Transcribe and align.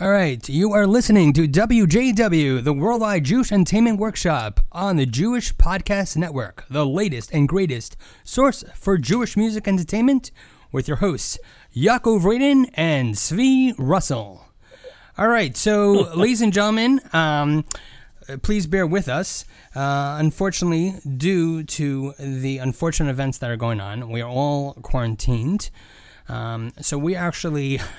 All 0.00 0.10
right, 0.10 0.48
you 0.48 0.72
are 0.74 0.86
listening 0.86 1.32
to 1.32 1.48
WJW, 1.48 2.62
the 2.62 2.72
Worldwide 2.72 3.24
Jewish 3.24 3.50
Entertainment 3.50 3.98
Workshop 3.98 4.60
on 4.70 4.94
the 4.94 5.06
Jewish 5.06 5.52
Podcast 5.56 6.16
Network, 6.16 6.64
the 6.70 6.86
latest 6.86 7.32
and 7.32 7.48
greatest 7.48 7.96
source 8.22 8.62
for 8.76 8.96
Jewish 8.96 9.36
music 9.36 9.66
entertainment, 9.66 10.30
with 10.70 10.86
your 10.86 10.98
hosts, 10.98 11.40
Yaakov 11.74 12.20
Radin 12.20 12.70
and 12.74 13.16
Svi 13.16 13.74
Russell. 13.76 14.46
All 15.18 15.26
right, 15.26 15.56
so, 15.56 15.90
ladies 16.14 16.42
and 16.42 16.52
gentlemen, 16.52 17.00
um, 17.12 17.64
please 18.42 18.68
bear 18.68 18.86
with 18.86 19.08
us. 19.08 19.44
Uh, 19.74 20.14
unfortunately, 20.20 20.94
due 21.16 21.64
to 21.64 22.14
the 22.20 22.58
unfortunate 22.58 23.10
events 23.10 23.38
that 23.38 23.50
are 23.50 23.56
going 23.56 23.80
on, 23.80 24.10
we 24.10 24.22
are 24.22 24.30
all 24.30 24.74
quarantined. 24.74 25.70
Um, 26.28 26.72
so, 26.80 26.96
we 26.96 27.16
actually. 27.16 27.80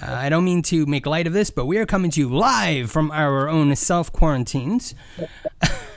Uh, 0.00 0.12
I 0.12 0.28
don't 0.28 0.44
mean 0.44 0.62
to 0.62 0.86
make 0.86 1.06
light 1.06 1.26
of 1.26 1.32
this, 1.32 1.50
but 1.50 1.66
we 1.66 1.78
are 1.78 1.86
coming 1.86 2.10
to 2.12 2.20
you 2.20 2.28
live 2.28 2.90
from 2.90 3.10
our 3.10 3.48
own 3.48 3.74
self 3.76 4.12
quarantines. 4.12 4.94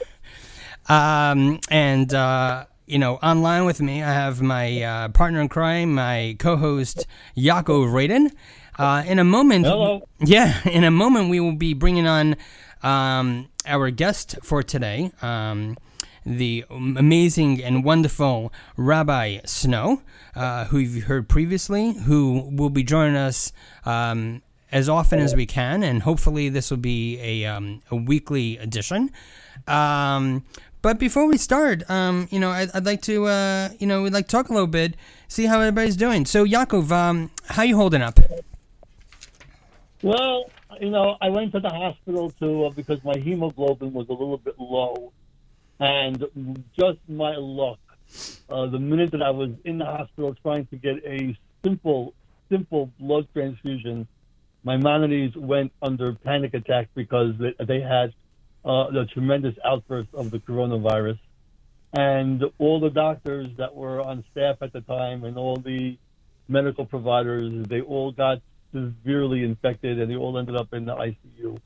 um, 0.90 1.60
and, 1.70 2.14
uh, 2.14 2.66
you 2.86 3.00
know, 3.00 3.16
online 3.16 3.66
with 3.66 3.82
me, 3.82 4.04
I 4.04 4.12
have 4.12 4.42
my 4.42 4.82
uh, 4.82 5.10
partner 5.10 5.42
in 5.42 5.50
crime, 5.50 5.96
my 5.96 6.36
co 6.40 6.58
host, 6.58 7.08
Yaakov 7.38 7.88
Radin. 7.92 8.32
Uh, 8.78 9.04
in 9.08 9.20
a 9.20 9.24
moment, 9.24 9.66
Hello. 9.66 10.06
yeah, 10.20 10.60
in 10.66 10.84
a 10.84 10.92
moment, 10.92 11.30
we 11.30 11.40
will 11.40 11.56
be 11.56 11.74
bringing 11.74 12.06
on 12.06 12.36
um, 12.84 13.48
our 13.66 13.90
guest 13.90 14.36
for 14.44 14.62
today, 14.62 15.12
um, 15.22 15.78
the 16.26 16.66
amazing 16.70 17.64
and 17.64 17.86
wonderful 17.86 18.52
Rabbi 18.76 19.40
Snow, 19.46 20.02
uh, 20.36 20.66
who 20.66 20.78
you've 20.78 21.06
heard 21.06 21.30
previously, 21.30 21.94
who 21.94 22.50
will 22.52 22.70
be 22.70 22.84
joining 22.84 23.16
us 23.16 23.52
um, 23.86 24.42
as 24.72 24.90
often 24.90 25.20
as 25.20 25.36
we 25.36 25.46
can, 25.46 25.84
and 25.84 26.04
hopefully 26.04 26.50
this 26.50 26.70
will 26.70 26.78
be 26.78 27.20
a, 27.22 27.46
um, 27.46 27.82
a 27.92 27.96
weekly 27.96 28.58
edition. 28.58 29.12
Um, 29.68 30.44
but 30.82 31.00
before 31.00 31.26
we 31.26 31.38
start, 31.38 31.90
um, 31.90 32.28
you 32.30 32.40
know, 32.40 32.52
I'd, 32.52 32.70
I'd 32.74 32.86
like 32.86 33.02
to, 33.04 33.26
uh, 33.26 33.70
you 33.80 33.88
know, 33.88 34.04
we'd 34.04 34.14
like 34.14 34.28
to 34.28 34.32
talk 34.32 34.50
a 34.50 34.54
little 34.54 34.68
bit, 34.68 34.96
see 35.28 35.46
how 35.46 35.60
everybody's 35.60 35.96
doing. 35.96 36.26
So, 36.26 36.46
Yaakov, 36.46 36.92
um, 36.92 37.32
how 37.48 37.64
you 37.64 37.76
holding 37.76 38.02
up? 38.02 38.20
Well, 40.04 40.46
you 40.80 40.90
know, 40.90 41.18
I 41.22 41.30
went 41.30 41.54
to 41.54 41.60
the 41.60 41.70
hospital 41.70 42.32
too 42.32 42.66
uh, 42.66 42.70
because 42.70 43.04
my 43.04 43.18
hemoglobin 43.18 43.94
was 43.94 44.10
a 44.10 44.14
little 44.14 44.38
bit 44.38 44.60
low, 44.60 45.14
and 45.80 46.64
just 46.78 47.00
my 47.08 47.36
luck. 47.36 47.80
Uh, 48.50 48.68
the 48.68 48.80
minute 48.80 49.12
that 49.12 49.22
I 49.22 49.32
was 49.32 49.50
in 49.64 49.78
the 49.78 49.86
hospital 49.86 50.36
trying 50.42 50.66
to 50.68 50.76
get 50.76 51.04
a 51.06 51.38
simple, 51.64 52.14
simple 52.50 52.92
blood 53.00 53.28
transfusion, 53.34 54.08
Maimonides 54.64 55.36
went 55.36 55.72
under 55.82 56.14
panic 56.14 56.54
attack 56.54 56.90
because 56.96 57.34
they, 57.40 57.54
they 57.66 57.82
had 57.82 58.14
uh, 58.64 58.90
the 58.92 59.06
tremendous 59.14 59.56
outburst 59.64 60.10
of 60.14 60.32
the 60.32 60.40
coronavirus, 60.40 61.20
and 61.94 62.44
all 62.58 62.80
the 62.80 62.90
doctors 62.90 63.48
that 63.58 63.74
were 63.74 64.02
on 64.02 64.24
staff 64.32 64.58
at 64.62 64.74
the 64.74 64.82
time 64.82 65.24
and 65.24 65.38
all 65.38 65.58
the 65.58 65.98
medical 66.48 66.86
providers, 66.86 67.66
they 67.68 67.82
all 67.82 68.12
got 68.12 68.42
severely 68.74 69.44
infected 69.44 70.00
and 70.00 70.12
they 70.12 70.16
all 70.16 70.38
ended 70.38 70.56
up 70.56 70.74
in 70.74 70.86
the 70.86 70.96
ICU. 70.96 71.58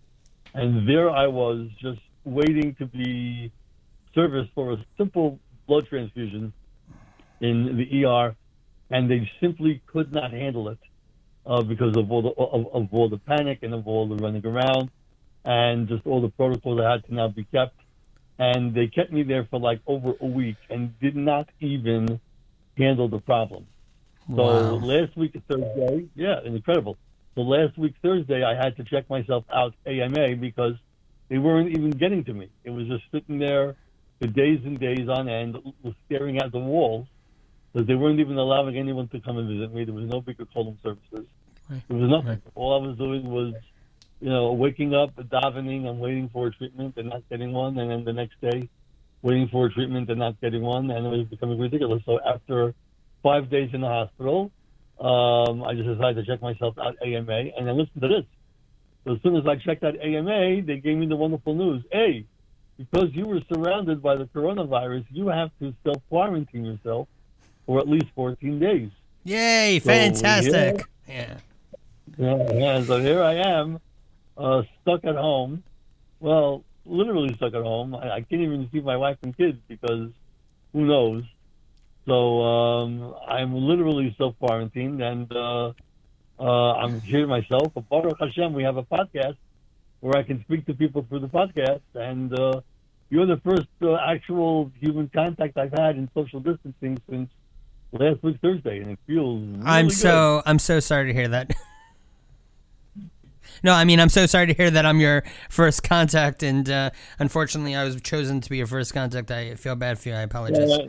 And 0.54 0.88
there 0.88 1.10
I 1.10 1.28
was 1.28 1.68
just 1.82 2.02
waiting 2.26 2.76
to 2.76 2.86
be 2.86 3.52
serviced 4.14 4.52
for 4.54 4.74
a 4.74 4.86
simple 4.98 5.40
blood 5.70 5.88
transfusion 5.90 6.54
in 7.42 7.78
the 7.78 8.06
ER, 8.06 8.36
and 8.92 9.12
they 9.12 9.30
simply 9.42 9.84
could 9.88 10.14
not 10.14 10.32
handle 10.34 10.70
it 10.70 10.80
uh, 11.46 11.64
because 11.64 11.98
of 11.98 12.12
all 12.12 12.24
the 12.24 12.30
of, 12.32 12.68
of 12.74 12.90
all 12.94 13.10
the 13.10 13.20
panic 13.20 13.60
and 13.64 13.74
of 13.76 13.88
all 13.88 14.10
the 14.10 14.18
running 14.18 14.46
around, 14.46 14.92
and 15.46 15.88
just 15.90 16.06
all 16.08 16.22
the 16.22 16.30
protocols 16.32 16.80
that 16.80 16.90
had 16.92 17.06
to 17.08 17.16
now 17.16 17.30
be 17.30 17.46
kept. 17.56 17.76
And 18.40 18.76
they 18.76 18.88
kept 18.88 19.14
me 19.14 19.24
there 19.24 19.48
for 19.52 19.60
like 19.60 19.82
over 19.88 20.14
a 20.22 20.26
week 20.26 20.60
and 20.70 21.00
did 21.00 21.16
not 21.16 21.50
even 21.62 22.22
handle 22.78 23.10
the 23.10 23.20
problem. 23.22 23.68
So 24.36 24.44
Wow. 24.44 24.80
last 24.82 25.18
week 25.18 25.36
Thursday, 25.50 26.10
yeah, 26.16 26.38
incredible. 26.46 26.98
So 27.36 27.42
last 27.44 27.78
week 27.78 27.96
Thursday, 28.04 28.44
I 28.44 28.56
had 28.56 28.78
to 28.78 28.86
check 28.86 29.10
myself 29.10 29.46
out 29.54 29.76
AMA 29.88 30.38
because 30.38 30.74
they 31.30 31.40
weren't 31.40 31.72
even 31.72 31.92
getting 31.92 32.26
to 32.26 32.34
me. 32.34 32.50
It 32.66 32.72
was 32.72 32.88
just 32.88 33.04
sitting 33.14 33.40
there 33.40 33.78
for 34.20 34.28
days 34.28 34.60
and 34.66 34.80
days 34.80 35.08
on 35.08 35.30
end, 35.30 35.58
staring 36.06 36.38
at 36.40 36.52
the 36.52 36.60
walls, 36.60 37.08
because 37.72 37.88
they 37.88 37.96
weren't 37.96 38.20
even 38.20 38.38
allowing 38.38 38.78
anyone 38.78 39.08
to 39.10 39.20
come 39.20 39.38
and 39.38 39.48
visit 39.48 39.74
me. 39.74 39.86
There 39.86 39.94
was 39.94 40.10
no 40.10 40.22
bikur 40.22 40.48
cholim 40.56 40.82
services. 40.84 41.26
Right. 41.70 41.82
There 41.88 41.98
was 41.98 42.10
nothing. 42.10 42.30
Right. 42.30 42.42
All 42.56 42.82
I 42.82 42.88
was 42.88 42.98
doing 42.98 43.30
was, 43.30 43.54
you 44.20 44.30
know, 44.30 44.52
waking 44.54 44.94
up, 44.94 45.16
davening, 45.16 45.88
and 45.88 46.00
waiting 46.00 46.30
for 46.30 46.48
a 46.48 46.52
treatment 46.52 46.96
and 46.98 47.10
not 47.10 47.28
getting 47.30 47.54
one, 47.54 47.78
and 47.78 47.92
then 47.92 48.04
the 48.04 48.14
next 48.14 48.42
day, 48.42 48.68
waiting 49.22 49.48
for 49.50 49.68
a 49.68 49.72
treatment 49.72 50.10
and 50.10 50.20
not 50.20 50.40
getting 50.42 50.62
one, 50.62 50.90
and 50.92 51.06
it 51.06 51.10
was 51.10 51.28
becoming 51.28 51.60
ridiculous. 51.60 52.02
So 52.06 52.20
after 52.26 52.74
five 53.22 53.50
days 53.50 53.70
in 53.74 53.82
the 53.82 53.88
hospital, 53.88 54.52
um, 55.00 55.64
I 55.64 55.76
just 55.76 55.88
decided 55.88 56.16
to 56.16 56.26
check 56.26 56.42
myself 56.42 56.78
out 56.78 56.98
AMA, 57.02 57.52
and 57.58 57.68
then 57.68 57.78
listen 57.78 58.02
to 58.02 58.08
this. 58.08 58.26
So 59.06 59.14
as 59.14 59.22
soon 59.22 59.38
as 59.38 59.48
I 59.48 59.56
checked 59.56 59.84
out 59.84 59.96
AMA, 60.02 60.64
they 60.64 60.78
gave 60.78 60.98
me 60.98 61.06
the 61.06 61.16
wonderful 61.16 61.56
news. 61.56 61.84
Hey, 61.92 62.26
because 62.80 63.10
you 63.14 63.26
were 63.28 63.42
surrounded 63.54 64.02
by 64.02 64.16
the 64.16 64.26
coronavirus, 64.26 65.06
you 65.12 65.28
have 65.28 65.52
to 65.60 65.76
self 65.84 66.02
quarantine 66.10 66.64
yourself 66.66 67.08
for 67.66 67.80
at 67.80 67.88
least 67.88 68.08
14 68.16 68.58
days. 68.60 68.90
Yay, 69.26 69.80
So, 69.80 69.90
fantastic. 69.90 70.88
yeah. 71.08 71.38
Yeah, 72.18 72.52
yeah, 72.54 72.84
so 72.84 73.00
here 73.00 73.22
I 73.22 73.36
am, 73.36 73.80
uh, 74.38 74.64
stuck 74.82 75.06
at 75.06 75.16
home. 75.16 75.62
Well, 76.20 76.64
literally 76.86 77.36
stuck 77.36 77.54
at 77.54 77.62
home. 77.62 77.94
I, 77.96 78.12
I 78.16 78.22
can't 78.22 78.42
even 78.42 78.68
see 78.72 78.80
my 78.80 78.98
wife 78.98 79.18
and 79.24 79.36
kids 79.38 79.58
because 79.68 80.10
who 80.74 80.86
knows. 80.86 81.24
So 82.08 82.42
um, 82.42 83.14
I'm 83.28 83.54
literally 83.56 84.16
self 84.18 84.38
quarantined, 84.40 85.02
and 85.02 85.32
uh, 85.32 85.74
uh, 86.40 86.74
I'm 86.74 87.00
here 87.02 87.28
myself. 87.28 87.74
But 87.76 87.88
Baruch 87.90 88.18
Hashem, 88.20 88.54
we 88.54 88.64
have 88.64 88.78
a 88.78 88.84
podcast 88.84 89.38
where 90.02 90.18
I 90.18 90.24
can 90.24 90.42
speak 90.42 90.66
to 90.68 90.74
people 90.74 91.06
through 91.08 91.20
the 91.20 91.28
podcast, 91.28 91.82
and 91.94 92.38
uh, 92.38 92.62
you're 93.10 93.26
the 93.26 93.42
first 93.44 93.68
uh, 93.82 93.96
actual 93.96 94.72
human 94.80 95.10
contact 95.14 95.58
I've 95.58 95.74
had 95.74 95.98
in 95.98 96.10
social 96.14 96.40
distancing 96.40 96.98
since 97.10 97.30
last 97.92 98.24
week 98.24 98.38
Thursday, 98.42 98.80
and 98.80 98.92
it 98.92 99.00
feels. 99.08 99.42
Really 99.42 99.66
I'm 99.66 99.88
good. 99.88 99.98
so 99.98 100.42
I'm 100.46 100.60
so 100.60 100.80
sorry 100.80 101.08
to 101.08 101.14
hear 101.14 101.28
that. 101.30 101.52
no, 103.64 103.74
I 103.74 103.84
mean 103.84 104.00
I'm 104.00 104.10
so 104.10 104.26
sorry 104.26 104.48
to 104.48 104.54
hear 104.54 104.72
that 104.72 104.86
I'm 104.86 105.00
your 105.00 105.24
first 105.50 105.84
contact, 105.84 106.44
and 106.44 106.70
uh, 106.70 106.92
unfortunately 107.18 107.76
I 107.76 107.84
was 107.84 108.00
chosen 108.02 108.42
to 108.42 108.50
be 108.50 108.58
your 108.58 108.68
first 108.68 108.94
contact. 108.94 109.32
I 109.32 109.56
feel 109.56 109.76
bad 109.76 110.00
for 110.00 110.10
you. 110.10 110.16
I 110.16 110.22
apologize. 110.22 110.70
Yeah, 110.70 110.88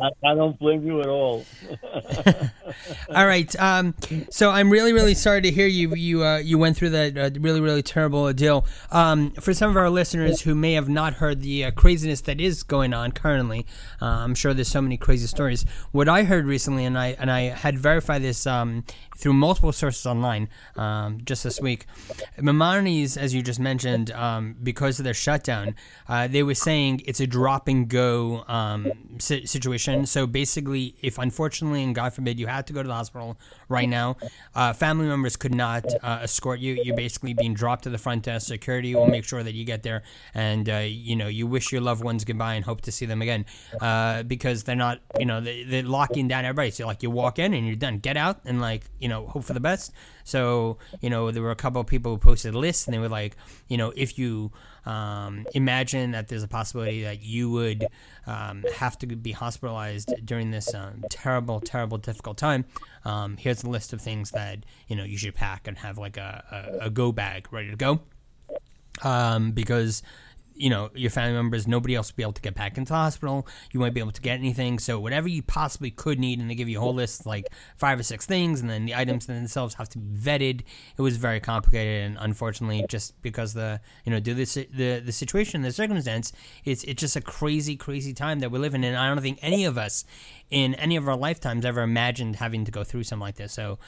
I, 0.00 0.30
I 0.30 0.34
don't 0.34 0.58
blame 0.58 0.86
you 0.86 1.00
at 1.00 1.08
all. 1.08 1.44
All 3.14 3.26
right. 3.26 3.54
Um, 3.60 3.94
so 4.30 4.50
I'm 4.50 4.70
really, 4.70 4.92
really 4.92 5.14
sorry 5.14 5.42
to 5.42 5.50
hear 5.50 5.66
you 5.66 5.94
you 5.94 6.24
uh, 6.24 6.38
you 6.38 6.58
went 6.58 6.76
through 6.76 6.90
that 6.90 7.18
uh, 7.18 7.30
really, 7.40 7.60
really 7.60 7.82
terrible 7.82 8.20
ordeal. 8.20 8.66
Um, 8.90 9.30
for 9.32 9.52
some 9.52 9.70
of 9.70 9.76
our 9.76 9.90
listeners 9.90 10.42
who 10.42 10.54
may 10.54 10.74
have 10.74 10.88
not 10.88 11.14
heard 11.14 11.40
the 11.42 11.64
uh, 11.64 11.70
craziness 11.72 12.20
that 12.22 12.40
is 12.40 12.62
going 12.62 12.94
on 12.94 13.12
currently, 13.12 13.66
uh, 14.00 14.06
I'm 14.06 14.34
sure 14.34 14.54
there's 14.54 14.68
so 14.68 14.82
many 14.82 14.96
crazy 14.96 15.26
stories. 15.26 15.64
What 15.92 16.08
I 16.08 16.24
heard 16.24 16.46
recently, 16.46 16.84
and 16.84 16.98
I 16.98 17.16
and 17.18 17.30
I 17.30 17.42
had 17.42 17.78
verified 17.78 18.22
this 18.22 18.46
um, 18.46 18.84
through 19.16 19.34
multiple 19.34 19.72
sources 19.72 20.06
online 20.06 20.48
um, 20.76 21.20
just 21.24 21.44
this 21.44 21.60
week. 21.60 21.86
Maimonides, 22.40 23.16
as 23.16 23.34
you 23.34 23.42
just 23.42 23.60
mentioned, 23.60 24.10
um, 24.12 24.56
because 24.62 24.98
of 24.98 25.04
their 25.04 25.14
shutdown, 25.14 25.74
uh, 26.08 26.26
they 26.26 26.42
were 26.42 26.54
saying 26.54 27.02
it's 27.06 27.20
a 27.20 27.26
drop 27.26 27.68
and 27.68 27.88
go 27.88 28.44
um, 28.48 28.90
si- 29.18 29.44
situation. 29.80 30.06
So 30.06 30.26
basically, 30.26 30.94
if 31.02 31.18
unfortunately 31.18 31.82
and 31.82 31.94
God 31.94 32.12
forbid 32.12 32.38
you 32.38 32.46
had 32.46 32.66
to 32.66 32.72
go 32.72 32.82
to 32.82 32.88
the 32.88 32.94
hospital 32.94 33.38
right 33.68 33.88
now, 33.88 34.16
uh, 34.54 34.72
family 34.72 35.06
members 35.06 35.36
could 35.36 35.54
not 35.54 35.84
uh, 36.02 36.20
escort 36.22 36.60
you. 36.60 36.80
You're 36.82 36.96
basically 36.96 37.34
being 37.34 37.54
dropped 37.54 37.84
to 37.84 37.90
the 37.90 37.98
front 37.98 38.24
desk. 38.24 38.46
Security 38.46 38.94
will 38.94 39.06
make 39.06 39.24
sure 39.24 39.42
that 39.42 39.54
you 39.54 39.64
get 39.64 39.82
there, 39.82 40.02
and 40.34 40.68
uh, 40.68 40.78
you 40.78 41.16
know 41.16 41.28
you 41.28 41.46
wish 41.46 41.72
your 41.72 41.80
loved 41.80 42.04
ones 42.04 42.24
goodbye 42.24 42.54
and 42.54 42.64
hope 42.64 42.80
to 42.82 42.92
see 42.92 43.06
them 43.06 43.22
again, 43.22 43.46
uh, 43.80 44.22
because 44.24 44.64
they're 44.64 44.76
not, 44.76 45.00
you 45.18 45.26
know, 45.26 45.40
they, 45.40 45.64
they're 45.64 45.82
locking 45.82 46.28
down 46.28 46.44
everybody. 46.44 46.70
So 46.70 46.86
like 46.86 47.02
you 47.02 47.10
walk 47.10 47.38
in 47.38 47.54
and 47.54 47.66
you're 47.66 47.76
done. 47.76 47.98
Get 47.98 48.16
out 48.16 48.40
and 48.44 48.60
like 48.60 48.84
you 48.98 49.08
know 49.08 49.26
hope 49.26 49.44
for 49.44 49.54
the 49.54 49.60
best. 49.60 49.92
So 50.24 50.78
you 51.00 51.10
know 51.10 51.30
there 51.30 51.42
were 51.42 51.50
a 51.50 51.56
couple 51.56 51.80
of 51.80 51.86
people 51.86 52.12
who 52.12 52.18
posted 52.18 52.54
lists, 52.54 52.86
and 52.86 52.94
they 52.94 52.98
were 52.98 53.08
like, 53.08 53.36
you 53.68 53.76
know, 53.76 53.92
if 53.96 54.18
you 54.18 54.52
um, 54.86 55.46
imagine 55.54 56.12
that 56.12 56.28
there's 56.28 56.42
a 56.42 56.48
possibility 56.48 57.02
that 57.02 57.22
you 57.22 57.50
would 57.50 57.86
um, 58.26 58.64
have 58.76 58.98
to 58.98 59.06
be 59.06 59.32
hospitalized 59.32 60.12
during 60.24 60.50
this 60.50 60.74
um, 60.74 61.04
terrible, 61.10 61.60
terrible, 61.60 61.98
difficult 61.98 62.36
time. 62.36 62.64
Um, 63.04 63.36
here's 63.36 63.62
a 63.62 63.68
list 63.68 63.92
of 63.92 64.00
things 64.00 64.30
that 64.32 64.64
you 64.88 64.96
know 64.96 65.04
you 65.04 65.18
should 65.18 65.34
pack 65.34 65.68
and 65.68 65.78
have 65.78 65.98
like 65.98 66.16
a, 66.16 66.78
a, 66.82 66.86
a 66.86 66.90
go 66.90 67.12
bag 67.12 67.48
ready 67.52 67.70
to 67.70 67.76
go, 67.76 68.00
um, 69.02 69.52
because 69.52 70.02
you 70.60 70.68
know, 70.68 70.90
your 70.94 71.10
family 71.10 71.32
members, 71.32 71.66
nobody 71.66 71.94
else 71.94 72.12
will 72.12 72.16
be 72.16 72.22
able 72.22 72.34
to 72.34 72.42
get 72.42 72.54
back 72.54 72.76
into 72.76 72.90
the 72.90 72.96
hospital. 72.96 73.46
You 73.72 73.80
won't 73.80 73.94
be 73.94 74.00
able 74.00 74.12
to 74.12 74.20
get 74.20 74.38
anything. 74.38 74.78
So 74.78 75.00
whatever 75.00 75.26
you 75.26 75.42
possibly 75.42 75.90
could 75.90 76.18
need, 76.18 76.38
and 76.38 76.50
they 76.50 76.54
give 76.54 76.68
you 76.68 76.78
a 76.78 76.80
whole 76.80 76.94
list, 76.94 77.24
like 77.24 77.46
five 77.78 77.98
or 77.98 78.02
six 78.02 78.26
things, 78.26 78.60
and 78.60 78.68
then 78.68 78.84
the 78.84 78.94
items 78.94 79.26
themselves 79.26 79.74
have 79.74 79.88
to 79.90 79.98
be 79.98 80.20
vetted. 80.20 80.62
It 80.98 81.02
was 81.02 81.16
very 81.16 81.40
complicated, 81.40 82.04
and 82.04 82.18
unfortunately, 82.20 82.84
just 82.88 83.20
because 83.22 83.54
the 83.54 83.80
you 84.04 84.12
know, 84.12 84.20
to 84.20 84.34
the 84.34 84.44
the, 84.74 85.00
the 85.00 85.12
situation, 85.12 85.62
the 85.62 85.72
circumstance, 85.72 86.32
it's 86.64 86.84
it's 86.84 87.00
just 87.00 87.16
a 87.16 87.22
crazy, 87.22 87.76
crazy 87.76 88.12
time 88.12 88.40
that 88.40 88.50
we're 88.50 88.58
living 88.58 88.84
in. 88.84 88.94
I 88.94 89.08
don't 89.08 89.22
think 89.22 89.38
any 89.40 89.64
of 89.64 89.78
us 89.78 90.04
in 90.50 90.74
any 90.74 90.96
of 90.96 91.08
our 91.08 91.16
lifetimes 91.16 91.64
ever 91.64 91.80
imagined 91.80 92.36
having 92.36 92.64
to 92.66 92.70
go 92.70 92.84
through 92.84 93.04
something 93.04 93.22
like 93.22 93.36
this. 93.36 93.52
So 93.52 93.78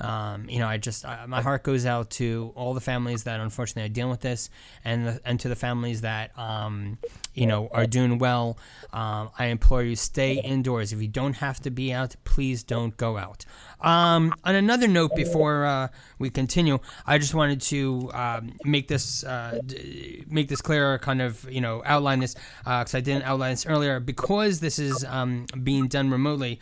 um, 0.00 0.48
you 0.48 0.58
know, 0.58 0.66
I 0.66 0.76
just 0.76 1.04
I, 1.04 1.26
my 1.26 1.42
heart 1.42 1.62
goes 1.62 1.86
out 1.86 2.10
to 2.10 2.52
all 2.54 2.74
the 2.74 2.80
families 2.80 3.24
that 3.24 3.40
unfortunately 3.40 3.90
are 3.90 3.92
dealing 3.92 4.10
with 4.10 4.20
this, 4.20 4.50
and 4.84 5.06
the, 5.06 5.20
and 5.24 5.38
to 5.40 5.48
the 5.48 5.56
families 5.56 6.00
that 6.00 6.36
um, 6.38 6.98
you 7.34 7.46
know 7.46 7.68
are 7.72 7.86
doing 7.86 8.18
well. 8.18 8.58
Um, 8.92 9.30
I 9.38 9.46
implore 9.46 9.82
you, 9.82 9.96
stay 9.96 10.34
indoors. 10.34 10.92
If 10.92 11.00
you 11.00 11.08
don't 11.08 11.34
have 11.34 11.60
to 11.60 11.70
be 11.70 11.92
out, 11.92 12.16
please 12.24 12.62
don't 12.62 12.96
go 12.96 13.18
out. 13.18 13.44
Um, 13.80 14.34
on 14.44 14.54
another 14.54 14.88
note, 14.88 15.14
before 15.14 15.64
uh, 15.64 15.88
we 16.18 16.30
continue, 16.30 16.78
I 17.06 17.18
just 17.18 17.34
wanted 17.34 17.60
to 17.62 18.10
um, 18.12 18.52
make 18.64 18.88
this 18.88 19.24
uh, 19.24 19.60
d- 19.64 20.24
make 20.28 20.48
this 20.48 20.60
clear, 20.60 20.98
kind 20.98 21.22
of 21.22 21.50
you 21.50 21.60
know 21.60 21.82
outline 21.84 22.20
this 22.20 22.34
because 22.64 22.94
uh, 22.94 22.98
I 22.98 23.00
didn't 23.00 23.24
outline 23.24 23.52
this 23.52 23.66
earlier 23.66 24.00
because 24.00 24.60
this 24.60 24.78
is 24.78 25.04
um, 25.04 25.46
being 25.62 25.88
done 25.88 26.10
remotely. 26.10 26.60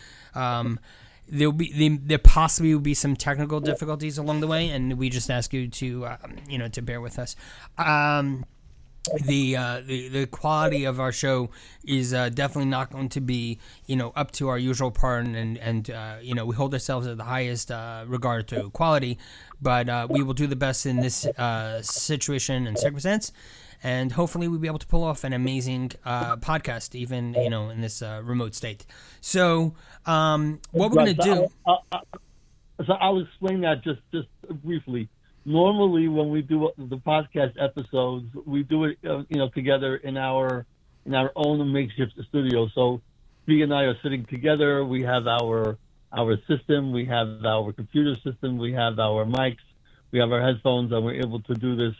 Um, 1.30 1.38
there'll 1.38 1.52
be 1.52 1.98
there 1.98 2.18
possibly 2.18 2.74
will 2.74 2.80
be 2.80 2.94
some 2.94 3.16
technical 3.16 3.60
difficulties 3.60 4.18
along 4.18 4.40
the 4.40 4.46
way, 4.46 4.68
and 4.70 4.98
we 4.98 5.10
just 5.10 5.30
ask 5.30 5.52
you 5.52 5.68
to 5.68 6.06
uh, 6.06 6.16
you 6.48 6.58
know 6.58 6.68
to 6.68 6.82
bear 6.82 7.00
with 7.00 7.18
us. 7.18 7.36
Um, 7.76 8.44
the, 9.24 9.56
uh, 9.56 9.80
the 9.86 10.08
the 10.08 10.26
quality 10.26 10.84
of 10.84 11.00
our 11.00 11.12
show 11.12 11.50
is 11.84 12.12
uh, 12.12 12.28
definitely 12.28 12.70
not 12.70 12.90
going 12.90 13.08
to 13.10 13.20
be 13.20 13.58
you 13.86 13.96
know 13.96 14.12
up 14.16 14.32
to 14.32 14.48
our 14.48 14.58
usual 14.58 14.90
part, 14.90 15.26
and 15.26 15.58
and 15.58 15.90
uh, 15.90 16.16
you 16.20 16.34
know 16.34 16.44
we 16.44 16.54
hold 16.54 16.72
ourselves 16.74 17.06
at 17.06 17.16
the 17.16 17.24
highest 17.24 17.70
uh, 17.70 18.04
regard 18.06 18.48
to 18.48 18.70
quality, 18.70 19.18
but 19.60 19.88
uh, 19.88 20.06
we 20.10 20.22
will 20.22 20.34
do 20.34 20.46
the 20.46 20.56
best 20.56 20.86
in 20.86 21.00
this 21.00 21.26
uh, 21.26 21.80
situation 21.82 22.66
and 22.66 22.78
circumstance 22.78 23.32
and 23.82 24.12
hopefully 24.12 24.48
we'll 24.48 24.58
be 24.58 24.68
able 24.68 24.78
to 24.78 24.86
pull 24.86 25.04
off 25.04 25.24
an 25.24 25.32
amazing 25.32 25.92
uh, 26.04 26.36
podcast, 26.36 26.94
even 26.94 27.34
you 27.34 27.50
know 27.50 27.70
in 27.70 27.80
this 27.80 28.02
uh, 28.02 28.20
remote 28.24 28.54
state. 28.54 28.86
So, 29.20 29.74
um, 30.06 30.60
what 30.72 30.90
we're 30.90 31.04
going 31.04 31.16
to 31.16 31.22
do? 31.22 31.48
I, 31.66 31.76
I, 31.92 32.00
so 32.86 32.92
I'll 32.94 33.20
explain 33.20 33.60
that 33.62 33.82
just 33.82 34.00
just 34.12 34.28
briefly. 34.62 35.08
Normally, 35.44 36.08
when 36.08 36.30
we 36.30 36.42
do 36.42 36.70
the 36.76 36.98
podcast 36.98 37.54
episodes, 37.60 38.26
we 38.44 38.62
do 38.62 38.84
it 38.84 38.98
uh, 39.04 39.22
you 39.28 39.38
know 39.38 39.48
together 39.48 39.96
in 39.96 40.16
our 40.16 40.66
in 41.06 41.14
our 41.14 41.32
own 41.36 41.72
makeshift 41.72 42.12
studio. 42.28 42.68
So, 42.74 43.00
B 43.46 43.62
and 43.62 43.72
I 43.72 43.84
are 43.84 43.96
sitting 44.02 44.24
together. 44.26 44.84
We 44.84 45.02
have 45.02 45.26
our 45.26 45.78
our 46.12 46.36
system, 46.48 46.92
we 46.92 47.04
have 47.04 47.44
our 47.44 47.72
computer 47.72 48.14
system, 48.24 48.56
we 48.58 48.72
have 48.72 48.98
our 48.98 49.26
mics, 49.26 49.56
we 50.10 50.18
have 50.18 50.32
our 50.32 50.40
headphones, 50.40 50.90
and 50.92 51.04
we're 51.04 51.20
able 51.20 51.40
to 51.42 51.54
do 51.54 51.76
this 51.76 51.94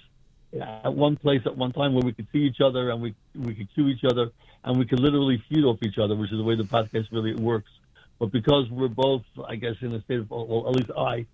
at 0.52 0.92
one 0.92 1.16
place 1.16 1.42
at 1.46 1.56
one 1.56 1.72
time 1.72 1.94
where 1.94 2.02
we 2.02 2.12
could 2.12 2.26
see 2.32 2.38
each 2.38 2.60
other 2.60 2.90
and 2.90 3.02
we 3.02 3.14
we 3.34 3.54
could 3.54 3.68
cue 3.74 3.88
each 3.88 4.04
other 4.04 4.30
and 4.64 4.78
we 4.78 4.84
could 4.84 5.00
literally 5.00 5.42
feed 5.48 5.64
off 5.64 5.78
each 5.82 5.98
other, 5.98 6.14
which 6.16 6.32
is 6.32 6.38
the 6.38 6.44
way 6.44 6.56
the 6.56 6.64
podcast 6.64 7.06
really 7.12 7.34
works. 7.34 7.70
But 8.18 8.32
because 8.32 8.68
we're 8.70 8.88
both, 8.88 9.22
I 9.46 9.56
guess, 9.56 9.76
in 9.80 9.94
a 9.94 10.02
state 10.02 10.20
of, 10.20 10.30
well, 10.30 10.64
at 10.68 10.74
least 10.74 10.90
I, 10.96 11.26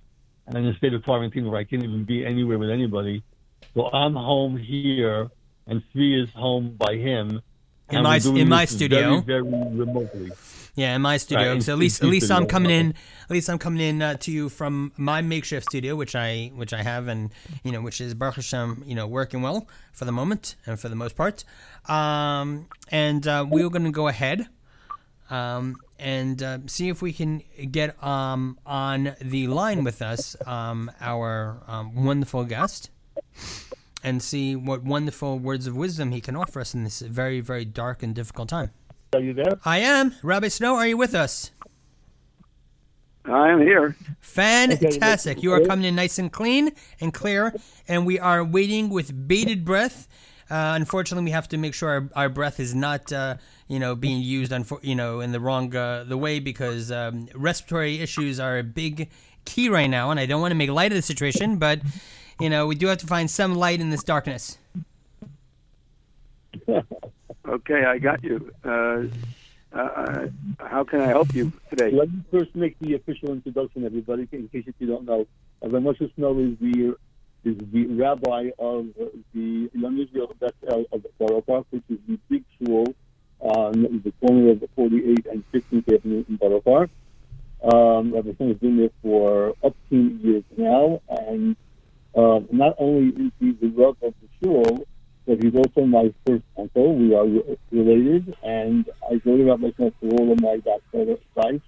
am 0.48 0.56
in 0.56 0.66
a 0.66 0.76
state 0.76 0.92
of 0.92 1.02
quarantine 1.02 1.50
where 1.50 1.58
I 1.58 1.64
can't 1.64 1.82
even 1.82 2.04
be 2.04 2.24
anywhere 2.26 2.58
with 2.58 2.70
anybody. 2.70 3.22
So 3.74 3.90
I'm 3.90 4.14
home 4.14 4.56
here, 4.56 5.30
and 5.66 5.82
Svi 5.94 6.22
is 6.22 6.28
home 6.34 6.76
by 6.78 6.96
him. 6.96 7.40
In 7.90 8.02
my 8.02 8.16
in 8.16 8.48
my 8.48 8.64
studio, 8.66 9.20
very, 9.20 9.42
very 9.42 9.74
remotely. 9.74 10.30
Yeah, 10.76 10.96
in 10.96 11.02
my 11.02 11.18
studio. 11.18 11.52
Right, 11.52 11.62
so 11.62 11.72
at 11.72 11.78
least 11.78 12.02
at 12.02 12.08
least 12.08 12.30
I'm 12.30 12.46
coming 12.46 12.70
in. 12.70 12.94
At 13.24 13.30
least 13.30 13.48
I'm 13.48 13.58
coming 13.58 13.80
in 13.80 14.02
uh, 14.02 14.14
to 14.18 14.32
you 14.32 14.48
from 14.48 14.92
my 14.96 15.22
makeshift 15.22 15.66
studio, 15.66 15.94
which 15.94 16.16
I 16.16 16.50
which 16.54 16.72
I 16.72 16.82
have, 16.82 17.06
and 17.06 17.30
you 17.62 17.70
know, 17.70 17.80
which 17.80 18.00
is 18.00 18.12
Baruch 18.14 18.36
Hashem, 18.36 18.82
you 18.86 18.94
know, 18.94 19.06
working 19.06 19.40
well 19.40 19.68
for 19.92 20.04
the 20.04 20.12
moment 20.12 20.56
and 20.66 20.78
for 20.78 20.88
the 20.88 20.96
most 20.96 21.14
part. 21.14 21.44
Um, 21.88 22.66
and 22.90 23.26
uh, 23.26 23.46
we're 23.48 23.70
going 23.70 23.84
to 23.84 23.92
go 23.92 24.08
ahead 24.08 24.48
um, 25.30 25.76
and 25.98 26.42
uh, 26.42 26.58
see 26.66 26.88
if 26.88 27.02
we 27.02 27.12
can 27.12 27.42
get 27.70 28.02
um, 28.02 28.58
on 28.66 29.14
the 29.20 29.46
line 29.46 29.84
with 29.84 30.02
us 30.02 30.36
um, 30.46 30.90
our 31.00 31.62
um, 31.66 32.04
wonderful 32.04 32.44
guest 32.44 32.90
and 34.02 34.22
see 34.22 34.54
what 34.54 34.82
wonderful 34.82 35.38
words 35.38 35.66
of 35.66 35.76
wisdom 35.76 36.12
he 36.12 36.20
can 36.20 36.36
offer 36.36 36.60
us 36.60 36.74
in 36.74 36.84
this 36.84 37.00
very, 37.00 37.40
very 37.40 37.64
dark 37.64 38.02
and 38.02 38.14
difficult 38.14 38.48
time. 38.48 38.70
Are 39.14 39.20
you 39.20 39.32
there? 39.32 39.58
I 39.64 39.78
am. 39.78 40.14
Rabbi 40.22 40.48
Snow, 40.48 40.74
are 40.74 40.86
you 40.86 40.96
with 40.96 41.14
us? 41.14 41.52
I 43.24 43.48
am 43.48 43.60
here. 43.60 43.96
Fantastic. 44.20 45.42
You 45.42 45.52
are 45.52 45.60
coming 45.60 45.84
in 45.84 45.94
nice 45.94 46.18
and 46.18 46.30
clean 46.30 46.72
and 47.00 47.14
clear, 47.14 47.54
and 47.88 48.04
we 48.04 48.18
are 48.18 48.44
waiting 48.44 48.90
with 48.90 49.28
bated 49.28 49.64
breath. 49.64 50.08
Uh, 50.50 50.74
unfortunately, 50.76 51.24
we 51.24 51.30
have 51.30 51.48
to 51.48 51.56
make 51.56 51.72
sure 51.72 51.88
our, 51.88 52.10
our 52.24 52.28
breath 52.28 52.60
is 52.60 52.74
not, 52.74 53.10
uh, 53.12 53.36
you 53.66 53.78
know, 53.78 53.94
being 53.94 54.20
used, 54.20 54.52
unfor- 54.52 54.82
you 54.82 54.94
know, 54.94 55.20
in 55.20 55.32
the 55.32 55.40
wrong 55.40 55.74
uh, 55.74 56.04
the 56.04 56.18
way 56.18 56.38
because 56.38 56.92
um, 56.92 57.28
respiratory 57.34 58.00
issues 58.00 58.38
are 58.38 58.58
a 58.58 58.62
big 58.62 59.08
key 59.46 59.70
right 59.70 59.86
now, 59.86 60.10
and 60.10 60.20
I 60.20 60.26
don't 60.26 60.42
want 60.42 60.50
to 60.50 60.56
make 60.56 60.68
light 60.68 60.92
of 60.92 60.96
the 60.96 61.02
situation, 61.02 61.56
but 61.56 61.80
you 62.40 62.50
know, 62.50 62.66
we 62.66 62.74
do 62.74 62.88
have 62.88 62.98
to 62.98 63.06
find 63.06 63.30
some 63.30 63.54
light 63.54 63.80
in 63.80 63.90
this 63.90 64.02
darkness. 64.02 64.58
Okay, 67.46 67.84
I 67.84 67.98
got 67.98 68.24
you. 68.24 68.50
Uh, 68.64 69.02
uh, 69.72 70.26
how 70.60 70.84
can 70.84 71.00
I 71.00 71.08
help 71.08 71.34
you 71.34 71.52
today? 71.68 71.90
Let 71.90 72.10
me 72.10 72.22
first 72.30 72.54
make 72.54 72.78
the 72.78 72.94
official 72.94 73.32
introduction, 73.32 73.84
everybody, 73.84 74.26
in 74.32 74.48
case 74.48 74.64
if 74.66 74.74
you 74.78 74.86
don't 74.86 75.04
know. 75.04 75.26
Rabbi 75.62 75.76
Moshe 75.78 76.14
Snow 76.14 76.38
is 76.38 76.56
the 76.58 76.96
is 77.44 77.56
the 77.72 77.86
rabbi 77.88 78.50
of 78.58 78.86
the 79.34 79.70
Young 79.74 79.98
Israel 79.98 80.34
Bethel 80.40 80.86
of 80.90 81.46
Park, 81.46 81.66
which 81.68 81.82
is 81.90 81.98
the 82.08 82.18
big 82.30 82.44
shul 82.58 82.94
on 83.40 84.00
the 84.02 84.12
corner 84.22 84.52
of 84.52 84.60
the 84.60 84.68
48th 84.78 85.30
and 85.30 85.44
15th 85.52 85.94
Avenue 85.94 86.24
in 86.26 86.62
Park. 86.62 86.88
Um, 87.62 88.14
Rabbi 88.14 88.34
Snow 88.36 88.48
has 88.48 88.56
been 88.56 88.78
there 88.78 88.90
for 89.02 89.54
up 89.62 89.76
to 89.90 89.96
years 89.96 90.44
now, 90.56 91.02
and 91.10 91.56
uh, 92.14 92.40
not 92.50 92.76
only 92.78 93.08
is 93.08 93.32
he 93.38 93.52
the 93.52 93.68
Rav 93.68 93.96
of 94.02 94.14
the 94.22 94.28
shul, 94.42 94.86
but 95.26 95.42
he's 95.42 95.54
also 95.54 95.86
my 95.86 96.12
first 96.26 96.44
uncle. 96.58 96.94
We 96.94 97.14
are 97.14 97.26
related, 97.70 98.36
and 98.42 98.88
I 99.10 99.18
to 99.18 99.44
Rabbi 99.44 99.70
Smith 99.76 99.94
for 100.00 100.08
all 100.08 100.32
of 100.32 100.40
my 100.40 100.56
doctoral 100.58 101.18
sites. 101.34 101.64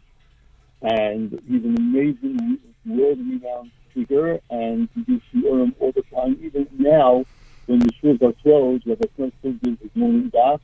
And 0.83 1.31
he's 1.49 1.65
an 1.65 1.77
amazing, 1.79 2.59
world-renowned 2.85 3.71
speaker, 3.91 4.39
and 4.51 4.89
he 4.95 5.03
gives 5.03 5.23
shiurim 5.35 5.75
all 5.81 5.93
the 5.93 6.03
time. 6.15 6.39
Even 6.43 6.69
now, 6.79 7.25
when 7.67 7.79
the 7.79 7.91
schools 7.99 8.19
are 8.23 8.35
closed, 8.43 8.87
Rabbi 8.87 9.07
Smith 9.17 9.33
still 9.41 9.53
gives 9.53 9.81
his 9.81 9.91
morning 9.95 10.31
daf, 10.31 10.61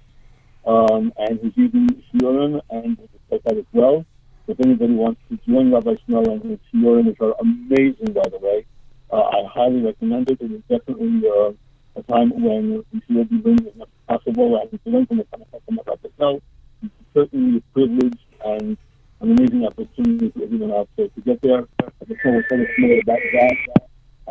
um, 0.67 1.13
and 1.17 1.41
he's 1.41 1.57
using 1.57 1.89
shiurim 2.13 2.61
and 2.71 2.99
like 3.31 3.43
that 3.45 3.57
as 3.57 3.65
well. 3.73 4.05
If 4.47 4.61
anybody 4.61 4.93
wants 4.93 5.21
to 5.31 5.39
join 5.49 5.73
Rabbi 5.73 5.95
Snow 6.07 6.25
and 6.25 6.43
his 6.43 6.59
shiurim, 6.75 7.07
which 7.07 7.21
are 7.21 7.35
amazing, 7.41 8.13
by 8.13 8.29
the 8.29 8.39
way, 8.39 8.67
uh, 9.11 9.23
I 9.23 9.45
highly 9.49 9.81
recommend 9.81 10.31
it. 10.31 10.41
It 10.41 10.53
is 10.53 10.63
definitely 10.69 11.23
uh, 11.27 11.53
a 11.97 12.03
time 12.05 12.31
when 12.31 12.85
we 12.93 13.03
should 13.07 13.31
be 13.31 13.39
doing 13.39 13.59
as 13.81 13.89
possible 14.09 14.61
and 14.61 14.71
to 14.71 14.91
learn 14.91 15.07
from 15.07 15.19
the 15.19 15.25
kind 15.25 15.43
of 15.43 15.79
about 15.79 16.03
the 16.03 16.11
snow. 16.17 16.41
It's 16.83 16.93
certainly 17.15 17.59
a 17.59 17.61
privilege 17.73 18.19
and 18.45 18.77
an 19.21 19.31
amazing 19.33 19.67
opportunity 19.67 20.31
for 20.31 20.43
everyone 20.43 20.73
out 20.73 20.89
there 20.97 21.09
to 21.09 21.21
get 21.21 21.41
there. 21.43 21.67
I 21.81 22.05
just 22.09 22.25
want 22.25 22.43
to 22.43 22.49
tell 22.49 22.61
us 22.61 22.69
more 22.79 22.99
about 23.01 23.19
that 23.33 23.57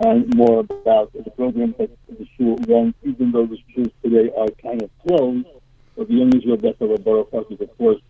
and 0.04 0.36
more 0.36 0.60
about 0.60 1.14
the 1.14 1.30
program 1.32 1.76
that 1.78 1.90
the 2.08 2.28
shul 2.38 2.58
runs, 2.68 2.94
even 3.04 3.32
though 3.32 3.46
the 3.46 3.58
schools 3.72 3.90
today 4.04 4.32
are 4.38 4.48
kind 4.62 4.82
of 4.82 4.90
closed. 5.08 5.48
But 5.96 6.08
the 6.08 6.16
Young 6.16 6.36
Israel 6.36 6.58
Bethel 6.58 6.98
Borough 6.98 7.26
Park 7.26 7.48
is, 7.52 7.62
of 7.62 7.78
course, 7.78 8.02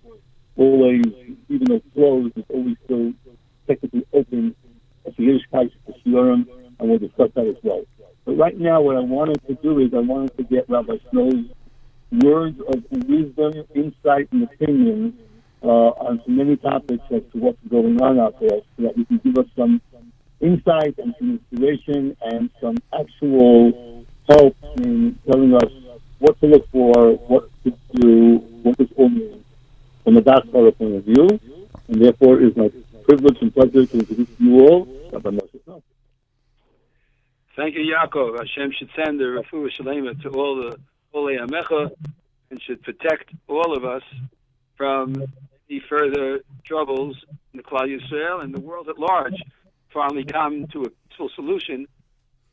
always, 0.55 1.03
even 1.49 1.65
though 1.67 1.81
closed, 1.93 2.33
it's 2.37 2.49
always 2.49 2.77
still 2.85 3.13
technically 3.67 4.05
open. 4.13 4.55
It's 5.05 5.17
a 5.17 5.21
Yiddish 5.21 5.45
Kaiser 5.51 5.71
for 5.85 5.93
Shiurim, 6.05 6.47
and 6.79 6.89
we'll 6.89 6.99
discuss 6.99 7.31
that 7.35 7.47
as 7.47 7.55
well. 7.63 7.83
But 8.25 8.37
right 8.37 8.57
now, 8.57 8.81
what 8.81 8.97
I 8.97 8.99
wanted 8.99 9.45
to 9.47 9.55
do 9.55 9.79
is 9.79 9.93
I 9.93 9.99
wanted 9.99 10.37
to 10.37 10.43
get 10.43 10.69
Rabbi 10.69 10.97
Snow's 11.09 11.45
words 12.11 12.59
of 12.67 12.83
wisdom, 12.91 13.53
insight, 13.73 14.27
and 14.31 14.43
opinion 14.43 15.17
uh, 15.63 15.67
on 15.67 16.21
many 16.27 16.57
topics 16.57 17.03
as 17.11 17.21
to 17.31 17.37
what's 17.39 17.57
going 17.69 18.01
on 18.01 18.19
out 18.19 18.39
there, 18.39 18.59
so 18.77 18.83
that 18.83 18.97
you 18.97 19.05
can 19.05 19.17
give 19.19 19.37
us 19.37 19.47
some 19.55 19.81
insight 20.39 20.97
and 20.97 21.15
some 21.17 21.39
inspiration 21.39 22.15
and 22.21 22.49
some 22.59 22.77
actual 22.99 24.05
help 24.29 24.55
in 24.77 25.17
telling 25.25 25.53
us 25.55 25.71
what 26.19 26.39
to 26.41 26.47
look 26.47 26.69
for, 26.71 27.13
what 27.27 27.49
to 27.63 27.73
do, 27.93 28.37
what 28.63 28.77
this 28.77 28.89
all 28.95 29.09
means 29.09 29.43
from 30.03 30.17
a 30.17 30.21
Dasbara 30.21 30.77
point 30.77 30.95
of 30.95 31.03
view. 31.03 31.39
And 31.87 32.01
therefore, 32.01 32.39
it 32.41 32.49
is 32.49 32.55
my 32.55 32.71
privilege 33.03 33.37
and 33.41 33.53
pleasure 33.53 33.85
to 33.85 33.99
introduce 33.99 34.29
you 34.39 34.59
all, 34.59 34.87
Rabbi 35.11 35.29
Moshe. 35.29 35.81
Thank 37.53 37.75
you, 37.75 37.81
Yaakov. 37.93 38.37
Hashem 38.39 38.71
should 38.71 38.89
send 38.95 39.19
the 39.19 39.25
refuah 39.25 39.69
shalema 39.77 40.21
to 40.21 40.29
all 40.29 40.55
the 40.55 40.79
Cholei 41.13 41.37
Amecha 41.37 41.91
and 42.49 42.61
should 42.61 42.81
protect 42.81 43.29
all 43.49 43.75
of 43.75 43.83
us 43.83 44.03
from 44.77 45.15
any 45.69 45.81
further 45.89 46.39
troubles 46.65 47.17
in 47.51 47.57
the 47.57 47.63
Klal 47.63 47.87
Yisrael 47.89 48.41
and 48.41 48.53
the 48.53 48.61
world 48.61 48.87
at 48.87 48.97
large. 48.97 49.35
Finally, 49.93 50.23
come 50.23 50.67
to 50.67 50.83
a 50.83 50.89
peaceful 51.09 51.29
solution 51.35 51.87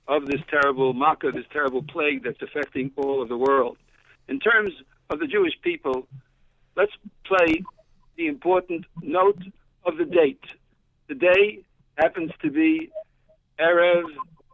of 0.09 0.27
this 0.27 0.41
terrible 0.51 0.93
makkah, 0.93 1.31
this 1.31 1.47
terrible 1.53 1.85
plague 1.85 2.25
that's 2.25 2.43
affecting 2.43 2.91
all 2.97 3.23
of 3.23 3.29
the 3.29 3.39
world. 3.39 3.77
In 4.27 4.41
terms 4.41 4.73
of 5.11 5.21
the 5.21 5.29
Jewish 5.29 5.55
people, 5.63 6.09
let's 6.77 6.93
play 7.25 7.63
the 8.17 8.27
important 8.27 8.85
note 9.01 9.43
of 9.85 9.97
the 9.97 10.05
date. 10.05 10.43
The 11.07 11.15
day 11.15 11.61
happens 11.97 12.33
to 12.43 12.51
be 12.51 12.91
Erev 13.61 14.03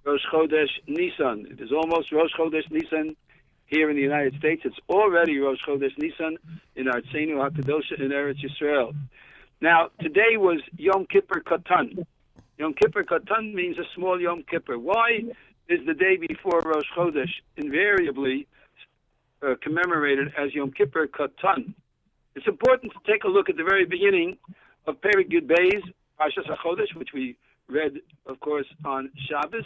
Rosh 0.04 0.20
Chodesh 0.30 0.68
Nisan. 0.86 1.46
It 1.50 1.60
is 1.60 1.72
almost 1.72 2.12
Rosh 2.12 2.30
Chodesh 2.38 2.70
Nisan 2.70 3.16
here 3.66 3.88
in 3.88 3.96
the 3.96 4.02
United 4.02 4.34
States. 4.38 4.62
It's 4.64 4.76
already 4.90 5.38
Rosh 5.38 5.58
Chodesh 5.66 5.96
Nisan 5.96 6.36
in 6.76 6.86
Artsenu 6.86 7.36
HaKadosha 7.36 7.98
in 8.00 8.10
Eretz 8.10 8.44
Yisrael. 8.44 8.94
Now, 9.62 9.88
today 10.00 10.36
was 10.36 10.60
Yom 10.76 11.06
Kippur 11.06 11.40
Katan. 11.40 12.04
Yom 12.58 12.74
Kippur 12.74 13.04
Katan 13.04 13.54
means 13.54 13.78
a 13.78 13.84
small 13.94 14.20
Yom 14.20 14.44
Kippur. 14.50 14.78
Why 14.78 15.20
is 15.68 15.80
the 15.86 15.94
day 15.94 16.16
before 16.16 16.60
Rosh 16.60 16.84
Chodesh 16.94 17.32
invariably 17.56 18.46
uh, 19.42 19.54
commemorated 19.62 20.34
as 20.36 20.54
Yom 20.54 20.70
Kippur 20.70 21.06
Katan? 21.06 21.72
It's 22.34 22.46
important 22.46 22.92
to 22.92 23.10
take 23.10 23.24
a 23.24 23.28
look 23.28 23.48
at 23.48 23.56
the 23.56 23.64
very 23.64 23.86
beginning 23.86 24.36
of 24.86 25.00
Perek 25.00 25.30
Yud 25.30 25.46
Beis, 25.46 25.82
Parshas 26.20 26.46
HaChodesh, 26.46 26.94
which 26.94 27.10
we 27.14 27.38
read, 27.68 27.92
of 28.26 28.38
course, 28.40 28.66
on 28.84 29.10
Shabbos. 29.30 29.64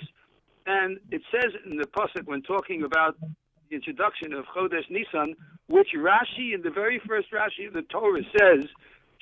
And 0.68 0.98
it 1.10 1.22
says 1.32 1.50
in 1.64 1.78
the 1.78 1.86
Pasuk, 1.86 2.26
when 2.26 2.42
talking 2.42 2.82
about 2.82 3.16
the 3.70 3.74
introduction 3.74 4.34
of 4.34 4.44
Chodesh 4.54 4.84
Nisan, 4.90 5.34
which 5.66 5.88
Rashi, 5.96 6.54
in 6.54 6.60
the 6.62 6.68
very 6.68 7.00
first 7.08 7.28
Rashi 7.32 7.66
of 7.66 7.72
the 7.72 7.80
Torah, 7.82 8.20
says 8.38 8.66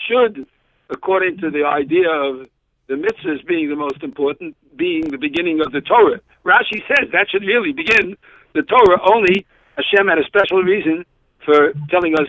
should, 0.09 0.45
according 0.91 1.39
to 1.39 1.51
the 1.51 1.65
idea 1.65 2.11
of 2.11 2.49
the 2.89 2.95
mitzvahs 2.95 3.47
being 3.47 3.69
the 3.69 3.77
most 3.77 4.03
important, 4.03 4.57
being 4.77 5.03
the 5.03 5.19
beginning 5.19 5.61
of 5.65 5.71
the 5.71 5.81
Torah. 5.81 6.21
Rashi 6.45 6.83
says 6.89 7.11
that 7.13 7.29
should 7.31 7.43
really 7.43 7.73
begin 7.73 8.17
the 8.55 8.63
Torah. 8.63 8.99
Only 9.15 9.47
Hashem 9.77 10.09
had 10.09 10.19
a 10.19 10.25
special 10.25 10.65
reason 10.65 11.05
for 11.45 11.73
telling 11.91 12.15
us 12.15 12.27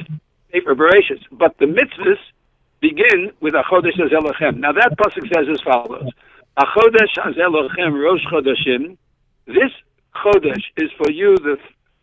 paper. 0.52 0.76
But 0.76 1.58
the 1.58 1.66
mitzvahs 1.66 2.22
begin 2.82 3.32
with 3.42 3.56
Achodesh 3.56 3.98
Elochem. 3.98 4.58
Now 4.58 4.74
that 4.74 4.96
pasuk 4.96 5.26
says 5.34 5.48
as 5.52 5.62
follows: 5.62 6.08
Achodesh 6.60 7.18
Elochem 7.18 8.00
Rosh 8.00 8.26
Chodeshim. 8.32 8.98
This 9.48 9.72
Chodesh 10.14 10.66
is 10.76 10.92
for 10.98 11.10
you 11.10 11.38
the 11.38 11.58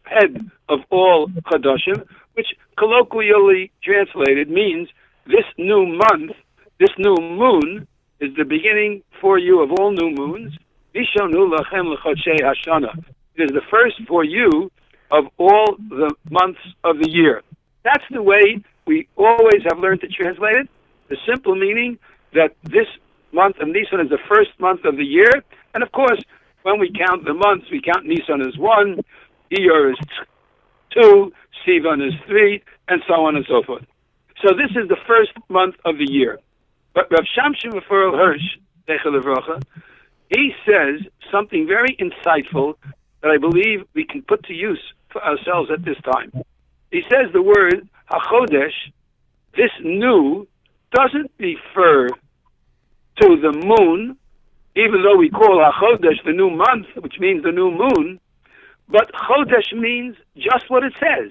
head 0.05 0.51
of 0.71 0.81
all 0.91 1.29
Chodoshim, 1.29 2.03
which 2.33 2.47
colloquially 2.79 3.71
translated 3.83 4.49
means 4.49 4.89
this 5.27 5.45
new 5.59 5.85
month, 5.87 6.33
this 6.81 6.89
new 6.99 7.15
moon, 7.17 7.87
is 8.21 8.35
the 8.37 8.45
beginning 8.45 9.03
for 9.21 9.39
you 9.39 9.61
of 9.63 9.73
all 9.73 9.93
new 9.93 10.11
moons. 10.11 10.57
It 10.95 11.01
is 11.01 11.09
the 13.51 13.63
first 13.71 14.01
for 14.09 14.25
you 14.25 14.71
of 15.11 15.27
all 15.37 15.77
the 15.91 16.15
months 16.31 16.61
of 16.83 16.99
the 16.99 17.11
year. 17.11 17.43
That's 17.85 18.05
the 18.11 18.23
way 18.23 18.65
we 18.87 19.07
always 19.17 19.63
have 19.69 19.79
learned 19.79 20.01
to 20.01 20.09
translate 20.09 20.57
it. 20.57 20.69
The 21.09 21.19
simple 21.27 21.55
meaning 21.55 21.99
that 22.33 22.57
this 22.63 22.87
month 23.33 23.59
of 23.61 23.69
Nisan 23.69 24.01
is 24.01 24.09
the 24.09 24.19
first 24.29 24.59
month 24.59 24.87
of 24.87 24.97
the 24.97 25.05
year. 25.05 25.45
And 25.75 25.83
of 25.83 25.93
course, 25.93 26.23
when 26.65 26.79
we 26.81 26.91
count 26.91 27.25
the 27.25 27.35
months, 27.35 27.67
we 27.71 27.81
count 27.81 28.07
Nisan 28.07 28.41
as 28.41 28.57
one, 28.59 28.99
Iyar 29.53 29.93
is 29.93 29.99
two, 30.91 31.33
Sivan 31.65 32.07
is 32.07 32.15
three, 32.27 32.63
and 32.89 33.03
so 33.07 33.27
on 33.27 33.37
and 33.37 33.45
so 33.47 33.63
forth. 33.63 33.85
So 34.43 34.55
this 34.55 34.71
is 34.71 34.89
the 34.89 34.97
first 35.07 35.33
month 35.49 35.77
of 35.85 35.99
the 35.99 36.11
year. 36.11 36.41
But 36.95 37.11
Rav 37.11 37.25
Shimshon 37.37 37.81
Hirsch, 37.87 38.41
he 40.31 40.53
says 40.67 41.07
something 41.31 41.67
very 41.67 41.97
insightful 42.01 42.75
that 43.23 43.31
I 43.31 43.37
believe 43.37 43.87
we 43.95 44.05
can 44.05 44.23
put 44.23 44.43
to 44.45 44.55
use 44.55 44.81
for 45.11 45.23
ourselves 45.23 45.71
at 45.71 45.85
this 45.85 45.97
time. 46.13 46.33
He 46.91 47.03
says 47.11 47.31
the 47.33 47.43
word 47.43 47.87
Hachodesh, 48.11 48.73
this 49.55 49.71
new, 49.83 50.47
doesn't 50.93 51.31
refer 51.39 52.09
to 52.09 53.37
the 53.41 53.53
moon, 53.53 54.17
even 54.77 55.03
though 55.03 55.17
we 55.17 55.31
call 55.31 55.63
Hachodesh 55.63 56.25
the 56.25 56.33
new 56.33 56.51
month, 56.51 56.87
which 56.97 57.19
means 57.19 57.43
the 57.43 57.53
new 57.53 57.71
moon, 57.71 58.21
but 58.89 59.11
Chodesh 59.13 59.73
means 59.73 60.17
just 60.37 60.69
what 60.69 60.83
it 60.85 60.93
says 61.01 61.31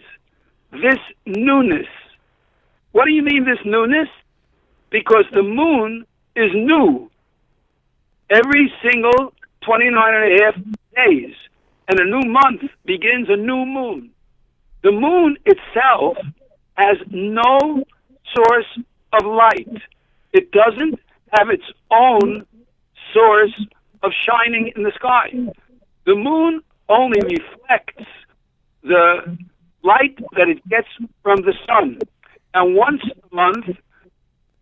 this 0.72 1.00
newness. 1.26 1.88
What 2.94 3.06
do 3.06 3.12
you 3.12 3.22
mean, 3.22 3.46
this 3.46 3.64
newness? 3.66 4.08
Because 4.90 5.26
the 5.32 5.44
moon 5.44 6.06
is 6.36 6.52
new 6.54 7.12
every 8.30 8.72
single 8.82 9.34
29 9.62 10.14
and 10.14 10.42
a 10.42 10.44
half 10.44 10.56
days, 10.96 11.36
and 11.88 12.00
a 12.00 12.06
new 12.06 12.30
month 12.30 12.62
begins 12.86 13.28
a 13.30 13.36
new 13.36 13.66
moon. 13.66 14.10
The 14.84 14.92
moon 14.92 15.38
itself 15.46 16.18
has 16.76 16.98
no 17.12 17.84
source 18.34 18.80
of 19.14 19.26
light, 19.26 19.82
it 20.34 20.52
doesn't 20.52 21.00
have 21.32 21.50
its 21.50 21.64
own 21.92 22.46
source 23.14 23.54
of 24.02 24.12
shining 24.12 24.72
in 24.76 24.84
the 24.84 24.92
sky. 24.96 25.32
The 26.06 26.16
moon 26.16 26.62
only 26.90 27.20
reflects 27.22 28.06
the 28.84 29.38
light 29.84 30.18
that 30.36 30.50
it 30.50 30.68
gets 30.68 30.88
from 31.22 31.42
the 31.42 31.54
sun. 31.66 32.00
And 32.54 32.76
once 32.76 33.02
a 33.04 33.36
month, 33.36 33.66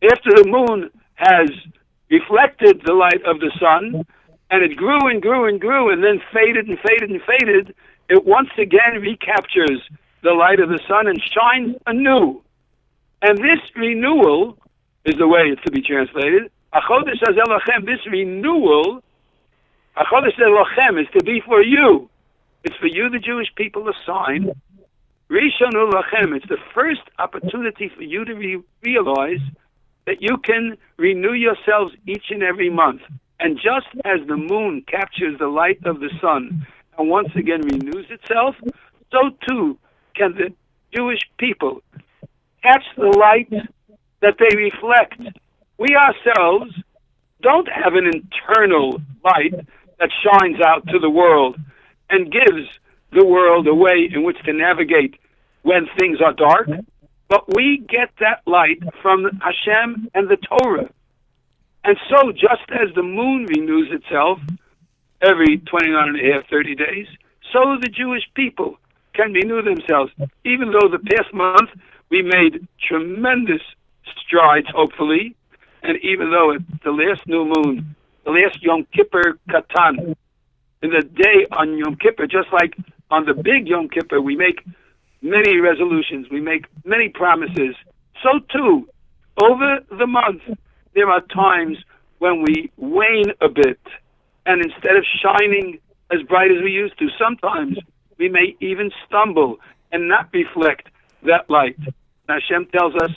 after 0.03 0.29
the 0.31 0.47
moon 0.47 0.89
has 1.15 1.49
reflected 2.09 2.81
the 2.85 2.93
light 2.93 3.23
of 3.25 3.39
the 3.39 3.51
sun, 3.59 4.05
and 4.49 4.63
it 4.63 4.75
grew 4.75 5.07
and 5.07 5.21
grew 5.21 5.47
and 5.47 5.59
grew 5.59 5.91
and 5.91 6.03
then 6.03 6.21
faded 6.33 6.67
and 6.67 6.77
faded 6.79 7.09
and 7.09 7.21
faded, 7.23 7.73
it 8.09 8.25
once 8.25 8.49
again 8.57 9.01
recaptures 9.01 9.81
the 10.23 10.33
light 10.33 10.59
of 10.59 10.69
the 10.69 10.79
sun 10.87 11.07
and 11.07 11.21
shines 11.21 11.75
anew. 11.87 12.41
And 13.21 13.37
this 13.37 13.59
renewal 13.75 14.57
is 15.05 15.15
the 15.17 15.27
way 15.27 15.43
it's 15.51 15.61
to 15.63 15.71
be 15.71 15.81
translated. 15.81 16.51
This 16.73 18.05
renewal, 18.05 19.03
Achodesh 19.97 20.39
Azelachem 20.39 21.01
is 21.01 21.07
to 21.17 21.23
be 21.23 21.41
for 21.45 21.61
you. 21.61 22.09
It's 22.63 22.75
for 22.77 22.87
you, 22.87 23.09
the 23.09 23.19
Jewish 23.19 23.47
people, 23.55 23.87
a 23.89 23.93
sign. 24.05 24.51
Rishonu 25.29 25.91
Lachem, 25.91 26.35
it's 26.35 26.47
the 26.47 26.57
first 26.73 27.01
opportunity 27.19 27.89
for 27.95 28.03
you 28.03 28.25
to 28.25 28.33
re- 28.33 28.63
realize 28.83 29.39
that 30.05 30.21
you 30.21 30.37
can 30.37 30.77
renew 30.97 31.33
yourselves 31.33 31.93
each 32.05 32.25
and 32.29 32.43
every 32.43 32.69
month. 32.69 33.01
And 33.39 33.57
just 33.57 33.87
as 34.05 34.25
the 34.27 34.37
moon 34.37 34.83
captures 34.87 35.39
the 35.39 35.47
light 35.47 35.79
of 35.85 35.99
the 35.99 36.09
sun 36.21 36.65
and 36.97 37.09
once 37.09 37.29
again 37.35 37.61
renews 37.61 38.05
itself, 38.09 38.55
so 39.11 39.31
too 39.47 39.77
can 40.15 40.33
the 40.35 40.53
Jewish 40.95 41.21
people 41.37 41.81
catch 42.61 42.83
the 42.95 43.07
light 43.17 43.49
that 44.21 44.35
they 44.37 44.55
reflect. 44.55 45.37
We 45.81 45.95
ourselves 45.95 46.75
don't 47.41 47.67
have 47.67 47.95
an 47.95 48.05
internal 48.05 49.01
light 49.23 49.65
that 49.97 50.11
shines 50.23 50.61
out 50.63 50.85
to 50.89 50.99
the 50.99 51.09
world 51.09 51.57
and 52.07 52.31
gives 52.31 52.69
the 53.11 53.25
world 53.25 53.65
a 53.65 53.73
way 53.73 54.07
in 54.13 54.21
which 54.21 54.37
to 54.45 54.53
navigate 54.53 55.15
when 55.63 55.87
things 55.97 56.19
are 56.23 56.33
dark. 56.33 56.69
But 57.29 57.55
we 57.55 57.83
get 57.89 58.11
that 58.19 58.43
light 58.45 58.77
from 59.01 59.23
Hashem 59.41 60.07
and 60.13 60.29
the 60.29 60.37
Torah. 60.37 60.87
And 61.83 61.97
so, 62.11 62.31
just 62.31 62.69
as 62.69 62.93
the 62.93 63.01
moon 63.01 63.47
renews 63.47 63.89
itself 63.91 64.37
every 65.19 65.57
29 65.57 66.09
and 66.09 66.19
a 66.19 66.33
half, 66.33 66.47
30 66.47 66.75
days, 66.75 67.07
so 67.51 67.77
the 67.81 67.89
Jewish 67.89 68.29
people 68.35 68.77
can 69.15 69.33
renew 69.33 69.63
themselves. 69.63 70.11
Even 70.45 70.71
though 70.71 70.89
the 70.89 70.99
past 70.99 71.33
month 71.33 71.71
we 72.11 72.21
made 72.21 72.67
tremendous 72.87 73.63
strides, 74.23 74.67
hopefully, 74.75 75.35
and 75.83 75.97
even 76.03 76.31
though 76.31 76.51
it's 76.51 76.83
the 76.83 76.91
last 76.91 77.25
new 77.27 77.45
moon, 77.45 77.95
the 78.25 78.31
last 78.31 78.61
Yom 78.61 78.85
Kippur 78.93 79.39
Katan, 79.49 80.15
in 80.83 80.89
the 80.89 81.01
day 81.01 81.47
on 81.51 81.77
Yom 81.77 81.95
Kippur, 81.95 82.27
just 82.27 82.47
like 82.51 82.75
on 83.09 83.25
the 83.25 83.33
big 83.33 83.67
Yom 83.67 83.89
Kippur, 83.89 84.21
we 84.21 84.35
make 84.35 84.65
many 85.21 85.57
resolutions, 85.57 86.27
we 86.31 86.41
make 86.41 86.65
many 86.85 87.09
promises. 87.09 87.75
So 88.23 88.39
too, 88.51 88.87
over 89.41 89.79
the 89.97 90.07
month, 90.07 90.41
there 90.93 91.09
are 91.09 91.21
times 91.21 91.77
when 92.19 92.41
we 92.41 92.71
wane 92.77 93.31
a 93.41 93.49
bit, 93.49 93.79
and 94.45 94.61
instead 94.63 94.95
of 94.95 95.05
shining 95.23 95.79
as 96.11 96.21
bright 96.23 96.51
as 96.51 96.61
we 96.63 96.71
used 96.71 96.97
to, 96.99 97.07
sometimes 97.17 97.77
we 98.17 98.29
may 98.29 98.55
even 98.59 98.91
stumble 99.07 99.57
and 99.91 100.07
not 100.07 100.29
reflect 100.33 100.89
that 101.23 101.49
light. 101.49 101.77
Now, 102.27 102.35
Hashem 102.39 102.67
tells 102.67 102.93
us, 102.95 103.11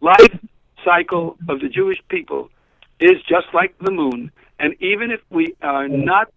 life 0.00 0.38
cycle 0.84 1.36
of 1.48 1.60
the 1.60 1.68
Jewish 1.68 1.98
people 2.08 2.50
is 2.98 3.16
just 3.28 3.46
like 3.54 3.74
the 3.78 3.90
moon, 3.90 4.30
and 4.58 4.74
even 4.80 5.10
if 5.10 5.20
we 5.30 5.54
are 5.62 5.88
not 5.88 6.32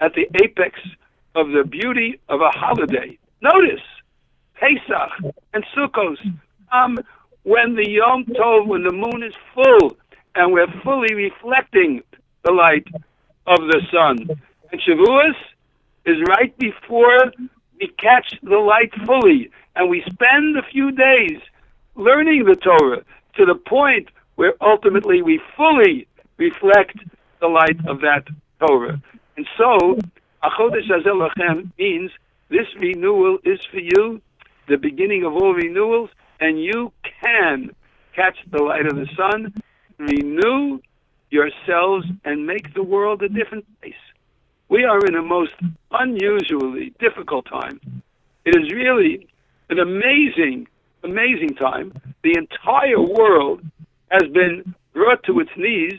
at 0.00 0.14
the 0.14 0.26
apex 0.42 0.80
of 1.34 1.50
the 1.50 1.64
beauty 1.64 2.20
of 2.28 2.40
a 2.40 2.50
holiday. 2.50 3.16
Notice 3.40 3.80
Pesach 4.54 5.34
and 5.54 5.64
Sukkot 5.74 6.18
come 6.70 6.98
when 7.44 7.74
the 7.74 7.88
Yom 7.88 8.24
Tov, 8.24 8.66
when 8.66 8.84
the 8.84 8.92
moon 8.92 9.22
is 9.22 9.34
full, 9.54 9.96
and 10.34 10.52
we're 10.52 10.72
fully 10.82 11.14
reflecting 11.14 12.02
the 12.44 12.52
light 12.52 12.86
of 13.46 13.60
the 13.60 13.80
sun. 13.92 14.28
And 14.70 14.80
Shavuos 14.80 15.34
is 16.06 16.16
right 16.26 16.56
before 16.58 17.32
we 17.80 17.88
catch 17.98 18.38
the 18.42 18.58
light 18.58 18.92
fully, 19.06 19.50
and 19.76 19.88
we 19.88 20.02
spend 20.02 20.56
a 20.56 20.62
few 20.62 20.90
days 20.92 21.38
learning 21.94 22.44
the 22.44 22.56
Torah 22.56 23.04
to 23.36 23.44
the 23.44 23.54
point 23.54 24.08
where 24.36 24.54
ultimately 24.60 25.22
we 25.22 25.40
fully 25.56 26.06
reflect 26.36 26.98
the 27.40 27.48
light 27.48 27.78
of 27.86 28.00
that 28.00 28.24
Torah. 28.60 29.00
And 29.36 29.46
so, 29.56 29.98
Achodesh 30.42 30.90
Azelachem 30.90 31.70
means 31.78 32.10
this 32.48 32.66
renewal 32.78 33.38
is 33.44 33.60
for 33.70 33.78
you, 33.78 34.20
the 34.68 34.76
beginning 34.76 35.24
of 35.24 35.34
all 35.34 35.54
renewals, 35.54 36.10
and 36.40 36.62
you 36.62 36.92
can 37.22 37.74
catch 38.14 38.36
the 38.50 38.62
light 38.62 38.86
of 38.86 38.96
the 38.96 39.08
sun, 39.16 39.54
renew 39.98 40.80
yourselves, 41.30 42.06
and 42.24 42.46
make 42.46 42.74
the 42.74 42.82
world 42.82 43.22
a 43.22 43.28
different 43.28 43.64
place. 43.80 43.94
We 44.68 44.84
are 44.84 45.04
in 45.06 45.14
a 45.14 45.22
most 45.22 45.54
unusually 45.90 46.92
difficult 46.98 47.46
time. 47.46 47.80
It 48.44 48.56
is 48.56 48.72
really 48.72 49.28
an 49.70 49.78
amazing, 49.78 50.68
amazing 51.04 51.54
time. 51.56 51.92
The 52.22 52.36
entire 52.36 53.00
world 53.00 53.62
has 54.10 54.30
been 54.32 54.74
brought 54.92 55.22
to 55.24 55.40
its 55.40 55.50
knees 55.56 55.98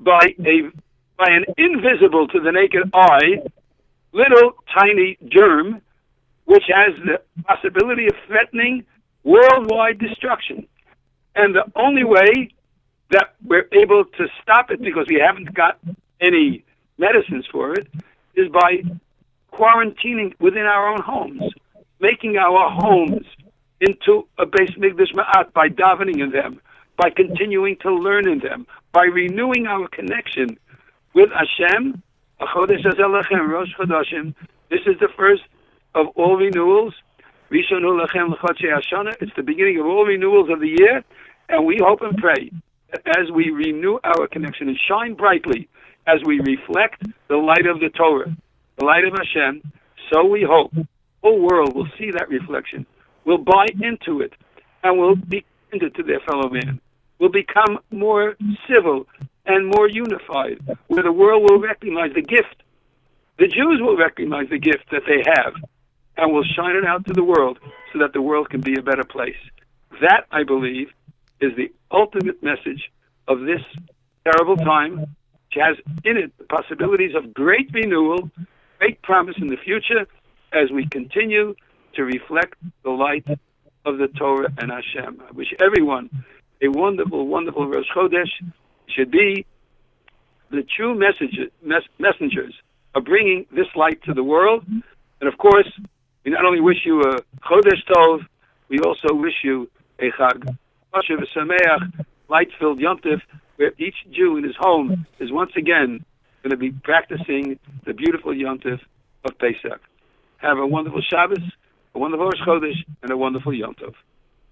by 0.00 0.34
a 0.40 0.70
by 1.16 1.26
an 1.28 1.44
invisible 1.56 2.26
to 2.28 2.40
the 2.40 2.50
naked 2.50 2.90
eye 2.92 3.40
little 4.12 4.52
tiny 4.76 5.16
germ 5.28 5.80
which 6.44 6.64
has 6.68 6.94
the 7.04 7.20
possibility 7.44 8.06
of 8.06 8.14
threatening 8.26 8.84
worldwide 9.22 9.98
destruction. 9.98 10.66
And 11.34 11.54
the 11.54 11.64
only 11.74 12.04
way 12.04 12.50
that 13.10 13.34
we're 13.44 13.68
able 13.72 14.04
to 14.04 14.26
stop 14.42 14.70
it 14.70 14.80
because 14.80 15.06
we 15.08 15.20
haven't 15.24 15.54
got 15.54 15.78
any 16.20 16.64
medicines 16.98 17.46
for 17.50 17.72
it 17.72 17.88
is 18.34 18.48
by 18.50 18.82
quarantining 19.52 20.34
within 20.40 20.64
our 20.64 20.88
own 20.92 21.00
homes, 21.00 21.42
making 22.00 22.36
our 22.36 22.70
homes 22.70 23.24
into 23.80 24.26
a 24.38 24.46
base 24.46 24.70
mikdash 24.78 25.12
ma'at 25.14 25.52
by 25.52 25.68
davening 25.68 26.20
in 26.22 26.30
them, 26.30 26.60
by 26.96 27.10
continuing 27.10 27.76
to 27.82 27.92
learn 27.94 28.28
in 28.28 28.38
them, 28.38 28.66
by 28.92 29.04
renewing 29.04 29.66
our 29.66 29.88
connection 29.88 30.56
with 31.14 31.30
Hashem. 31.30 32.02
This 34.70 34.80
is 34.86 34.98
the 35.00 35.08
first 35.16 35.42
of 35.94 36.06
all 36.14 36.36
renewals. 36.36 36.94
It's 37.50 37.68
the 39.36 39.42
beginning 39.44 39.78
of 39.80 39.86
all 39.86 40.04
renewals 40.04 40.50
of 40.50 40.60
the 40.60 40.68
year, 40.68 41.04
and 41.48 41.66
we 41.66 41.78
hope 41.80 42.00
and 42.02 42.16
pray 42.18 42.50
that 42.90 43.02
as 43.18 43.30
we 43.30 43.50
renew 43.50 43.98
our 44.02 44.26
connection 44.28 44.68
and 44.68 44.78
shine 44.88 45.14
brightly 45.14 45.68
as 46.06 46.20
we 46.24 46.40
reflect 46.40 47.02
the 47.28 47.36
light 47.36 47.66
of 47.66 47.80
the 47.80 47.90
Torah, 47.90 48.34
the 48.78 48.84
light 48.84 49.04
of 49.04 49.12
Hashem, 49.12 49.62
so 50.12 50.24
we 50.24 50.42
hope 50.42 50.72
the 50.74 50.86
whole 51.22 51.40
world 51.40 51.74
will 51.74 51.88
see 51.98 52.10
that 52.10 52.28
reflection, 52.28 52.86
will 53.24 53.38
buy 53.38 53.66
into 53.80 54.20
it, 54.20 54.32
and 54.82 54.98
will 54.98 55.16
be 55.16 55.44
into 55.72 55.90
to 55.90 56.02
their 56.02 56.20
fellow 56.20 56.48
man, 56.48 56.80
will 57.18 57.30
become 57.30 57.78
more 57.90 58.36
civil 58.68 59.06
and 59.46 59.66
more 59.66 59.88
unified, 59.88 60.58
where 60.88 61.02
the 61.02 61.12
world 61.12 61.42
will 61.42 61.60
recognize 61.60 62.12
the 62.14 62.22
gift. 62.22 62.62
The 63.38 63.48
Jews 63.48 63.80
will 63.80 63.96
recognize 63.96 64.48
the 64.48 64.58
gift 64.58 64.90
that 64.90 65.02
they 65.06 65.22
have 65.26 65.54
and 66.16 66.32
will 66.32 66.44
shine 66.44 66.76
it 66.76 66.84
out 66.84 67.04
to 67.06 67.12
the 67.12 67.24
world 67.24 67.58
so 67.92 67.98
that 67.98 68.12
the 68.12 68.22
world 68.22 68.50
can 68.50 68.60
be 68.60 68.78
a 68.78 68.82
better 68.82 69.04
place. 69.04 69.36
That, 70.00 70.26
I 70.30 70.44
believe, 70.44 70.88
is 71.40 71.52
the 71.56 71.72
ultimate 71.90 72.42
message 72.42 72.90
of 73.26 73.40
this 73.40 73.60
terrible 74.24 74.56
time, 74.56 75.00
which 75.00 75.56
has 75.56 75.76
in 76.04 76.16
it 76.16 76.36
the 76.38 76.44
possibilities 76.44 77.14
of 77.14 77.34
great 77.34 77.70
renewal, 77.72 78.30
great 78.78 79.02
promise 79.02 79.36
in 79.40 79.48
the 79.48 79.56
future 79.56 80.06
as 80.52 80.70
we 80.70 80.86
continue 80.86 81.54
to 81.96 82.04
reflect 82.04 82.54
the 82.82 82.90
light 82.90 83.26
of 83.84 83.98
the 83.98 84.08
Torah 84.08 84.52
and 84.58 84.70
Hashem. 84.70 85.22
I 85.28 85.32
wish 85.32 85.52
everyone 85.60 86.10
a 86.62 86.68
wonderful, 86.68 87.26
wonderful 87.26 87.68
Rosh 87.68 87.86
Chodesh 87.94 88.30
should 88.94 89.10
be 89.10 89.44
the 90.50 90.62
true 90.76 90.94
messengers 90.94 92.54
of 92.94 93.04
bringing 93.04 93.46
this 93.54 93.66
light 93.74 94.02
to 94.04 94.14
the 94.14 94.22
world. 94.22 94.64
And 95.20 95.32
of 95.32 95.38
course, 95.38 95.68
we 96.24 96.30
not 96.30 96.44
only 96.44 96.60
wish 96.60 96.78
you 96.84 97.00
a 97.00 97.16
Chodesh 97.42 97.82
Tov, 97.90 98.20
we 98.68 98.78
also 98.80 99.14
wish 99.14 99.34
you 99.42 99.70
a 99.98 100.10
Chag. 100.10 100.56
Sameach, 100.94 102.06
light-filled 102.28 102.78
Yontif, 102.78 103.20
where 103.56 103.72
each 103.78 103.96
Jew 104.12 104.36
in 104.36 104.44
his 104.44 104.56
home 104.58 105.06
is 105.18 105.30
once 105.32 105.52
again 105.56 106.04
going 106.42 106.50
to 106.50 106.56
be 106.56 106.70
practicing 106.70 107.58
the 107.84 107.92
beautiful 107.92 108.32
Yontif 108.32 108.80
of 109.24 109.38
Pesach. 109.38 109.80
Have 110.38 110.58
a 110.58 110.66
wonderful 110.66 111.02
Shabbos, 111.02 111.42
a 111.94 111.98
wonderful 111.98 112.26
Rosh 112.26 112.40
Chodesh, 112.46 112.84
and 113.02 113.10
a 113.10 113.16
wonderful 113.16 113.52
Yom 113.54 113.74
Tov. 113.74 113.94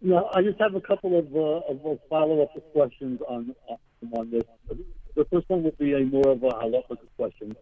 No, 0.01 0.29
I 0.35 0.43
just 0.43 0.59
have 0.61 0.75
a 0.75 0.81
couple 0.81 1.19
of, 1.19 1.35
uh, 1.35 1.91
of 1.91 2.01
follow-up 2.09 2.51
questions 2.73 3.21
on 3.29 3.55
on 4.17 4.31
this. 4.31 4.43
The 5.15 5.25
first 5.27 5.49
one 5.49 5.63
will 5.63 5.71
be 5.79 5.93
a 5.95 6.01
more 6.01 6.29
of 6.29 6.43
a 6.43 6.49
halachic 6.49 6.99
question. 7.17 7.55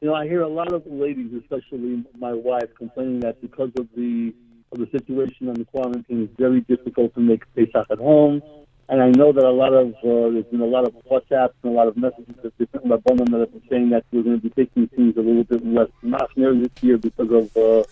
You 0.00 0.08
know, 0.08 0.14
I 0.14 0.26
hear 0.26 0.42
a 0.42 0.48
lot 0.48 0.72
of 0.72 0.86
ladies, 0.86 1.32
especially 1.34 2.04
my 2.18 2.32
wife, 2.32 2.68
complaining 2.76 3.20
that 3.20 3.40
because 3.40 3.70
of 3.78 3.88
the 3.96 4.34
of 4.70 4.78
the 4.78 4.88
situation 4.90 5.48
on 5.48 5.54
the 5.54 5.64
quarantine, 5.64 6.24
it's 6.24 6.36
very 6.38 6.60
difficult 6.60 7.14
to 7.14 7.20
make 7.20 7.42
Pesach 7.54 7.86
at 7.90 7.98
home. 7.98 8.42
And 8.90 9.02
I 9.02 9.10
know 9.10 9.32
that 9.32 9.44
a 9.44 9.50
lot 9.50 9.72
of 9.72 9.88
uh, 9.96 10.32
there's 10.32 10.44
been 10.46 10.60
a 10.60 10.66
lot 10.66 10.84
of 10.84 10.94
WhatsApps 11.10 11.54
and 11.62 11.72
a 11.72 11.74
lot 11.74 11.88
of 11.88 11.96
messages 11.96 12.34
that 12.42 12.56
different 12.58 12.86
rabbanim 12.86 13.30
that 13.30 13.40
have 13.40 13.52
been 13.52 13.62
saying 13.68 13.90
that 13.90 14.04
we're 14.12 14.22
going 14.22 14.40
to 14.40 14.42
be 14.42 14.50
taking 14.50 14.88
things 14.88 15.16
a 15.16 15.20
little 15.20 15.44
bit 15.44 15.64
less 15.64 15.88
machmir 16.02 16.62
this 16.62 16.82
year 16.82 16.96
because 16.96 17.30
of, 17.30 17.56
uh, 17.56 17.82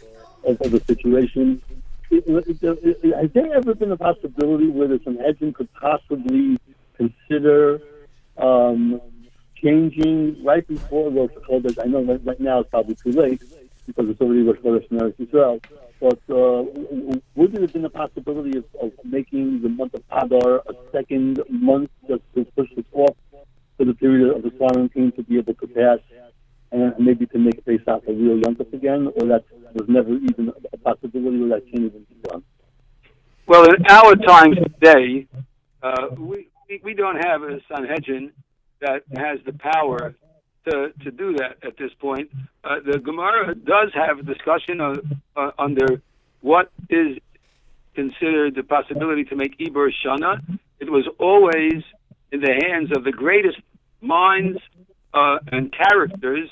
of 0.47 0.61
of 0.61 0.71
the 0.71 0.81
situation. 0.87 1.63
Has 2.11 3.31
there 3.33 3.53
ever 3.55 3.75
been 3.75 3.91
a 3.91 3.97
possibility 3.97 4.69
where 4.69 4.89
the 4.89 5.01
Sanhedrin 5.05 5.53
could 5.53 5.73
possibly 5.75 6.59
consider 6.97 7.81
um, 8.39 9.01
changing 9.63 10.43
right 10.45 10.67
before 10.67 11.11
Rosh 11.11 11.33
Chodesh. 11.49 11.79
I 11.83 11.87
know 11.87 12.03
right, 12.03 12.21
right 12.25 12.41
now 12.41 12.61
it's 12.61 12.71
probably 12.71 12.95
too 12.95 13.13
late 13.13 13.43
because 13.87 14.09
it's 14.09 14.21
already 14.21 14.43
Rosh 14.43 14.59
Chodesh 14.59 14.91
in 14.91 14.99
Eretz 14.99 15.17
Yisrael. 15.19 15.63
But 15.99 16.21
uh, 16.29 16.63
would 17.35 17.53
there 17.53 17.63
have 17.63 17.73
been 17.73 17.85
a 17.87 17.91
possibility 17.91 18.59
of, 18.59 18.65
of 18.81 18.93
making 19.05 19.63
the 19.63 19.71
month 19.71 19.95
of 19.95 20.03
Adar 20.11 20.63
a 20.69 20.75
second 20.93 21.43
month 21.49 21.91
just 22.07 22.23
to 22.35 22.45
push 22.57 22.69
it 22.77 22.87
off 22.93 23.17
for 23.77 23.85
the 23.85 23.95
period 23.95 24.37
of 24.37 24.43
the 24.43 24.51
quarantine 24.51 25.13
to 25.13 25.23
be 25.23 25.39
able 25.39 25.55
to 25.55 25.67
pass 25.67 25.99
and 26.73 26.95
maybe 26.99 27.27
to 27.27 27.39
make 27.39 27.65
Pesach 27.65 28.03
a 28.09 28.13
real 28.13 28.39
Yontif 28.41 28.73
again, 28.73 29.09
or 29.17 29.29
that 29.29 29.45
was 29.75 29.89
never 29.89 30.13
even 30.15 30.53
a 30.73 30.77
possibility, 30.79 31.43
or 31.43 31.49
that 31.49 31.63
can't 31.71 31.85
even 31.85 32.07
be 32.09 32.17
done? 32.29 32.43
Well, 33.47 33.65
in 33.65 33.87
our 33.89 34.17
times 34.17 34.57
today, 34.57 35.27
uh, 35.83 36.09
we, 36.19 36.49
we 36.83 36.95
don't 36.95 37.25
have 37.25 37.43
a 37.43 37.61
Sanhedrin 37.69 38.33
that 38.81 39.03
has 39.17 39.39
the 39.47 39.53
power 39.53 40.15
to, 40.69 40.93
to 41.05 41.11
do 41.11 41.35
that 41.35 41.59
at 41.63 41.77
this 41.79 41.93
point. 42.01 42.31
Uh, 42.65 42.77
the 42.85 42.99
Gemara 42.99 43.55
does 43.55 43.91
have 43.95 44.19
a 44.19 44.23
discussion 44.23 44.81
of, 44.81 44.99
uh, 45.37 45.51
under 45.59 46.03
what 46.41 46.71
is 46.91 47.19
considered 47.95 48.55
the 48.55 48.63
possibility 48.63 49.25
to 49.25 49.37
make 49.37 49.59
Ibur 49.59 49.91
Shana. 50.05 50.41
It 50.81 50.91
was 50.91 51.09
always 51.19 51.83
in 52.33 52.41
the 52.41 52.53
hands 52.67 52.91
of 52.97 53.05
the 53.05 53.13
greatest 53.13 53.59
minds 54.01 54.59
uh, 55.17 55.39
and 55.51 55.73
characters 55.73 56.49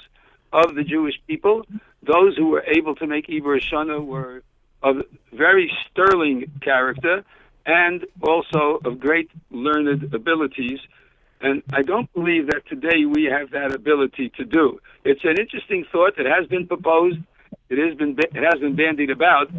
of 0.53 0.75
the 0.75 0.83
Jewish 0.83 1.15
people. 1.27 1.65
Those 2.03 2.37
who 2.37 2.49
were 2.49 2.65
able 2.67 2.95
to 2.97 3.07
make 3.07 3.29
Ibur 3.29 3.61
Shana 3.61 4.05
were 4.05 4.43
of 4.83 4.97
very 5.33 5.71
sterling 5.87 6.51
character 6.61 7.25
and 7.67 8.05
also 8.21 8.81
of 8.85 8.99
great 9.01 9.31
learned 9.51 10.13
abilities 10.13 10.81
and 11.45 11.63
I 11.73 11.83
don't 11.83 12.11
believe 12.15 12.47
that 12.47 12.67
today 12.67 13.05
we 13.05 13.25
have 13.25 13.51
that 13.51 13.75
ability 13.75 14.31
to 14.39 14.45
do. 14.45 14.81
It's 15.05 15.25
an 15.25 15.39
interesting 15.39 15.85
thought 15.93 16.17
that 16.17 16.25
has 16.25 16.47
been 16.49 16.67
proposed. 16.67 17.19
It 17.69 17.79
has 17.87 17.97
been 17.97 18.17
it 18.19 18.43
has 18.43 18.61
been 18.61 18.75
bandied 18.75 19.11
about, 19.11 19.51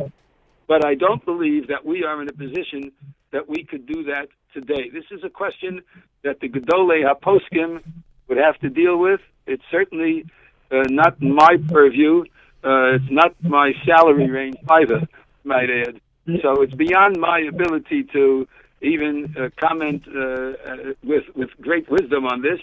but 0.67 0.83
I 0.83 0.95
don't 0.95 1.23
believe 1.23 1.67
that 1.67 1.85
we 1.85 2.03
are 2.03 2.21
in 2.21 2.27
a 2.27 2.33
position 2.33 2.91
that 3.31 3.47
we 3.47 3.63
could 3.63 3.85
do 3.85 4.03
that 4.05 4.29
today. 4.53 4.89
This 4.89 5.05
is 5.11 5.23
a 5.23 5.29
question 5.29 5.81
that 6.23 6.39
the 6.39 6.49
Gedolei 6.49 7.03
Haposkim 7.03 7.81
would 8.27 8.37
have 8.37 8.57
to 8.59 8.69
deal 8.69 8.97
with. 8.97 9.21
It's 9.45 9.63
certainly 9.71 10.25
uh, 10.71 10.83
not 10.89 11.21
my 11.21 11.57
purview. 11.67 12.23
Uh, 12.63 12.95
it's 12.95 13.11
not 13.11 13.35
my 13.43 13.73
salary 13.85 14.29
range 14.29 14.57
either, 14.69 15.07
might 15.43 15.69
add. 15.69 16.01
So 16.41 16.61
it's 16.63 16.73
beyond 16.73 17.17
my 17.19 17.39
ability 17.39 18.05
to 18.13 18.47
even 18.81 19.35
uh, 19.37 19.49
comment 19.59 20.03
uh, 20.07 20.19
uh, 20.19 20.93
with 21.03 21.23
with 21.35 21.49
great 21.61 21.89
wisdom 21.89 22.25
on 22.25 22.41
this, 22.41 22.59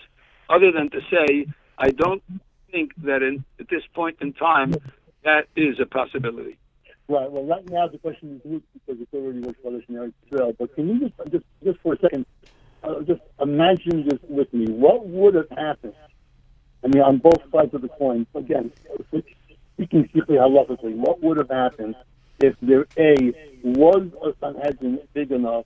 other 0.51 0.72
than 0.72 0.90
to 0.90 1.01
say 1.11 1.46
I 1.79 1.90
don't 1.90 2.22
think 2.72 2.92
that 3.05 3.22
in, 3.22 3.44
at 3.61 3.68
this 3.68 3.83
point 3.94 4.16
in 4.20 4.33
time 4.33 4.75
that 5.25 5.46
is 5.55 5.79
a 5.79 5.87
possibility. 5.87 6.57
Right. 7.09 7.31
Well, 7.31 7.44
right 7.44 7.68
now 7.68 7.87
the 7.88 7.98
question 7.98 8.37
is 8.37 8.51
moot 8.51 8.64
because 8.72 9.01
it's 9.01 9.14
already 9.14 9.38
in 9.38 9.44
Eretz 9.44 10.12
Israel. 10.27 10.55
But 10.59 10.75
can 10.75 10.88
you 10.88 11.01
just, 11.01 11.31
just, 11.31 11.44
just 11.62 11.79
for 11.81 11.94
a 11.94 11.98
second, 11.98 12.27
uh, 12.82 13.00
just 13.02 13.20
imagine 13.40 14.08
this 14.08 14.18
with 14.28 14.52
me, 14.52 14.66
what 14.66 15.06
would 15.06 15.34
have 15.34 15.50
happened? 15.50 15.94
I 16.84 16.88
mean, 16.88 17.02
on 17.02 17.18
both 17.18 17.40
sides 17.52 17.72
of 17.74 17.82
the 17.82 17.88
coin. 17.88 18.26
Again, 18.34 18.72
speaking 19.74 20.08
strictly 20.08 20.36
halachically, 20.36 20.96
what 20.96 21.22
would 21.22 21.38
have 21.38 21.50
happened 21.50 21.94
if 22.40 22.54
there 22.60 22.86
a 22.98 23.32
was 23.62 24.08
a 24.24 24.34
Sanhedrin 24.40 24.98
big 25.14 25.30
enough 25.30 25.64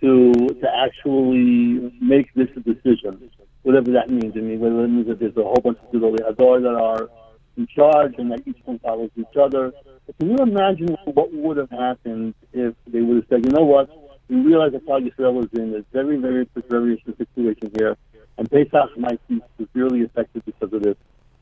to 0.00 0.32
to 0.32 0.68
actually 0.74 1.92
make 2.00 2.32
this 2.34 2.48
decision, 2.64 3.30
whatever 3.62 3.92
that 3.92 4.08
means. 4.08 4.32
I 4.34 4.40
mean, 4.40 4.60
whether 4.60 4.84
it 4.84 4.88
means 4.88 5.08
that 5.08 5.18
there's 5.20 5.36
a 5.36 5.42
whole 5.42 5.60
bunch 5.62 5.78
of 5.78 5.90
Hadar 5.92 6.62
that 6.62 6.74
are 6.74 7.10
in 7.56 7.66
charge 7.66 8.14
and 8.16 8.32
that 8.32 8.46
each 8.46 8.58
one 8.64 8.78
follows 8.78 9.10
each 9.16 9.36
other. 9.38 9.72
But 10.06 10.18
can 10.18 10.30
you 10.30 10.36
imagine 10.36 10.96
what 11.04 11.32
would 11.32 11.58
have 11.58 11.70
happened 11.70 12.34
if 12.52 12.74
they 12.86 13.00
would 13.02 13.16
have 13.16 13.26
said, 13.28 13.44
you 13.44 13.50
know 13.50 13.64
what, 13.64 13.90
we 14.30 14.36
realize 14.36 14.72
that 14.72 14.86
Klal 14.86 15.06
Yisrael 15.06 15.42
is 15.42 15.50
in 15.52 15.74
a 15.74 15.82
very, 15.92 16.16
very 16.16 16.46
precarious 16.46 17.00
situation 17.18 17.72
here, 17.76 17.96
and 18.38 18.48
Pesach 18.50 18.96
might 18.96 19.20
be 19.28 19.42
severely 19.58 20.04
affected 20.04 20.44
because 20.44 20.72
of 20.72 20.82
this. 20.82 20.96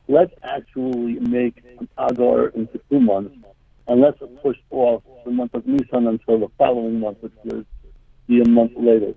Let's 0.07 0.33
actually 0.43 1.19
make 1.19 1.63
Adar 1.97 2.47
into 2.47 2.81
two 2.89 2.99
months, 2.99 3.35
and 3.87 4.01
let's 4.01 4.17
push 4.41 4.57
off 4.71 5.03
the 5.23 5.31
month 5.31 5.53
of 5.53 5.67
Nisan 5.67 6.07
until 6.07 6.39
the 6.39 6.47
following 6.57 6.99
month, 6.99 7.19
which 7.21 7.33
is 7.45 7.63
be 8.27 8.41
a 8.41 8.49
month 8.49 8.71
later. 8.75 9.13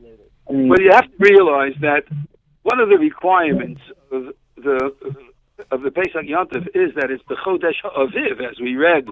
I 0.48 0.52
mean, 0.52 0.68
Well, 0.68 0.80
you 0.80 0.90
have 0.92 1.04
to 1.04 1.16
realize 1.18 1.72
that 1.80 2.04
one 2.62 2.78
of 2.78 2.90
the 2.90 2.98
requirements 2.98 3.80
of 4.10 4.34
the 4.56 4.94
of 5.70 5.82
the 5.82 5.90
Pesach 5.90 6.26
Yontif 6.26 6.66
is 6.74 6.94
that 6.96 7.10
it's 7.10 7.22
the 7.28 7.36
Chodesh 7.36 7.80
Aviv, 7.96 8.50
as 8.50 8.60
we 8.60 8.76
read 8.76 9.06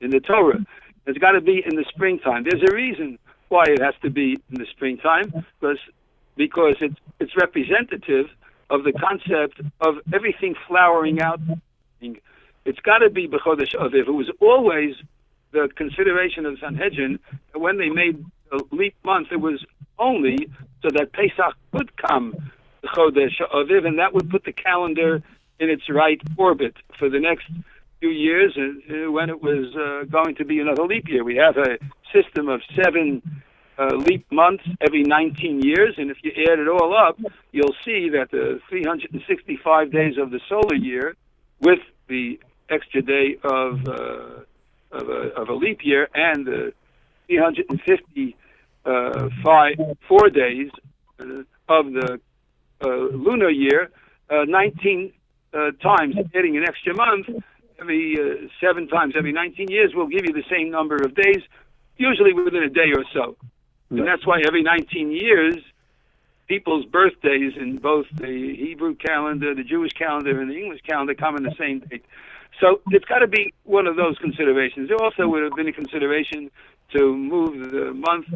in 0.00 0.10
the 0.10 0.20
Torah. 0.20 0.64
It's 1.06 1.18
got 1.18 1.32
to 1.32 1.40
be 1.40 1.62
in 1.64 1.76
the 1.76 1.84
springtime. 1.88 2.44
There's 2.44 2.62
a 2.68 2.74
reason 2.74 3.18
why 3.48 3.64
it 3.66 3.80
has 3.80 3.94
to 4.02 4.10
be 4.10 4.38
in 4.50 4.58
the 4.58 4.66
springtime, 4.70 5.32
because 5.60 5.78
because 6.36 6.76
it's 6.80 6.96
it's 7.20 7.36
representative 7.36 8.26
of 8.70 8.84
the 8.84 8.92
concept 8.92 9.60
of 9.80 9.96
everything 10.12 10.54
flowering 10.66 11.20
out. 11.20 11.40
It's 12.00 12.80
got 12.80 12.98
to 12.98 13.10
be 13.10 13.28
B'chodesh 13.28 13.74
Aviv. 13.76 14.08
It 14.08 14.10
was 14.10 14.30
always 14.40 14.96
the 15.52 15.68
consideration 15.76 16.46
of 16.46 16.58
Sanhedrin 16.58 17.20
when 17.54 17.78
they 17.78 17.88
made 17.88 18.24
a 18.52 18.58
leap 18.72 18.94
month, 19.04 19.28
it 19.30 19.40
was 19.40 19.64
only 19.98 20.48
so 20.82 20.90
that 20.90 21.12
Pesach 21.12 21.54
could 21.72 21.96
come 21.96 22.34
the 22.82 22.88
Chodesh 22.88 23.40
Aviv, 23.52 23.86
and 23.86 23.98
that 23.98 24.12
would 24.12 24.30
put 24.30 24.44
the 24.44 24.52
calendar 24.52 25.22
in 25.58 25.70
its 25.70 25.88
right 25.88 26.20
orbit 26.36 26.74
for 26.98 27.08
the 27.08 27.18
next 27.18 27.46
few 28.00 28.10
years 28.10 28.56
uh, 28.56 29.10
when 29.10 29.30
it 29.30 29.42
was 29.42 29.74
uh, 29.74 30.04
going 30.10 30.34
to 30.36 30.44
be 30.44 30.60
another 30.60 30.84
leap 30.84 31.08
year. 31.08 31.24
We 31.24 31.36
have 31.36 31.56
a 31.56 31.78
system 32.12 32.48
of 32.48 32.60
seven 32.74 33.22
uh, 33.78 33.94
leap 33.96 34.30
months 34.30 34.64
every 34.80 35.02
19 35.02 35.60
years, 35.60 35.94
and 35.98 36.10
if 36.10 36.18
you 36.22 36.32
add 36.50 36.58
it 36.58 36.68
all 36.68 36.96
up, 36.96 37.18
you'll 37.52 37.74
see 37.84 38.10
that 38.10 38.30
the 38.30 38.60
365 38.68 39.92
days 39.92 40.14
of 40.18 40.30
the 40.30 40.40
solar 40.48 40.74
year, 40.74 41.14
with 41.60 41.80
the 42.08 42.38
extra 42.68 43.02
day 43.02 43.36
of 43.42 43.86
uh, 43.88 44.42
of, 44.92 45.08
a, 45.08 45.40
of 45.40 45.48
a 45.48 45.54
leap 45.54 45.80
year 45.82 46.08
and 46.14 46.46
the 46.46 46.72
350 47.26 48.36
uh, 48.84 49.28
four 50.08 50.30
days 50.30 50.70
uh, 51.20 51.24
of 51.68 51.92
the 51.92 52.20
uh, 52.84 52.88
lunar 52.88 53.50
year, 53.50 53.90
uh, 54.30 54.44
19 54.46 55.12
uh, 55.52 55.70
times 55.82 56.14
adding 56.34 56.56
an 56.56 56.64
extra 56.64 56.94
month 56.94 57.26
every 57.80 58.16
uh, 58.18 58.48
seven 58.60 58.88
times 58.88 59.14
every 59.16 59.32
19 59.32 59.68
years 59.68 59.94
will 59.94 60.06
give 60.06 60.24
you 60.24 60.32
the 60.32 60.44
same 60.50 60.70
number 60.70 60.96
of 60.96 61.14
days, 61.14 61.42
usually 61.96 62.32
within 62.32 62.62
a 62.62 62.70
day 62.70 62.92
or 62.94 63.04
so. 63.12 63.36
And 63.90 64.06
that's 64.06 64.26
why 64.26 64.42
every 64.44 64.62
19 64.62 65.12
years, 65.12 65.56
people's 66.48 66.84
birthdays 66.86 67.52
in 67.56 67.78
both 67.78 68.06
the 68.12 68.56
Hebrew 68.56 68.94
calendar, 68.96 69.54
the 69.54 69.62
Jewish 69.62 69.92
calendar, 69.92 70.40
and 70.40 70.50
the 70.50 70.56
English 70.56 70.80
calendar 70.82 71.14
come 71.14 71.36
in 71.36 71.44
the 71.44 71.54
same 71.56 71.80
date. 71.80 72.04
So 72.60 72.80
it's 72.90 73.04
got 73.04 73.18
to 73.18 73.26
be 73.26 73.52
one 73.64 73.86
of 73.86 73.96
those 73.96 74.18
considerations. 74.18 74.88
There 74.88 75.00
also 75.00 75.28
would 75.28 75.42
have 75.42 75.52
been 75.52 75.68
a 75.68 75.72
consideration 75.72 76.50
to 76.92 77.14
move 77.16 77.70
the 77.70 77.92
month 77.92 78.26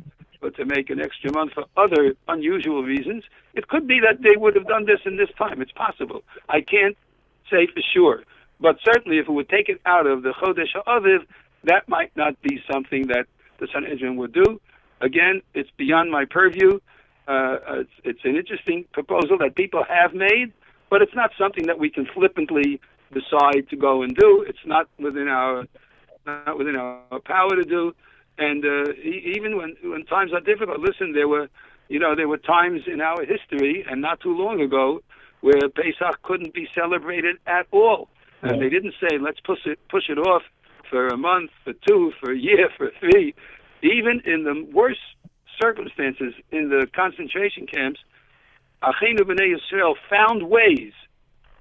or 0.42 0.50
to 0.50 0.64
make 0.64 0.90
an 0.90 1.00
extra 1.00 1.32
month 1.32 1.52
for 1.52 1.64
other 1.76 2.14
unusual 2.28 2.82
reasons. 2.82 3.24
It 3.54 3.68
could 3.68 3.86
be 3.86 4.00
that 4.00 4.22
they 4.22 4.36
would 4.36 4.54
have 4.56 4.66
done 4.66 4.86
this 4.86 5.00
in 5.04 5.16
this 5.16 5.30
time. 5.38 5.60
It's 5.60 5.72
possible. 5.72 6.22
I 6.48 6.60
can't 6.60 6.96
say 7.50 7.66
for 7.66 7.82
sure. 7.92 8.24
But 8.60 8.76
certainly, 8.84 9.18
if 9.18 9.28
it 9.28 9.32
would 9.32 9.48
take 9.48 9.68
it 9.68 9.80
out 9.86 10.06
of 10.06 10.22
the 10.22 10.30
Chodesh 10.30 10.74
HaAviv, 10.74 11.26
that 11.64 11.88
might 11.88 12.14
not 12.16 12.40
be 12.42 12.60
something 12.70 13.06
that 13.08 13.26
the 13.58 13.68
Sanhedrin 13.72 14.16
would 14.16 14.32
do. 14.32 14.60
Again, 15.00 15.42
it's 15.54 15.70
beyond 15.76 16.10
my 16.10 16.24
purview. 16.24 16.78
Uh, 17.26 17.56
it's, 17.80 17.90
it's 18.04 18.20
an 18.24 18.36
interesting 18.36 18.84
proposal 18.92 19.38
that 19.38 19.54
people 19.54 19.84
have 19.88 20.14
made, 20.14 20.52
but 20.90 21.00
it's 21.00 21.14
not 21.14 21.30
something 21.38 21.66
that 21.66 21.78
we 21.78 21.88
can 21.88 22.06
flippantly 22.06 22.80
decide 23.12 23.68
to 23.70 23.76
go 23.76 24.02
and 24.02 24.14
do. 24.16 24.44
It's 24.48 24.64
not 24.66 24.88
within 24.98 25.28
our 25.28 25.66
not 26.26 26.58
within 26.58 26.76
our 26.76 27.20
power 27.24 27.50
to 27.50 27.64
do. 27.64 27.94
And 28.38 28.64
uh, 28.64 28.92
even 29.02 29.56
when 29.56 29.76
when 29.82 30.04
times 30.06 30.32
are 30.32 30.40
difficult, 30.40 30.80
listen, 30.80 31.12
there 31.12 31.28
were 31.28 31.48
you 31.88 31.98
know 31.98 32.14
there 32.14 32.28
were 32.28 32.38
times 32.38 32.82
in 32.86 33.00
our 33.00 33.24
history, 33.24 33.84
and 33.88 34.00
not 34.00 34.20
too 34.20 34.36
long 34.36 34.60
ago, 34.60 35.02
where 35.40 35.68
Pesach 35.68 36.22
couldn't 36.22 36.54
be 36.54 36.68
celebrated 36.74 37.36
at 37.46 37.66
all. 37.70 38.08
And 38.42 38.60
they 38.60 38.68
didn't 38.68 38.94
say, 39.00 39.18
let's 39.18 39.40
push 39.40 39.60
it, 39.66 39.78
push 39.88 40.08
it 40.08 40.18
off 40.18 40.42
for 40.88 41.08
a 41.08 41.16
month, 41.16 41.50
for 41.64 41.72
two, 41.86 42.12
for 42.20 42.32
a 42.32 42.38
year, 42.38 42.68
for 42.76 42.90
three. 42.98 43.34
Even 43.82 44.20
in 44.24 44.44
the 44.44 44.66
worst 44.72 45.00
circumstances 45.60 46.34
in 46.50 46.70
the 46.70 46.86
concentration 46.94 47.66
camps, 47.66 48.00
Achenu 48.82 49.20
B'nai 49.20 49.54
Yisrael 49.54 49.94
found 50.08 50.48
ways 50.48 50.92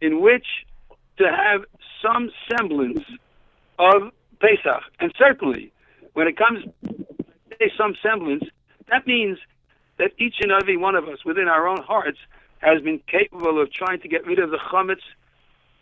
in 0.02 0.22
which 0.22 0.46
to 1.18 1.26
have 1.26 1.66
some 2.02 2.32
semblance 2.50 3.04
of 3.78 4.12
Pesach. 4.40 4.84
And 5.00 5.14
certainly, 5.18 5.74
when 6.14 6.28
it 6.28 6.38
comes 6.38 6.64
to 6.84 7.70
some 7.78 7.96
semblance, 8.02 8.46
that 8.90 9.06
means 9.06 9.38
that 9.98 10.12
each 10.18 10.36
and 10.40 10.52
every 10.52 10.78
one 10.78 10.96
of 10.96 11.10
us 11.10 11.26
within 11.26 11.48
our 11.50 11.68
own 11.68 11.82
hearts 11.84 12.20
has 12.60 12.82
been 12.82 13.00
capable 13.08 13.62
of 13.62 13.72
trying 13.72 14.00
to 14.02 14.08
get 14.08 14.26
rid 14.26 14.40
of 14.40 14.50
the 14.50 14.58
chametz, 14.72 15.04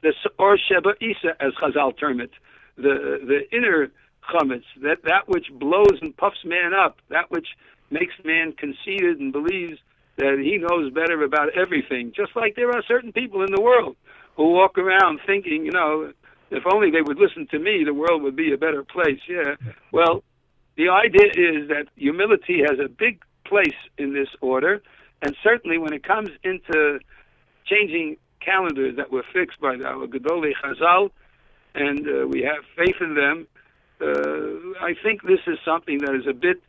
the 0.01 0.13
or 0.37 0.57
sheba 0.57 0.93
isa, 1.01 1.35
as 1.39 1.53
Chazal 1.53 1.97
term 1.97 2.21
it, 2.21 2.31
the 2.75 3.19
the 3.25 3.55
inner 3.55 3.91
chametz, 4.29 4.63
that 4.81 5.03
that 5.03 5.27
which 5.27 5.47
blows 5.51 5.99
and 6.01 6.15
puffs 6.15 6.43
man 6.45 6.73
up, 6.73 6.97
that 7.09 7.31
which 7.31 7.47
makes 7.89 8.13
man 8.23 8.51
conceited 8.51 9.19
and 9.19 9.31
believes 9.31 9.79
that 10.17 10.39
he 10.39 10.57
knows 10.57 10.91
better 10.93 11.23
about 11.23 11.49
everything. 11.55 12.11
Just 12.15 12.35
like 12.35 12.55
there 12.55 12.69
are 12.69 12.83
certain 12.87 13.13
people 13.13 13.43
in 13.43 13.51
the 13.53 13.61
world 13.61 13.95
who 14.35 14.51
walk 14.51 14.77
around 14.77 15.19
thinking, 15.25 15.65
you 15.65 15.71
know, 15.71 16.11
if 16.49 16.63
only 16.71 16.91
they 16.91 17.01
would 17.01 17.17
listen 17.17 17.47
to 17.51 17.59
me, 17.59 17.83
the 17.83 17.93
world 17.93 18.21
would 18.23 18.35
be 18.35 18.51
a 18.51 18.57
better 18.57 18.83
place. 18.83 19.19
Yeah. 19.29 19.55
Well, 19.91 20.23
the 20.75 20.89
idea 20.89 21.27
is 21.27 21.69
that 21.69 21.85
humility 21.95 22.61
has 22.67 22.79
a 22.79 22.89
big 22.89 23.21
place 23.45 23.77
in 23.97 24.13
this 24.13 24.29
order, 24.41 24.81
and 25.21 25.35
certainly 25.43 25.77
when 25.77 25.93
it 25.93 26.03
comes 26.03 26.29
into 26.43 26.99
changing 27.65 28.17
calendars 28.39 28.95
that 28.97 29.11
were 29.11 29.23
fixed 29.33 29.59
by 29.59 29.75
our 29.75 30.07
Gedolei 30.07 30.53
Chazal, 30.63 31.11
and 31.75 32.07
uh, 32.07 32.27
we 32.27 32.41
have 32.41 32.63
faith 32.75 32.95
in 33.01 33.13
them, 33.13 33.47
uh, 33.99 34.77
I 34.79 34.93
think 35.03 35.23
this 35.23 35.39
is 35.47 35.57
something 35.65 35.99
that 35.99 36.13
is 36.13 36.27
a 36.27 36.33
bit 36.33 36.61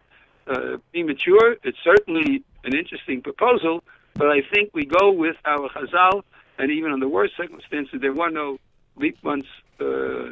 uh, 0.47 0.79
premature. 0.93 1.57
It's 1.63 1.79
certainly 1.85 2.43
an 2.65 2.75
interesting 2.75 3.21
proposal, 3.21 3.85
but 4.15 4.29
I 4.29 4.41
think 4.53 4.71
we 4.73 4.87
go 4.87 5.11
with 5.11 5.37
our 5.45 5.69
Chazal, 5.69 6.23
and 6.59 6.71
even 6.71 6.93
under 6.93 7.09
worse 7.09 7.31
circumstances, 7.37 8.01
there 8.01 8.15
were 8.15 8.31
no 8.31 8.59
leap 8.97 9.23
months 9.23 9.49
uh, 9.81 9.85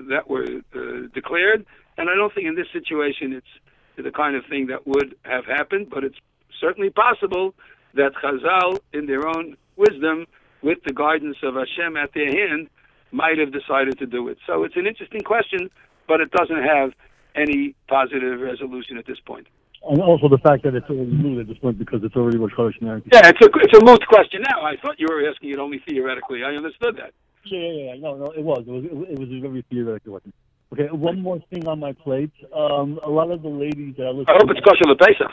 that 0.09 0.25
were 0.27 0.47
uh, 0.75 1.09
declared, 1.15 1.67
and 1.99 2.09
I 2.09 2.15
don't 2.15 2.35
think 2.35 2.47
in 2.47 2.55
this 2.57 2.69
situation 2.73 3.33
it's 3.33 4.03
the 4.03 4.11
kind 4.11 4.35
of 4.35 4.45
thing 4.47 4.67
that 4.69 4.87
would 4.87 5.15
have 5.23 5.45
happened, 5.45 5.89
but 5.91 6.03
it's 6.03 6.19
certainly 6.61 6.91
possible 6.91 7.55
that 7.95 8.13
Chazal, 8.15 8.79
in 8.93 9.07
their 9.07 9.27
own 9.29 9.57
wisdom, 9.77 10.27
with 10.63 10.79
the 10.87 10.93
guidance 10.93 11.37
of 11.43 11.55
Hashem 11.55 11.97
at 11.97 12.13
their 12.15 12.31
hand, 12.31 12.69
might 13.13 13.39
have 13.39 13.53
decided 13.53 13.99
to 13.99 14.07
do 14.07 14.29
it. 14.29 14.39
So 14.47 14.65
it's 14.65 14.77
an 14.77 14.87
interesting 14.87 15.23
question, 15.23 15.71
but 16.09 16.21
it 16.21 16.31
doesn't 16.31 16.63
have 16.63 16.93
any 17.35 17.75
positive 17.89 18.41
resolution 18.41 18.97
at 18.99 19.07
this 19.07 19.19
point. 19.27 19.47
and 19.89 20.01
also 20.01 20.29
the 20.29 20.39
fact 20.39 20.65
that 20.65 20.75
it's 20.75 20.89
already 20.89 21.13
moot 21.13 21.39
at 21.41 21.49
this 21.49 21.59
point 21.59 21.79
because 21.79 22.01
it's 22.03 22.17
already 22.17 22.39
Rosh 22.39 22.53
Eretz 22.55 22.81
Yeah, 23.13 23.29
it's 23.29 23.41
a 23.41 23.49
it's 23.63 23.79
a 23.79 23.85
moot 23.85 24.03
question 24.09 24.43
now. 24.43 24.63
I 24.65 24.77
thought 24.77 24.99
you 24.99 25.07
were 25.09 25.29
asking 25.29 25.51
it 25.51 25.59
only 25.59 25.81
theoretically. 25.89 26.43
I 26.43 26.55
understood 26.57 26.97
that. 26.97 27.13
Yeah, 27.45 27.61
yeah, 27.61 27.95
yeah. 27.95 28.01
No, 28.01 28.17
no, 28.17 28.27
it 28.33 28.43
was. 28.43 28.65
It 28.67 28.71
was. 28.71 28.85
It 28.85 29.19
was 29.19 29.29
a 29.31 29.41
very 29.41 29.65
theoretical 29.71 30.13
question. 30.13 30.33
Okay, 30.73 30.89
one 30.91 31.21
more 31.21 31.39
thing 31.51 31.69
on 31.69 31.79
my 31.79 31.93
plate. 31.93 32.33
Um, 32.53 32.99
a 33.05 33.09
lot 33.11 33.31
of 33.31 33.43
the 33.43 33.49
ladies 33.49 33.95
that 33.99 34.07
I 34.07 34.11
listen 34.11 34.27
I 34.29 34.39
hope 34.41 34.51
it's 34.51 34.61
kosher 34.67 34.93
Pesach. 34.99 35.31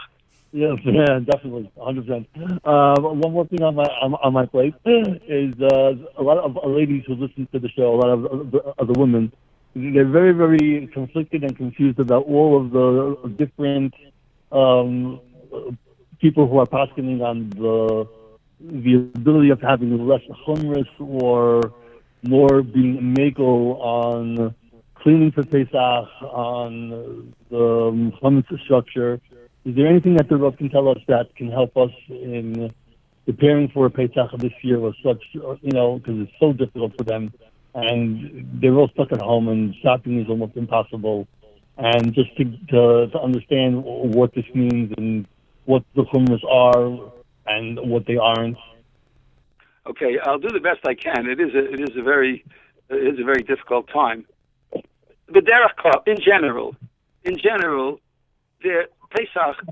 Yeah, 0.54 0.76
yeah, 0.86 1.20
definitely, 1.20 1.72
100. 1.76 2.06
percent 2.06 2.66
Um, 2.66 3.20
One 3.20 3.34
more 3.34 3.48
thing 3.48 3.64
on 3.64 3.76
my 3.76 3.86
on, 4.02 4.14
on 4.14 4.34
my 4.34 4.46
plate 4.46 4.76
is 4.86 5.54
uh, 5.60 5.96
a 6.16 6.24
lot 6.24 6.38
of 6.38 6.58
uh, 6.58 6.68
ladies 6.68 7.04
who 7.08 7.16
listen 7.16 7.48
to 7.52 7.60
the 7.60 7.70
show. 7.70 7.96
A 7.96 8.00
lot 8.04 8.10
of, 8.10 8.26
of, 8.26 8.52
the, 8.52 8.60
of 8.78 8.88
the 8.88 9.00
women 9.00 9.32
they're 9.76 10.06
very, 10.06 10.34
very 10.34 10.88
conflicted 10.94 11.44
and 11.44 11.58
confused 11.58 12.00
about 12.00 12.26
all 12.28 12.62
of 12.62 12.72
the 12.72 13.30
different 13.38 13.94
um, 14.52 15.20
people 16.20 16.48
who 16.48 16.60
are 16.60 16.68
passing 16.68 17.22
on 17.22 17.50
the 17.52 18.08
the 18.62 18.96
ability 18.96 19.50
of 19.50 19.60
having 19.60 20.08
less 20.08 20.22
chumrus 20.46 20.88
or 21.00 21.74
more 22.22 22.62
being 22.62 23.14
makel 23.18 23.78
on 23.82 24.56
cleaning 24.96 25.32
for 25.32 25.44
Pesach, 25.44 26.08
on 26.22 27.34
the 27.50 28.14
um, 28.24 28.46
structure. 28.64 29.20
Is 29.66 29.76
there 29.76 29.88
anything 29.88 30.16
that 30.16 30.28
the 30.28 30.38
Rav 30.38 30.58
can 30.58 30.70
tell 30.70 30.90
us 30.90 30.98
that 31.08 31.36
can 31.36 31.50
help 31.50 31.78
us 31.78 31.92
in 32.10 32.74
preparing 33.26 33.70
for 33.70 33.86
a 33.86 33.90
Pesach 33.90 34.32
this 34.40 34.52
year 34.62 34.80
was 34.80 34.96
such, 35.04 35.24
you 35.34 35.72
know, 35.72 36.00
because 36.00 36.20
it's 36.20 36.32
so 36.40 36.52
difficult 36.52 36.94
for 36.98 37.06
them, 37.06 37.32
and 37.74 38.60
they're 38.62 38.76
all 38.76 38.90
stuck 38.90 39.12
at 39.12 39.22
home, 39.22 39.48
and 39.48 39.74
shopping 39.82 40.20
is 40.20 40.28
almost 40.30 40.58
impossible. 40.58 41.28
And 41.78 42.14
just 42.14 42.36
to 42.38 42.44
to, 42.44 43.08
to 43.08 43.20
understand 43.20 43.84
what 43.84 44.34
this 44.36 44.46
means 44.54 44.94
and 44.98 45.26
what 45.66 45.84
the 45.96 46.04
chumras 46.04 46.44
are 46.44 47.12
and 47.48 47.80
what 47.90 48.06
they 48.06 48.18
aren't. 48.18 48.58
Okay, 49.88 50.18
I'll 50.24 50.40
do 50.40 50.50
the 50.50 50.60
best 50.60 50.80
I 50.86 50.94
can. 50.94 51.28
It 51.28 51.40
is 51.40 51.54
a 51.56 51.74
it 51.74 51.80
is 51.80 51.98
a 51.98 52.04
very 52.04 52.44
it 52.90 53.14
is 53.14 53.20
a 53.20 53.24
very 53.24 53.44
difficult 53.44 53.88
time. 53.88 54.26
The 55.28 55.40
derech 55.40 56.08
in 56.08 56.18
general, 56.20 56.76
in 57.24 57.38
general, 57.38 58.00
the 58.62 58.88
Pesach 59.14 59.64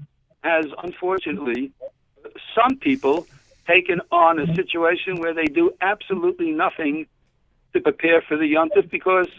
has 0.44 0.66
unfortunately 0.84 1.72
some 2.56 2.78
people 2.78 3.28
taken 3.68 4.02
on 4.12 4.40
a 4.40 4.56
situation 4.56 5.20
where 5.20 5.34
they 5.34 5.46
do 5.46 5.72
absolutely 5.82 6.52
nothing 6.52 7.08
to 7.74 7.80
prepare 7.80 8.22
for 8.22 8.38
the 8.38 8.54
yontif 8.54 8.90
because 8.90 9.30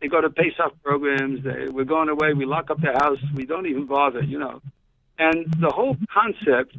they 0.00 0.08
go 0.08 0.20
to 0.20 0.30
Pesach 0.30 0.72
programs. 0.82 1.44
They, 1.44 1.66
we're 1.68 1.84
going 1.84 2.08
away. 2.08 2.32
We 2.32 2.46
lock 2.46 2.70
up 2.70 2.80
the 2.80 2.92
house. 2.92 3.18
We 3.34 3.44
don't 3.44 3.66
even 3.66 3.86
bother, 3.86 4.22
you 4.22 4.38
know. 4.38 4.62
And 5.18 5.52
the 5.60 5.70
whole 5.70 5.96
concept 6.12 6.76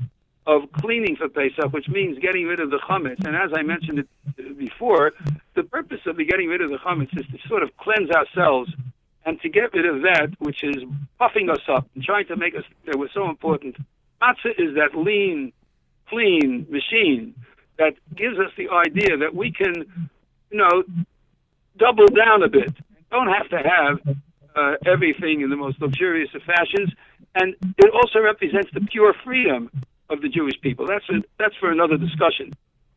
of 0.47 0.71
cleaning 0.71 1.15
for 1.15 1.29
Pesach, 1.29 1.71
which 1.71 1.87
means 1.87 2.17
getting 2.19 2.45
rid 2.47 2.59
of 2.59 2.71
the 2.71 2.79
chametz. 2.79 3.23
And 3.25 3.35
as 3.35 3.51
I 3.53 3.61
mentioned 3.61 3.99
it 3.99 4.57
before, 4.57 5.13
the 5.55 5.63
purpose 5.63 5.99
of 6.07 6.17
the 6.17 6.25
getting 6.25 6.47
rid 6.47 6.61
of 6.61 6.71
the 6.71 6.77
chametz 6.77 7.17
is 7.17 7.25
to 7.27 7.47
sort 7.47 7.61
of 7.61 7.75
cleanse 7.77 8.09
ourselves 8.09 8.71
and 9.25 9.39
to 9.41 9.49
get 9.49 9.73
rid 9.73 9.85
of 9.85 10.01
that 10.01 10.29
which 10.39 10.63
is 10.63 10.77
puffing 11.19 11.49
us 11.49 11.61
up 11.67 11.87
and 11.95 12.03
trying 12.03 12.25
to 12.27 12.35
make 12.35 12.55
us 12.55 12.63
that 12.85 12.97
was 12.97 13.09
so 13.13 13.29
important. 13.29 13.75
Matzah 14.21 14.57
is 14.57 14.75
that 14.75 14.95
lean, 14.95 15.51
clean 16.07 16.67
machine 16.69 17.35
that 17.77 17.93
gives 18.15 18.37
us 18.37 18.51
the 18.57 18.69
idea 18.69 19.17
that 19.17 19.33
we 19.33 19.51
can, 19.51 20.09
you 20.51 20.57
know, 20.57 20.83
double 21.77 22.07
down 22.07 22.43
a 22.43 22.49
bit. 22.49 22.73
Don't 23.09 23.27
have 23.27 23.49
to 23.49 23.57
have 23.57 24.15
uh, 24.55 24.73
everything 24.85 25.41
in 25.41 25.49
the 25.49 25.55
most 25.55 25.81
luxurious 25.81 26.29
of 26.35 26.43
fashions, 26.43 26.91
and 27.35 27.55
it 27.77 27.91
also 27.93 28.19
represents 28.19 28.69
the 28.73 28.81
pure 28.81 29.13
freedom 29.23 29.69
of 30.09 30.21
the 30.21 30.29
Jewish 30.29 30.59
people. 30.61 30.85
That's 30.85 31.07
a, 31.09 31.23
that's 31.39 31.55
for 31.55 31.71
another 31.71 31.97
discussion. 31.97 32.53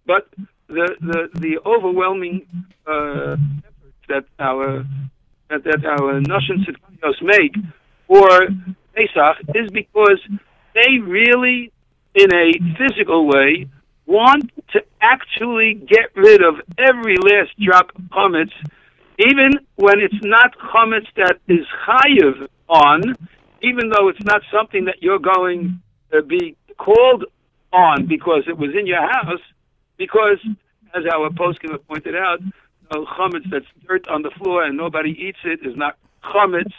But 0.06 0.28
the 0.68 0.96
the, 1.00 1.28
the 1.34 1.58
overwhelming 1.64 2.46
uh, 2.87 3.37
that 4.08 4.24
our 4.38 4.84
that, 5.55 5.64
that 5.64 5.85
our 5.87 6.21
Nashon 6.21 6.64
Tzidkiyos 6.64 7.23
make 7.23 7.55
for 8.07 8.49
Pesach 8.95 9.37
is 9.55 9.71
because 9.71 10.21
they 10.75 10.99
really, 10.99 11.73
in 12.14 12.35
a 12.35 12.53
physical 12.79 13.27
way, 13.27 13.67
want 14.07 14.51
to 14.73 14.81
actually 15.01 15.75
get 15.75 16.14
rid 16.14 16.43
of 16.43 16.55
every 16.79 17.17
last 17.17 17.51
drop 17.61 17.90
of 17.97 18.03
chametz, 18.11 18.53
even 19.19 19.53
when 19.77 20.01
it's 20.01 20.23
not 20.23 20.53
chametz 20.59 21.07
that 21.17 21.38
is 21.49 21.67
chayiv 21.87 22.49
on, 22.69 23.14
even 23.62 23.88
though 23.88 24.09
it's 24.09 24.25
not 24.25 24.43
something 24.53 24.85
that 24.87 24.97
you're 25.01 25.19
going 25.19 25.81
to 26.12 26.23
be 26.23 26.57
called 26.77 27.25
on 27.73 28.07
because 28.07 28.43
it 28.47 28.59
was 28.59 28.71
in 28.79 28.87
your 28.87 29.01
house, 29.01 29.40
because, 29.97 30.38
as 30.95 31.05
our 31.12 31.31
have 31.31 31.88
pointed 31.88 32.17
out, 32.17 32.40
know, 32.92 33.07
chametz 33.07 33.51
that's 33.51 33.66
dirt 33.87 34.09
on 34.09 34.23
the 34.23 34.31
floor 34.31 34.64
and 34.64 34.77
nobody 34.77 35.11
eats 35.11 35.38
it 35.44 35.61
is 35.66 35.77
not 35.77 35.97
chametz. 36.23 36.73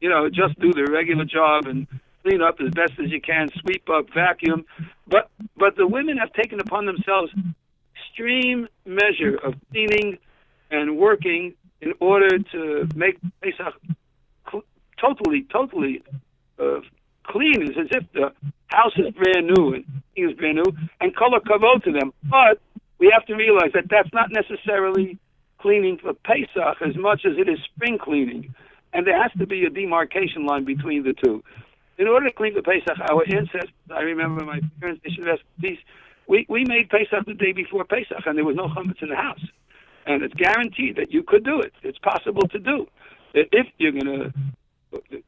You 0.00 0.08
know, 0.08 0.28
just 0.28 0.58
do 0.60 0.72
the 0.72 0.90
regular 0.90 1.24
job 1.24 1.66
and 1.66 1.86
clean 2.22 2.42
up 2.42 2.56
as 2.60 2.70
best 2.72 2.92
as 3.02 3.10
you 3.10 3.20
can, 3.20 3.48
sweep 3.60 3.88
up, 3.90 4.06
vacuum. 4.14 4.64
But 5.06 5.30
but 5.56 5.76
the 5.76 5.86
women 5.86 6.16
have 6.18 6.32
taken 6.32 6.60
upon 6.60 6.86
themselves 6.86 7.32
extreme 7.94 8.68
measure 8.84 9.36
of 9.42 9.54
cleaning 9.70 10.18
and 10.70 10.98
working 10.98 11.54
in 11.80 11.92
order 12.00 12.38
to 12.38 12.88
make 12.94 13.16
Pesach 13.42 13.74
cl- 14.50 14.64
totally, 15.00 15.46
totally 15.50 16.02
uh, 16.58 16.80
clean. 17.24 17.62
It's 17.62 17.78
as 17.78 17.86
if 17.90 18.12
the 18.12 18.32
house 18.68 18.92
is 18.96 19.12
brand 19.14 19.46
new 19.46 19.74
and 19.74 19.84
is 20.16 20.36
brand 20.36 20.56
new, 20.56 20.72
and 21.00 21.16
kol 21.16 21.38
kavod 21.40 21.84
to 21.84 21.92
them. 21.92 22.12
But 22.24 22.60
we 22.98 23.10
have 23.12 23.24
to 23.26 23.34
realize 23.34 23.72
that 23.74 23.84
that's 23.88 24.12
not 24.12 24.30
necessarily 24.30 25.18
cleaning 25.60 25.98
for 25.98 26.14
Pesach 26.14 26.80
as 26.80 26.96
much 26.96 27.22
as 27.24 27.36
it 27.38 27.48
is 27.48 27.58
spring 27.74 27.98
cleaning. 27.98 28.54
And 28.92 29.06
there 29.06 29.20
has 29.20 29.30
to 29.38 29.46
be 29.46 29.64
a 29.64 29.70
demarcation 29.70 30.46
line 30.46 30.64
between 30.64 31.04
the 31.04 31.12
two. 31.12 31.42
In 31.98 32.08
order 32.08 32.28
to 32.28 32.34
clean 32.34 32.54
for 32.54 32.62
Pesach, 32.62 32.98
our 33.10 33.22
ancestors, 33.28 33.70
I 33.94 34.00
remember 34.00 34.44
my 34.44 34.60
parents, 34.80 35.02
they 35.04 35.10
should 35.10 35.26
have 35.26 35.38
peace. 35.60 35.78
We, 36.26 36.46
we 36.48 36.64
made 36.64 36.88
Pesach 36.88 37.26
the 37.26 37.34
day 37.34 37.52
before 37.52 37.84
Pesach, 37.84 38.24
and 38.26 38.36
there 38.36 38.44
was 38.44 38.56
no 38.56 38.68
chametz 38.68 39.02
in 39.02 39.10
the 39.10 39.16
house. 39.16 39.44
And 40.06 40.22
it's 40.22 40.34
guaranteed 40.34 40.96
that 40.96 41.12
you 41.12 41.22
could 41.22 41.44
do 41.44 41.60
it. 41.60 41.72
It's 41.82 41.98
possible 41.98 42.48
to 42.48 42.58
do. 42.58 42.86
If 43.34 43.66
you're 43.78 43.92
going 43.92 44.06
to 44.06 44.32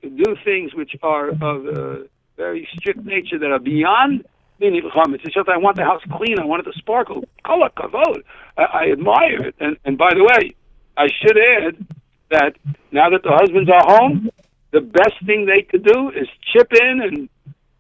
do 0.03 0.37
things 0.45 0.75
which 0.75 0.97
are 1.03 1.29
of 1.29 1.67
a 1.67 2.07
very 2.37 2.67
strict 2.75 3.05
nature 3.05 3.39
that 3.39 3.51
are 3.51 3.61
beyond 3.61 4.25
it's 4.63 5.35
just 5.35 5.49
I 5.49 5.57
want 5.57 5.77
the 5.77 5.85
house 5.85 6.03
clean. 6.17 6.39
I 6.39 6.45
want 6.45 6.67
it 6.67 6.71
to 6.71 6.79
sparkle. 6.79 7.25
Kol 7.45 7.67
kavod. 7.77 8.23
I, 8.57 8.63
I 8.63 8.93
admire 8.93 9.47
it. 9.47 9.55
And 9.61 9.77
and 9.85 9.99
by 9.99 10.15
the 10.15 10.23
way, 10.23 10.55
I 10.97 11.09
should 11.09 11.37
add 11.39 11.87
that 12.31 12.57
now 12.91 13.11
that 13.11 13.23
the 13.23 13.33
husbands 13.33 13.71
are 13.71 13.85
home, 13.85 14.31
the 14.73 14.81
best 14.81 15.15
thing 15.27 15.47
they 15.47 15.63
could 15.63 15.85
do 15.85 16.11
is 16.11 16.29
chip 16.53 16.73
in 16.73 17.01
and 17.03 17.29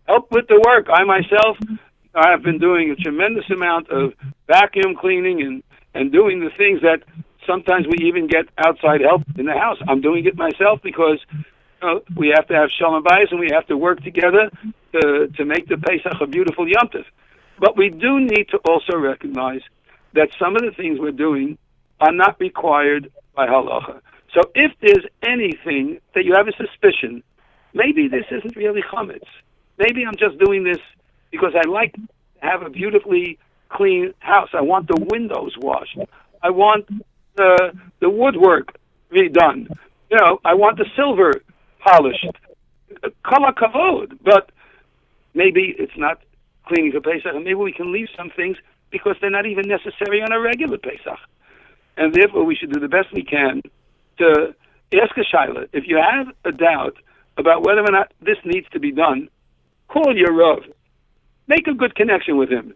help 0.07 0.31
with 0.31 0.47
the 0.49 0.62
work. 0.66 0.88
I 0.92 1.05
myself, 1.05 1.57
I 2.14 2.31
have 2.31 2.42
been 2.42 2.59
doing 2.59 2.90
a 2.90 2.97
tremendous 2.97 3.49
amount 3.51 3.88
of 3.90 4.12
vacuum 4.47 4.95
cleaning 4.99 5.42
and 5.42 5.62
and 5.95 6.11
doing 6.11 6.40
the 6.40 6.51
things 6.57 6.81
that 6.83 7.03
sometimes 7.47 7.87
we 7.87 8.07
even 8.07 8.27
get 8.27 8.47
outside 8.59 9.01
help 9.01 9.23
in 9.37 9.47
the 9.47 9.53
house. 9.53 9.79
I'm 9.88 10.01
doing 10.01 10.25
it 10.27 10.37
myself 10.37 10.81
because 10.83 11.18
uh, 11.83 12.01
we 12.16 12.33
have 12.35 12.47
to 12.49 12.55
have 12.55 12.71
shalom 12.71 13.03
bayis 13.05 13.31
and 13.31 13.40
we 13.40 13.51
have 13.53 13.66
to 13.66 13.77
work 13.77 14.03
together 14.03 14.51
to, 14.92 15.29
to 15.37 15.45
make 15.45 15.68
the 15.68 15.77
Pesach 15.77 16.21
a 16.21 16.27
beautiful 16.27 16.66
yontif. 16.66 17.05
But 17.59 17.77
we 17.77 17.90
do 17.90 18.21
need 18.21 18.49
to 18.51 18.59
also 18.59 18.97
recognize 18.97 19.61
that 20.14 20.29
some 20.38 20.57
of 20.57 20.62
the 20.62 20.73
things 20.73 20.99
we're 20.99 21.12
doing 21.12 21.59
are 22.01 22.12
not 22.12 22.38
required 22.40 23.11
by 23.35 23.47
halacha. 23.47 24.01
So 24.35 24.40
if 24.55 24.73
there's 24.81 25.05
anything 25.23 26.01
that 26.14 26.25
you 26.25 26.35
have 26.35 26.49
a 26.49 26.53
suspicion, 26.53 27.23
maybe 27.75 28.09
this 28.09 28.25
isn't 28.31 28.57
really 28.57 28.83
chametz. 28.83 29.29
Maybe 29.79 30.05
I'm 30.07 30.16
just 30.16 30.38
doing 30.38 30.64
this 30.64 30.79
because 31.31 31.53
I 31.55 31.68
like 31.68 31.92
to 31.95 32.01
have 32.40 32.62
a 32.62 32.71
beautifully 32.71 33.38
clean 33.68 34.14
house. 34.18 34.51
I 34.53 34.61
want 34.61 34.88
the 34.88 35.07
windows 35.11 35.55
washed. 35.59 35.99
I 36.42 36.51
want 36.51 36.87
the 37.37 37.73
the 38.01 38.11
woodwork 38.11 38.77
redone. 39.11 39.68
You 40.11 40.18
know, 40.18 40.40
I 40.45 40.55
want 40.55 40.77
the 40.77 40.87
silver 40.97 41.42
polished. 41.85 42.27
Kol 43.25 43.53
kavod, 43.53 44.18
but 44.25 44.51
maybe 45.35 45.75
it's 45.79 45.97
not 45.97 46.21
cleaning 46.66 46.92
for 46.92 47.01
Pesach, 47.01 47.35
and 47.35 47.45
maybe 47.45 47.55
we 47.55 47.73
can 47.73 47.92
leave 47.92 48.09
some 48.16 48.31
things 48.31 48.57
because 48.90 49.16
they're 49.21 49.31
not 49.31 49.47
even 49.47 49.66
necessary 49.66 50.23
on 50.23 50.33
a 50.33 50.40
regular 50.40 50.79
Pesach. 50.79 51.18
And 51.97 52.14
therefore, 52.14 52.45
we 52.45 52.55
should 52.55 52.73
do 52.73 52.81
the 52.81 52.88
best 52.88 53.12
we 53.12 53.25
can 53.25 53.62
to 54.18 54.55
ask 54.95 55.16
a 55.16 55.25
Shaila. 55.25 55.68
If 55.73 55.85
you 55.87 55.97
have 55.97 56.29
a 56.45 56.53
doubt 56.53 56.97
about 57.37 57.64
whether 57.64 57.81
or 57.81 57.90
not 57.90 58.12
this 58.21 58.38
needs 58.45 58.68
to 58.73 58.81
be 58.81 58.92
done, 58.92 59.29
call 59.88 60.16
your 60.16 60.33
Rav. 60.35 60.64
Make 61.47 61.66
a 61.66 61.75
good 61.75 61.95
connection 61.95 62.37
with 62.37 62.51
him. 62.51 62.75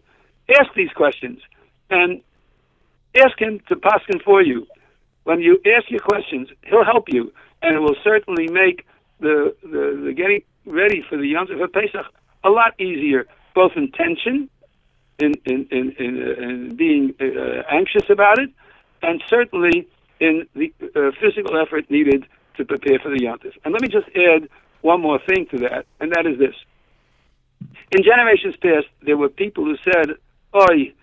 Ask 0.49 0.73
these 0.75 0.91
questions 0.91 1.39
and 1.89 2.21
ask 3.15 3.39
him 3.39 3.59
to 3.69 3.75
paskin 3.75 4.21
for 4.23 4.41
you. 4.41 4.67
When 5.23 5.41
you 5.41 5.59
ask 5.77 5.89
your 5.89 5.99
questions, 5.99 6.49
he'll 6.63 6.85
help 6.85 7.05
you, 7.09 7.33
and 7.61 7.75
it 7.75 7.79
will 7.79 7.95
certainly 8.03 8.47
make 8.47 8.86
the, 9.19 9.55
the, 9.63 10.01
the 10.05 10.13
getting 10.13 10.41
ready 10.65 11.03
for 11.07 11.17
the 11.17 11.27
Yom 11.27 11.47
Tov 11.47 11.71
Pesach 11.73 12.05
a 12.43 12.49
lot 12.49 12.79
easier, 12.79 13.25
both 13.55 13.71
in 13.75 13.91
tension, 13.91 14.49
in 15.19 15.33
in 15.45 15.67
in, 15.71 15.91
in, 15.97 16.23
uh, 16.23 16.43
in 16.43 16.75
being 16.75 17.13
uh, 17.19 17.63
anxious 17.69 18.09
about 18.09 18.39
it, 18.39 18.49
and 19.01 19.23
certainly 19.27 19.87
in 20.19 20.47
the 20.55 20.73
uh, 20.95 21.11
physical 21.21 21.59
effort 21.59 21.89
needed 21.89 22.25
to 22.55 22.65
prepare 22.65 22.99
for 22.99 23.09
the 23.09 23.19
Yontif. 23.19 23.53
And 23.63 23.73
let 23.73 23.81
me 23.81 23.87
just 23.87 24.07
add 24.15 24.49
one 24.81 25.01
more 25.01 25.19
thing 25.27 25.47
to 25.51 25.57
that, 25.59 25.85
and 25.99 26.11
that 26.11 26.25
is 26.25 26.37
this. 26.39 26.55
In 27.91 28.03
generations 28.03 28.55
past, 28.61 28.87
there 29.01 29.17
were 29.17 29.29
people 29.29 29.63
who 29.65 29.77
said, 29.83 30.15
Oi. 30.55 30.93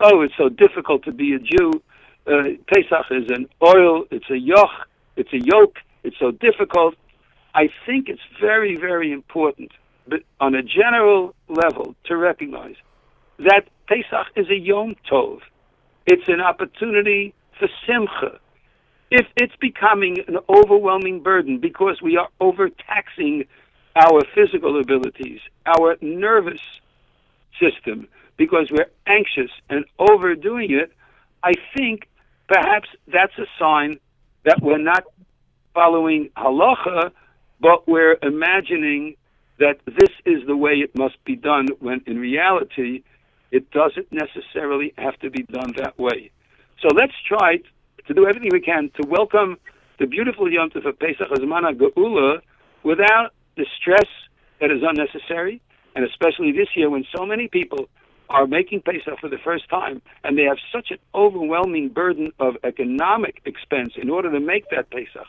Oh, 0.00 0.20
it's 0.20 0.36
so 0.36 0.50
difficult 0.50 1.04
to 1.04 1.12
be 1.12 1.34
a 1.34 1.38
Jew. 1.38 1.82
uh, 2.26 2.42
Pesach 2.66 3.06
is 3.10 3.30
an 3.30 3.48
oil, 3.62 4.04
it's 4.10 4.28
a 4.30 4.34
yoch, 4.34 4.86
it's 5.16 5.32
a 5.32 5.38
yoke, 5.38 5.76
it's 6.04 6.18
so 6.18 6.30
difficult. 6.30 6.94
I 7.54 7.70
think 7.86 8.08
it's 8.08 8.20
very, 8.40 8.76
very 8.76 9.10
important, 9.10 9.72
but 10.06 10.20
on 10.40 10.54
a 10.54 10.62
general 10.62 11.34
level, 11.48 11.96
to 12.04 12.16
recognize 12.16 12.76
that 13.38 13.66
Pesach 13.88 14.28
is 14.36 14.48
a 14.50 14.56
Yom 14.56 14.96
Tov. 15.10 15.40
It's 16.06 16.28
an 16.28 16.40
opportunity 16.40 17.34
for 17.58 17.68
simcha. 17.86 18.38
If 19.10 19.26
it's 19.36 19.56
becoming 19.56 20.18
an 20.28 20.38
overwhelming 20.48 21.22
burden 21.22 21.58
because 21.58 22.02
we 22.02 22.16
are 22.16 22.28
overtaxing 22.40 23.44
our 23.96 24.22
physical 24.34 24.78
abilities, 24.80 25.40
our 25.66 25.96
nervous 26.00 26.60
system, 27.60 28.08
because 28.36 28.70
we're 28.70 28.90
anxious 29.06 29.50
and 29.70 29.84
overdoing 29.98 30.72
it, 30.72 30.92
I 31.42 31.52
think 31.76 32.08
perhaps 32.48 32.88
that's 33.06 33.38
a 33.38 33.46
sign 33.58 34.00
that 34.44 34.60
we're 34.60 34.78
not 34.78 35.04
following 35.74 36.30
halacha, 36.36 37.10
but 37.60 37.86
we're 37.86 38.16
imagining 38.22 39.16
that 39.58 39.78
this 39.86 40.10
is 40.24 40.46
the 40.46 40.56
way 40.56 40.74
it 40.74 40.96
must 40.96 41.22
be 41.24 41.36
done, 41.36 41.68
when 41.80 42.00
in 42.06 42.18
reality, 42.18 43.02
it 43.50 43.70
doesn't 43.70 44.10
necessarily 44.10 44.92
have 44.96 45.18
to 45.20 45.30
be 45.30 45.42
done 45.42 45.72
that 45.76 45.98
way. 45.98 46.30
So 46.80 46.88
let's 46.94 47.12
try 47.26 47.58
to 48.06 48.14
do 48.14 48.26
everything 48.26 48.50
we 48.52 48.60
can 48.60 48.90
to 49.00 49.08
welcome 49.08 49.58
the 49.98 50.06
beautiful 50.06 50.50
Yom 50.50 50.70
Tov 50.70 50.86
of 50.86 50.98
Pesach 50.98 51.28
Azmana 51.30 51.72
Geula 51.76 52.40
without 52.82 53.30
the 53.56 53.66
stress 53.80 54.08
that 54.60 54.70
is 54.70 54.82
unnecessary, 54.82 55.60
and 55.94 56.04
especially 56.04 56.52
this 56.52 56.68
year 56.74 56.90
when 56.90 57.04
so 57.16 57.24
many 57.24 57.48
people 57.48 57.88
are 58.28 58.46
making 58.46 58.80
Pesach 58.80 59.20
for 59.20 59.28
the 59.28 59.38
first 59.38 59.68
time, 59.68 60.02
and 60.24 60.36
they 60.36 60.42
have 60.42 60.58
such 60.72 60.90
an 60.90 60.98
overwhelming 61.14 61.88
burden 61.88 62.32
of 62.40 62.56
economic 62.64 63.40
expense 63.44 63.92
in 63.96 64.10
order 64.10 64.30
to 64.32 64.40
make 64.40 64.68
that 64.70 64.90
Pesach, 64.90 65.26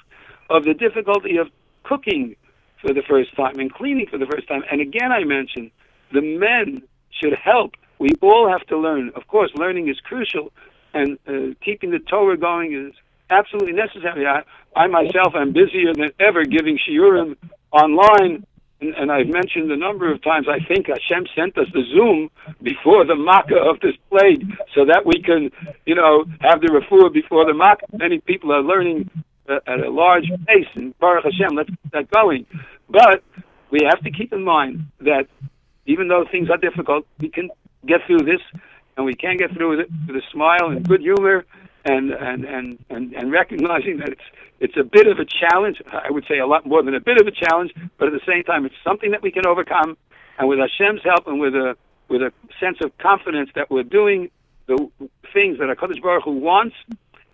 of 0.50 0.64
the 0.64 0.74
difficulty 0.74 1.38
of 1.38 1.48
cooking 1.84 2.36
for 2.82 2.94
the 2.94 3.02
first 3.08 3.36
time 3.36 3.60
and 3.60 3.74
cleaning 3.74 4.08
for 4.10 4.18
the 4.18 4.26
first 4.26 4.48
time. 4.48 4.64
And 4.72 4.82
again, 4.82 5.12
I 5.12 5.24
mentioned 5.24 5.72
the 6.12 6.22
men 6.22 6.84
should 7.12 7.34
help. 7.34 7.74
We 8.00 8.14
all 8.22 8.50
have 8.50 8.66
to 8.68 8.78
learn. 8.78 9.12
Of 9.16 9.28
course, 9.28 9.52
learning 9.56 9.88
is 9.88 9.98
crucial, 10.02 10.52
and 10.94 11.18
uh, 11.28 11.56
keeping 11.64 11.92
the 11.92 12.00
Torah 12.00 12.38
going 12.38 12.74
is 12.74 12.94
absolutely 13.30 13.74
necessary. 13.74 14.28
I, 14.28 14.44
I 14.76 14.88
myself 14.88 15.34
am 15.36 15.54
busier 15.54 15.94
than 15.94 16.12
ever 16.20 16.44
giving 16.44 16.78
shiurim 16.78 17.38
online 17.72 18.46
and, 18.82 18.94
and 18.96 19.12
I've 19.12 19.28
mentioned 19.28 19.72
a 19.72 19.78
number 19.78 20.12
of 20.12 20.22
times, 20.22 20.48
I 20.50 20.60
think 20.66 20.88
Hashem 20.88 21.28
sent 21.36 21.58
us 21.58 21.68
the 21.74 21.84
Zoom 21.94 22.30
before 22.62 23.06
the 23.06 23.16
Makkah 23.16 23.58
of 23.58 23.80
this 23.80 23.96
plague 24.10 24.44
so 24.74 24.86
that 24.86 25.06
we 25.06 25.22
can, 25.22 25.50
you 25.86 25.96
know, 25.96 26.26
have 26.42 26.62
the 26.62 26.68
refuah 26.68 27.14
before 27.14 27.46
the 27.46 27.54
Makkah. 27.54 27.86
Many 27.94 28.20
people 28.20 28.52
are 28.52 28.62
learning 28.62 29.10
at 29.50 29.80
a 29.80 29.90
large 29.90 30.30
pace, 30.48 30.68
and 30.76 30.98
Baruch 31.00 31.26
Hashem, 31.26 31.56
let's 31.56 31.70
get 31.70 31.92
that 31.92 32.12
going. 32.12 32.46
But 32.90 33.24
we 33.72 33.82
have 33.90 34.02
to 34.04 34.12
keep 34.12 34.34
in 34.34 34.44
mind 34.44 34.88
that 35.02 35.28
even 35.86 36.08
though 36.08 36.26
things 36.30 36.50
are 36.50 36.58
difficult, 36.58 37.06
we 37.20 37.30
can 37.30 37.50
get 37.86 38.02
through 38.08 38.20
this, 38.20 38.42
and 38.98 39.06
we 39.06 39.14
can 39.14 39.38
get 39.38 39.52
through 39.54 39.82
it 39.82 39.90
with 40.08 40.16
a 40.16 40.22
smile 40.32 40.70
and 40.70 40.88
good 40.88 41.02
humor 41.02 41.46
and, 41.84 42.12
and, 42.12 42.46
and, 42.46 42.80
and, 42.90 43.14
and 43.14 43.32
recognizing 43.32 43.98
that 43.98 44.10
it's 44.10 44.24
it's 44.60 44.78
a 44.78 44.84
bit 44.84 45.08
of 45.08 45.20
a 45.20 45.26
challenge. 45.26 45.82
I 45.92 46.10
would 46.10 46.26
say 46.28 46.40
a 46.40 46.48
lot 46.48 46.66
more 46.66 46.82
than 46.82 46.96
a 46.96 47.00
bit 47.00 47.20
of 47.20 47.28
a 47.28 47.32
challenge, 47.32 47.74
but 47.98 48.08
at 48.08 48.14
the 48.14 48.26
same 48.26 48.44
time, 48.44 48.66
it's 48.66 48.76
something 48.84 49.12
that 49.12 49.22
we 49.22 49.32
can 49.32 49.46
overcome. 49.46 49.98
And 50.38 50.48
with 50.48 50.60
Hashem's 50.60 51.02
help 51.04 51.28
and 51.28 51.40
with 51.40 51.56
a 51.56 51.76
with 52.08 52.22
a 52.22 52.32
sense 52.60 52.78
of 52.82 52.98
confidence 52.98 53.50
that 53.56 53.70
we're 53.70 53.84
doing 53.84 54.30
the 54.68 54.90
things 55.34 55.58
that 55.60 55.68
Hakadosh 55.68 56.02
Baruch 56.02 56.24
Hu 56.24 56.32
wants, 56.32 56.76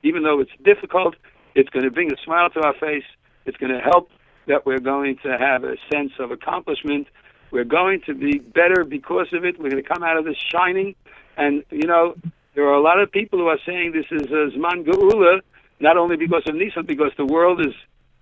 even 0.03 0.23
though 0.23 0.39
it's 0.39 0.51
difficult, 0.63 1.15
it's 1.55 1.69
going 1.69 1.83
to 1.83 1.91
bring 1.91 2.11
a 2.11 2.17
smile 2.23 2.49
to 2.51 2.61
our 2.61 2.73
face. 2.73 3.03
It's 3.45 3.57
going 3.57 3.73
to 3.73 3.79
help 3.79 4.09
that 4.47 4.65
we're 4.65 4.79
going 4.79 5.17
to 5.23 5.37
have 5.37 5.63
a 5.63 5.75
sense 5.91 6.11
of 6.19 6.31
accomplishment. 6.31 7.07
We're 7.51 7.63
going 7.63 8.01
to 8.05 8.13
be 8.13 8.39
better 8.39 8.83
because 8.83 9.27
of 9.33 9.45
it. 9.45 9.59
We're 9.59 9.69
going 9.69 9.83
to 9.83 9.89
come 9.89 10.03
out 10.03 10.17
of 10.17 10.25
this 10.25 10.37
shining. 10.51 10.95
And 11.37 11.63
you 11.69 11.87
know, 11.87 12.15
there 12.55 12.65
are 12.65 12.73
a 12.73 12.81
lot 12.81 12.99
of 12.99 13.11
people 13.11 13.39
who 13.39 13.47
are 13.47 13.59
saying 13.65 13.93
this 13.93 14.05
is 14.11 14.27
a 14.27 14.57
Zman 14.57 14.85
Geula, 14.85 15.41
not 15.79 15.97
only 15.97 16.17
because 16.17 16.43
of 16.47 16.55
Nissan, 16.55 16.85
because 16.85 17.11
the 17.17 17.25
world 17.25 17.61
is 17.61 17.73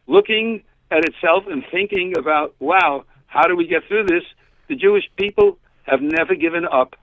looking 0.07 0.63
at 0.91 1.05
itself 1.05 1.43
and 1.47 1.63
thinking 1.71 2.13
about, 2.17 2.55
wow, 2.59 3.05
how 3.27 3.47
do 3.47 3.55
we 3.55 3.67
get 3.67 3.83
through 3.87 4.05
this? 4.05 4.23
The 4.67 4.75
Jewish 4.75 5.03
people 5.17 5.57
have 5.83 6.01
never 6.01 6.35
given 6.35 6.65
up. 6.65 6.95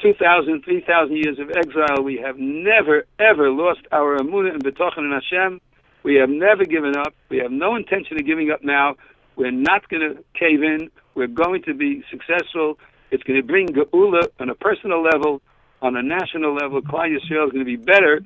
2,000, 0.00 0.62
3,000 0.62 1.16
years 1.16 1.38
of 1.38 1.50
exile, 1.50 2.02
we 2.02 2.16
have 2.18 2.36
never, 2.38 3.04
ever 3.18 3.50
lost 3.50 3.80
our 3.92 4.18
Emunah 4.18 4.54
and 4.54 4.64
Bitachon 4.64 4.98
in 4.98 5.12
Hashem. 5.12 5.60
We 6.02 6.16
have 6.16 6.28
never 6.28 6.64
given 6.64 6.96
up. 6.96 7.14
We 7.28 7.38
have 7.38 7.50
no 7.50 7.76
intention 7.76 8.18
of 8.18 8.26
giving 8.26 8.50
up 8.50 8.62
now. 8.62 8.96
We're 9.36 9.50
not 9.50 9.88
going 9.88 10.02
to 10.02 10.24
cave 10.38 10.62
in. 10.62 10.90
We're 11.14 11.26
going 11.26 11.62
to 11.64 11.74
be 11.74 12.04
successful. 12.10 12.78
It's 13.10 13.22
going 13.22 13.40
to 13.40 13.46
bring 13.46 13.68
Geula 13.68 14.28
on 14.38 14.50
a 14.50 14.54
personal 14.54 15.02
level, 15.02 15.42
on 15.82 15.96
a 15.96 16.02
national 16.02 16.54
level. 16.54 16.80
Klal 16.82 17.08
Yisrael 17.08 17.46
is 17.46 17.52
going 17.52 17.58
to 17.58 17.64
be 17.64 17.76
better 17.76 18.20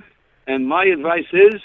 and 0.50 0.66
my 0.66 0.85
advice 0.85 1.30
is 1.33 1.61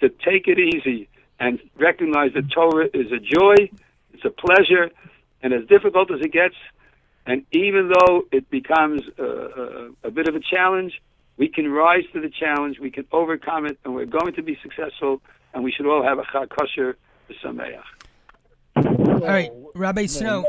to 0.00 0.08
take 0.08 0.48
it 0.48 0.58
easy 0.58 1.08
and 1.38 1.60
recognize 1.78 2.32
that 2.34 2.50
Torah 2.50 2.86
is 2.92 3.12
a 3.12 3.18
joy, 3.18 3.70
it's 4.12 4.24
a 4.24 4.30
pleasure, 4.30 4.90
and 5.42 5.52
as 5.52 5.66
difficult 5.68 6.10
as 6.10 6.20
it 6.20 6.32
gets, 6.32 6.56
and 7.26 7.44
even 7.52 7.88
though 7.88 8.22
it 8.32 8.50
becomes 8.50 9.02
a, 9.18 9.22
a, 9.22 9.90
a 10.04 10.10
bit 10.10 10.28
of 10.28 10.34
a 10.34 10.40
challenge, 10.40 11.00
we 11.36 11.48
can 11.48 11.70
rise 11.70 12.04
to 12.12 12.20
the 12.20 12.30
challenge, 12.30 12.78
we 12.78 12.90
can 12.90 13.06
overcome 13.12 13.66
it, 13.66 13.78
and 13.84 13.94
we're 13.94 14.06
going 14.06 14.34
to 14.34 14.42
be 14.42 14.58
successful, 14.62 15.22
and 15.54 15.64
we 15.64 15.72
should 15.72 15.86
all 15.86 16.02
have 16.02 16.18
a 16.18 16.22
chag 16.22 16.48
kosher 16.50 16.96
Sameach. 17.42 17.82
All 18.76 19.20
right, 19.20 19.50
Rabbi 19.74 20.06
Snow. 20.06 20.44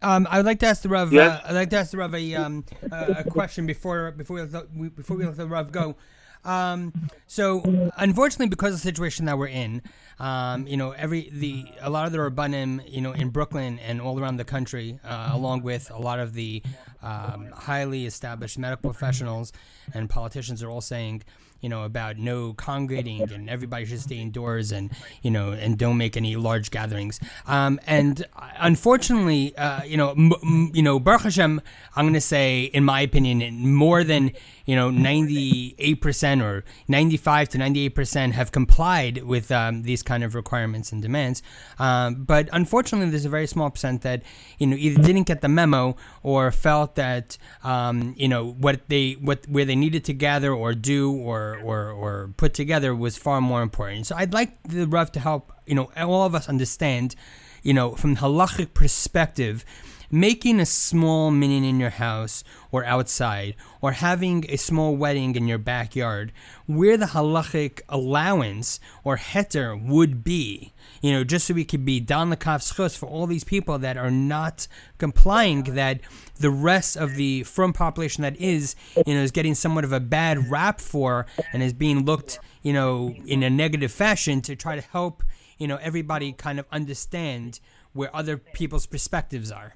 Um, 0.00 0.28
I 0.30 0.36
would 0.36 0.46
like 0.46 0.60
to 0.60 0.66
ask 0.66 0.82
the 0.82 0.88
Rav. 0.88 1.12
Yes? 1.12 1.42
Uh, 1.42 1.48
I'd 1.48 1.54
like 1.54 1.70
to 1.70 1.76
ask 1.76 1.90
the 1.90 1.96
Rav 1.96 2.14
a, 2.14 2.34
um, 2.36 2.64
a, 2.92 3.16
a 3.18 3.24
question 3.24 3.66
before 3.66 4.12
before 4.12 4.36
we 4.36 4.42
let 4.42 4.52
the, 4.52 4.90
before 4.90 5.16
we 5.16 5.24
let 5.24 5.36
the 5.36 5.46
Rav 5.46 5.72
go. 5.72 5.96
Um, 6.44 6.92
so 7.26 7.90
unfortunately, 7.96 8.48
because 8.48 8.74
of 8.74 8.80
the 8.80 8.88
situation 8.88 9.26
that 9.26 9.38
we're 9.38 9.48
in, 9.48 9.82
um, 10.18 10.66
you 10.66 10.76
know, 10.76 10.92
every 10.92 11.30
the 11.32 11.66
a 11.80 11.90
lot 11.90 12.06
of 12.06 12.12
the 12.12 12.18
rabbanim, 12.18 12.90
you 12.90 13.00
know, 13.00 13.12
in 13.12 13.28
Brooklyn 13.30 13.78
and 13.80 14.00
all 14.00 14.18
around 14.18 14.36
the 14.36 14.44
country, 14.44 14.98
uh, 15.04 15.30
along 15.32 15.62
with 15.62 15.90
a 15.90 15.98
lot 15.98 16.18
of 16.18 16.34
the 16.34 16.62
um, 17.02 17.50
highly 17.52 18.06
established 18.06 18.58
medical 18.58 18.90
professionals 18.90 19.52
and 19.94 20.08
politicians, 20.10 20.62
are 20.62 20.70
all 20.70 20.80
saying 20.80 21.22
you 21.60 21.68
know, 21.68 21.84
about 21.84 22.18
no 22.18 22.52
congregating 22.52 23.32
and 23.32 23.50
everybody 23.50 23.84
should 23.84 24.00
stay 24.00 24.18
indoors 24.18 24.70
and, 24.72 24.90
you 25.22 25.30
know, 25.30 25.50
and 25.50 25.76
don't 25.78 25.96
make 25.96 26.16
any 26.16 26.36
large 26.36 26.70
gatherings. 26.70 27.18
Um, 27.46 27.80
and 27.86 28.24
unfortunately, 28.58 29.56
uh, 29.56 29.82
you 29.82 29.96
know, 29.96 30.10
m- 30.10 30.32
m- 30.42 30.70
you 30.72 30.82
know, 30.82 31.00
Baruch 31.00 31.22
Hashem, 31.22 31.60
I'm 31.96 32.04
going 32.04 32.14
to 32.14 32.20
say, 32.20 32.64
in 32.64 32.84
my 32.84 33.00
opinion, 33.00 33.74
more 33.74 34.04
than, 34.04 34.32
you 34.66 34.76
know, 34.76 34.90
98% 34.90 36.42
or 36.42 36.64
95 36.86 37.48
to 37.50 37.58
98% 37.58 38.32
have 38.32 38.52
complied 38.52 39.24
with 39.24 39.50
um, 39.50 39.82
these 39.82 40.02
kind 40.02 40.22
of 40.22 40.34
requirements 40.34 40.92
and 40.92 41.02
demands. 41.02 41.42
Um, 41.78 42.24
but 42.24 42.48
unfortunately, 42.52 43.10
there's 43.10 43.24
a 43.24 43.30
very 43.30 43.46
small 43.46 43.70
percent 43.70 44.02
that, 44.02 44.22
you 44.58 44.66
know, 44.66 44.76
either 44.76 45.02
didn't 45.02 45.24
get 45.24 45.40
the 45.40 45.48
memo 45.48 45.96
or 46.22 46.52
felt 46.52 46.94
that, 46.96 47.38
um, 47.64 48.14
you 48.16 48.28
know, 48.28 48.46
what 48.46 48.88
they, 48.88 49.12
what, 49.12 49.48
where 49.48 49.64
they 49.64 49.76
needed 49.76 50.04
to 50.04 50.12
gather 50.12 50.52
or 50.52 50.74
do 50.74 51.12
or, 51.12 51.47
or, 51.56 51.90
or 51.90 52.30
put 52.36 52.54
together 52.54 52.94
was 52.94 53.16
far 53.16 53.40
more 53.40 53.62
important. 53.62 54.06
So 54.06 54.16
I'd 54.16 54.32
like 54.32 54.62
the 54.64 54.86
Rav 54.86 55.12
to 55.12 55.20
help, 55.20 55.52
you 55.66 55.74
know, 55.74 55.90
all 55.96 56.24
of 56.24 56.34
us 56.34 56.48
understand, 56.48 57.14
you 57.62 57.74
know, 57.74 57.92
from 57.92 58.14
the 58.14 58.20
halachic 58.20 58.74
perspective, 58.74 59.64
making 60.10 60.60
a 60.60 60.66
small 60.66 61.30
minyan 61.30 61.64
in 61.64 61.80
your 61.80 61.90
house 61.90 62.42
or 62.70 62.84
outside, 62.84 63.54
or 63.80 63.92
having 63.92 64.44
a 64.48 64.56
small 64.56 64.94
wedding 64.94 65.34
in 65.34 65.48
your 65.48 65.58
backyard, 65.58 66.32
where 66.66 66.96
the 66.96 67.06
halachic 67.06 67.80
allowance 67.88 68.78
or 69.04 69.16
heter 69.16 69.80
would 69.80 70.22
be, 70.22 70.72
you 71.00 71.12
know, 71.12 71.24
just 71.24 71.46
so 71.46 71.54
we 71.54 71.64
could 71.64 71.84
be 71.84 71.98
down 71.98 72.30
the 72.30 72.36
kaf 72.36 72.62
for 72.62 73.06
all 73.06 73.26
these 73.26 73.44
people 73.44 73.78
that 73.78 73.96
are 73.96 74.10
not 74.10 74.68
complying, 74.98 75.62
that 75.62 76.00
the 76.36 76.50
rest 76.50 76.96
of 76.96 77.14
the 77.14 77.42
from 77.44 77.72
population 77.72 78.22
that 78.22 78.36
is, 78.36 78.74
you 79.06 79.14
know, 79.14 79.22
is 79.22 79.30
getting 79.30 79.54
somewhat 79.54 79.84
of 79.84 79.92
a 79.92 80.00
bad 80.00 80.50
rap 80.50 80.80
for 80.80 81.26
and 81.52 81.62
is 81.62 81.72
being 81.72 82.04
looked, 82.04 82.38
you 82.62 82.72
know, 82.72 83.14
in 83.26 83.42
a 83.42 83.50
negative 83.50 83.92
fashion 83.92 84.40
to 84.42 84.54
try 84.54 84.74
to 84.76 84.82
help, 84.82 85.22
you 85.56 85.66
know, 85.66 85.76
everybody 85.76 86.32
kind 86.32 86.58
of 86.58 86.66
understand 86.70 87.60
where 87.94 88.14
other 88.14 88.36
people's 88.36 88.86
perspectives 88.86 89.50
are 89.50 89.74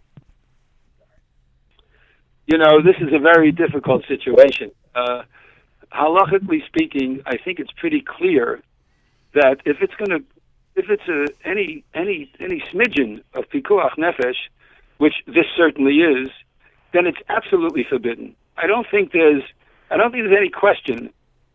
you 2.47 2.59
know, 2.59 2.83
this 2.83 2.97
is 3.01 3.13
a 3.13 3.19
very 3.19 3.53
difficult 3.53 4.05
situation. 4.07 4.71
Uh, 4.95 5.23
halachically 5.93 6.65
speaking, 6.67 7.23
I 7.27 7.37
think 7.37 7.59
it's 7.61 7.73
pretty 7.73 8.01
clear 8.01 8.61
that 9.35 9.61
if 9.65 9.81
it's 9.81 9.95
going 9.95 10.11
to, 10.11 10.25
if 10.75 10.87
it's 10.89 11.09
a, 11.09 11.49
any 11.49 11.85
any 11.95 12.31
any 12.41 12.61
smidgen 12.73 13.23
of 13.35 13.49
pikuach 13.51 13.97
nefesh, 13.99 14.37
which 14.99 15.15
this 15.27 15.47
certainly 15.57 15.97
is, 15.97 16.31
then 16.93 17.07
it's 17.07 17.19
absolutely 17.29 17.85
forbidden. 17.89 18.35
I 18.57 18.67
don't 18.67 18.87
think 18.91 19.13
there's 19.13 19.43
I 19.91 19.97
don't 19.97 20.11
think 20.11 20.25
there's 20.25 20.39
any 20.39 20.51
question 20.51 21.11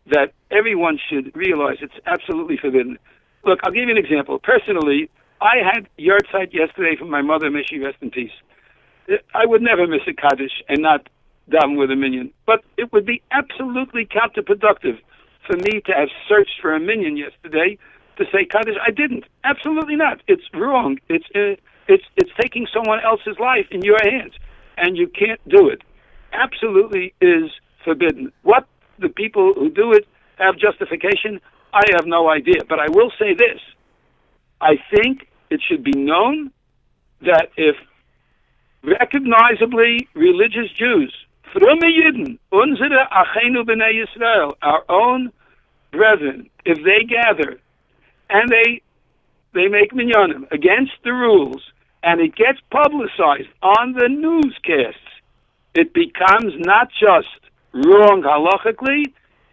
that 0.06 0.32
everyone 0.50 0.98
should 1.08 1.36
realize 1.36 1.78
it's 1.80 1.98
absolutely 2.06 2.56
forbidden. 2.56 2.98
Look, 3.44 3.60
I'll 3.62 3.72
give 3.72 3.88
you 3.88 3.90
an 3.90 3.98
example. 3.98 4.38
Personally, 4.38 5.10
I 5.40 5.56
had 5.62 5.88
yahrzeit 5.98 6.52
yesterday 6.52 6.96
from 6.96 7.10
my 7.10 7.22
mother, 7.22 7.50
may 7.50 7.62
she 7.62 7.78
rest 7.78 7.98
in 8.00 8.10
peace. 8.10 8.32
I 9.34 9.46
would 9.46 9.62
never 9.62 9.86
miss 9.86 10.02
a 10.06 10.12
Kaddish 10.12 10.62
and 10.68 10.82
not 10.82 11.08
daven 11.50 11.78
with 11.78 11.90
a 11.90 11.96
minyan. 11.96 12.30
But 12.46 12.62
it 12.76 12.92
would 12.92 13.06
be 13.06 13.22
absolutely 13.32 14.06
counterproductive 14.06 14.98
for 15.46 15.56
me 15.56 15.80
to 15.86 15.92
have 15.92 16.08
searched 16.28 16.60
for 16.60 16.74
a 16.74 16.80
minyan 16.80 17.16
yesterday 17.16 17.78
to 18.18 18.24
say 18.32 18.44
Kaddish. 18.44 18.76
I 18.86 18.90
didn't. 18.90 19.24
Absolutely 19.44 19.96
not. 19.96 20.20
It's 20.28 20.42
wrong. 20.52 20.98
It's 21.08 21.24
uh, 21.34 21.56
it's 21.88 22.04
it's 22.16 22.30
taking 22.40 22.66
someone 22.72 23.00
else's 23.00 23.38
life 23.38 23.66
in 23.70 23.82
your 23.82 23.98
hands, 24.02 24.34
and 24.76 24.96
you 24.96 25.08
can't 25.08 25.40
do 25.48 25.68
it. 25.68 25.82
Absolutely 26.32 27.14
is 27.20 27.50
forbidden. 27.84 28.32
What 28.42 28.66
the 28.98 29.08
people 29.08 29.54
who 29.54 29.70
do 29.70 29.92
it 29.92 30.06
have 30.36 30.58
justification, 30.58 31.40
I 31.72 31.84
have 31.96 32.06
no 32.06 32.28
idea. 32.28 32.60
But 32.68 32.80
I 32.80 32.88
will 32.90 33.10
say 33.18 33.34
this: 33.34 33.60
I 34.60 34.74
think 34.94 35.28
it 35.50 35.62
should 35.66 35.82
be 35.82 35.92
known 35.92 36.50
that 37.22 37.48
if 37.56 37.76
recognizably 38.82 40.08
religious 40.14 40.70
Jews, 40.72 41.14
from 41.52 41.80
Yidden, 41.80 42.38
Achenu 42.52 43.64
Yisrael, 43.64 44.54
our 44.62 44.84
own 44.88 45.32
brethren, 45.90 46.50
if 46.64 46.78
they 46.84 47.04
gather 47.04 47.58
and 48.30 48.50
they 48.50 48.82
they 49.54 49.66
make 49.68 49.92
minyanim 49.92 50.50
against 50.52 50.92
the 51.04 51.12
rules, 51.12 51.62
and 52.02 52.20
it 52.20 52.36
gets 52.36 52.58
publicized 52.70 53.48
on 53.62 53.94
the 53.94 54.08
newscasts, 54.08 55.00
it 55.74 55.94
becomes 55.94 56.52
not 56.58 56.90
just 56.90 57.28
wrong 57.72 58.22
halachically, 58.22 59.04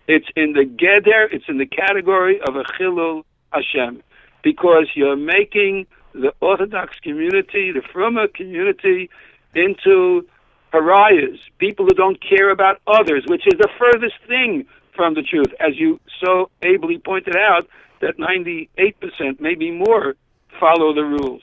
it's 0.08 0.28
in 0.36 0.52
the 0.52 0.66
geder, 0.66 1.28
it's 1.32 1.46
in 1.48 1.58
the 1.58 1.66
category 1.66 2.40
of 2.42 2.56
a 2.58 2.64
chilul 2.64 3.24
Hashem, 3.52 4.04
because 4.44 4.88
you're 4.96 5.16
making 5.16 5.88
the 6.22 6.34
Orthodox 6.40 6.98
community, 7.00 7.72
the 7.72 7.82
Fruma 7.82 8.34
community, 8.34 9.10
into 9.54 10.26
pariahs, 10.72 11.40
people 11.58 11.86
who 11.86 11.94
don't 11.94 12.22
care 12.22 12.50
about 12.50 12.82
others, 12.88 13.24
which 13.28 13.46
is 13.48 13.54
the 13.58 13.70
furthest 13.78 14.16
thing 14.28 14.66
from 14.96 15.14
the 15.14 15.22
truth, 15.22 15.54
as 15.60 15.78
you 15.78 16.00
so 16.24 16.50
ably 16.64 16.98
pointed 16.98 17.36
out, 17.36 17.68
that 18.02 18.18
98%, 18.18 19.40
maybe 19.40 19.72
more, 19.72 20.16
follow 20.60 20.94
the 20.94 21.04
rules. 21.04 21.42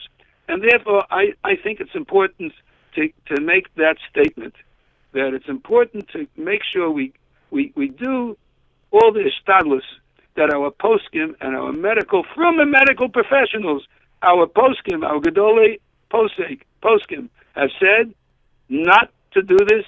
And 0.49 0.63
therefore, 0.63 1.05
I, 1.11 1.33
I 1.45 1.57
think 1.57 1.81
it's 1.81 1.95
important 1.95 2.53
to, 2.95 3.09
to 3.35 3.41
make 3.41 3.75
that 3.77 3.97
statement, 4.11 4.55
that 5.13 5.35
it's 5.35 5.49
important 5.49 6.09
to 6.11 6.27
make 6.37 6.63
sure 6.65 6.91
we, 6.91 7.13
we, 7.51 7.73
we 7.75 7.89
do 7.89 8.37
all 8.91 9.13
the 9.13 9.31
stadlus 9.41 9.83
that 10.37 10.51
our 10.53 10.71
poskim 10.71 11.35
and 11.41 11.57
our 11.57 11.73
medical, 11.73 12.25
from 12.35 12.57
the 12.57 12.67
medical 12.67 13.09
professionals, 13.09 13.87
our 14.23 14.47
poskim, 14.47 15.05
our 15.05 15.21
gedolei 15.21 15.79
posek, 16.11 16.63
poskim, 16.83 17.29
have 17.55 17.71
said 17.81 18.15
not 18.69 19.11
to 19.33 19.43
do 19.43 19.57
this, 19.59 19.85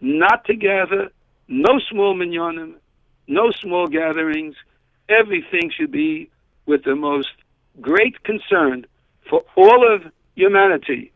not 0.00 0.44
to 0.46 0.54
gather, 0.54 1.10
no 1.48 1.80
small 1.90 2.14
minyanim, 2.14 2.74
no 3.26 3.50
small 3.52 3.86
gatherings. 3.86 4.54
Everything 5.08 5.70
should 5.76 5.90
be 5.90 6.30
with 6.66 6.84
the 6.84 6.94
most 6.94 7.30
great 7.80 8.22
concern 8.24 8.86
for 9.28 9.42
all 9.56 9.94
of 9.94 10.02
humanity. 10.34 11.12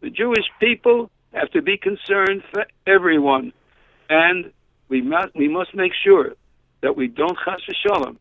The 0.00 0.10
Jewish 0.10 0.46
people 0.60 1.10
have 1.32 1.50
to 1.52 1.62
be 1.62 1.76
concerned 1.76 2.42
for 2.52 2.66
everyone, 2.86 3.52
and 4.10 4.52
we 4.88 5.00
must 5.00 5.34
we 5.34 5.48
must 5.48 5.74
make 5.74 5.92
sure 6.04 6.34
that 6.82 6.96
we 6.96 7.08
don't 7.08 7.38
chas 7.44 7.62
shalom, 7.86 8.18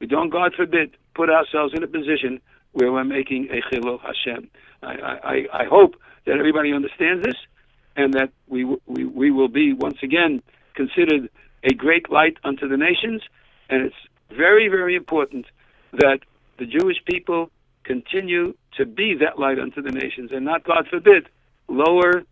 we 0.00 0.06
don't, 0.06 0.30
God 0.30 0.54
forbid, 0.56 0.96
put 1.14 1.30
ourselves 1.30 1.74
in 1.76 1.82
a 1.82 1.86
position 1.86 2.40
where 2.72 2.92
we're 2.92 3.04
making 3.04 3.48
a 3.50 3.60
chilul 3.74 4.00
Hashem. 4.00 4.50
I, 4.82 4.92
I, 4.92 5.62
I 5.62 5.64
hope 5.64 5.96
that 6.26 6.38
everybody 6.38 6.72
understands 6.72 7.24
this, 7.24 7.36
and 7.96 8.14
that 8.14 8.30
we, 8.48 8.64
we 8.86 9.04
we 9.04 9.30
will 9.30 9.48
be 9.48 9.72
once 9.72 9.98
again 10.02 10.42
considered 10.74 11.28
a 11.64 11.74
great 11.74 12.10
light 12.10 12.36
unto 12.44 12.68
the 12.68 12.76
nations. 12.76 13.22
And 13.68 13.84
it's 13.86 13.96
very 14.30 14.68
very 14.68 14.94
important 14.96 15.46
that 15.92 16.20
the 16.58 16.66
Jewish 16.66 16.98
people 17.04 17.50
continue 17.84 18.54
to 18.76 18.86
be 18.86 19.14
that 19.16 19.38
light 19.38 19.58
unto 19.58 19.82
the 19.82 19.90
nations, 19.90 20.30
and 20.32 20.44
not 20.44 20.64
God 20.64 20.86
forbid 20.88 21.28
lower 21.68 22.22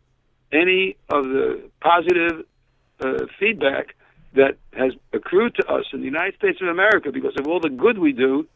any 0.53 0.97
of 1.11 1.25
the 1.25 1.63
positive 1.81 2.45
uh, 3.01 3.27
feedback 3.39 3.95
that 4.35 4.57
has 4.73 4.93
accrued 5.13 5.55
to 5.57 5.67
us 5.67 5.85
in 5.93 6.01
the 6.01 6.05
United 6.07 6.35
States 6.37 6.59
of 6.61 6.69
America 6.69 7.11
because 7.13 7.35
of 7.39 7.47
all 7.47 7.61
the 7.61 7.71
good 7.71 7.99
we 7.99 8.13
do, 8.13 8.47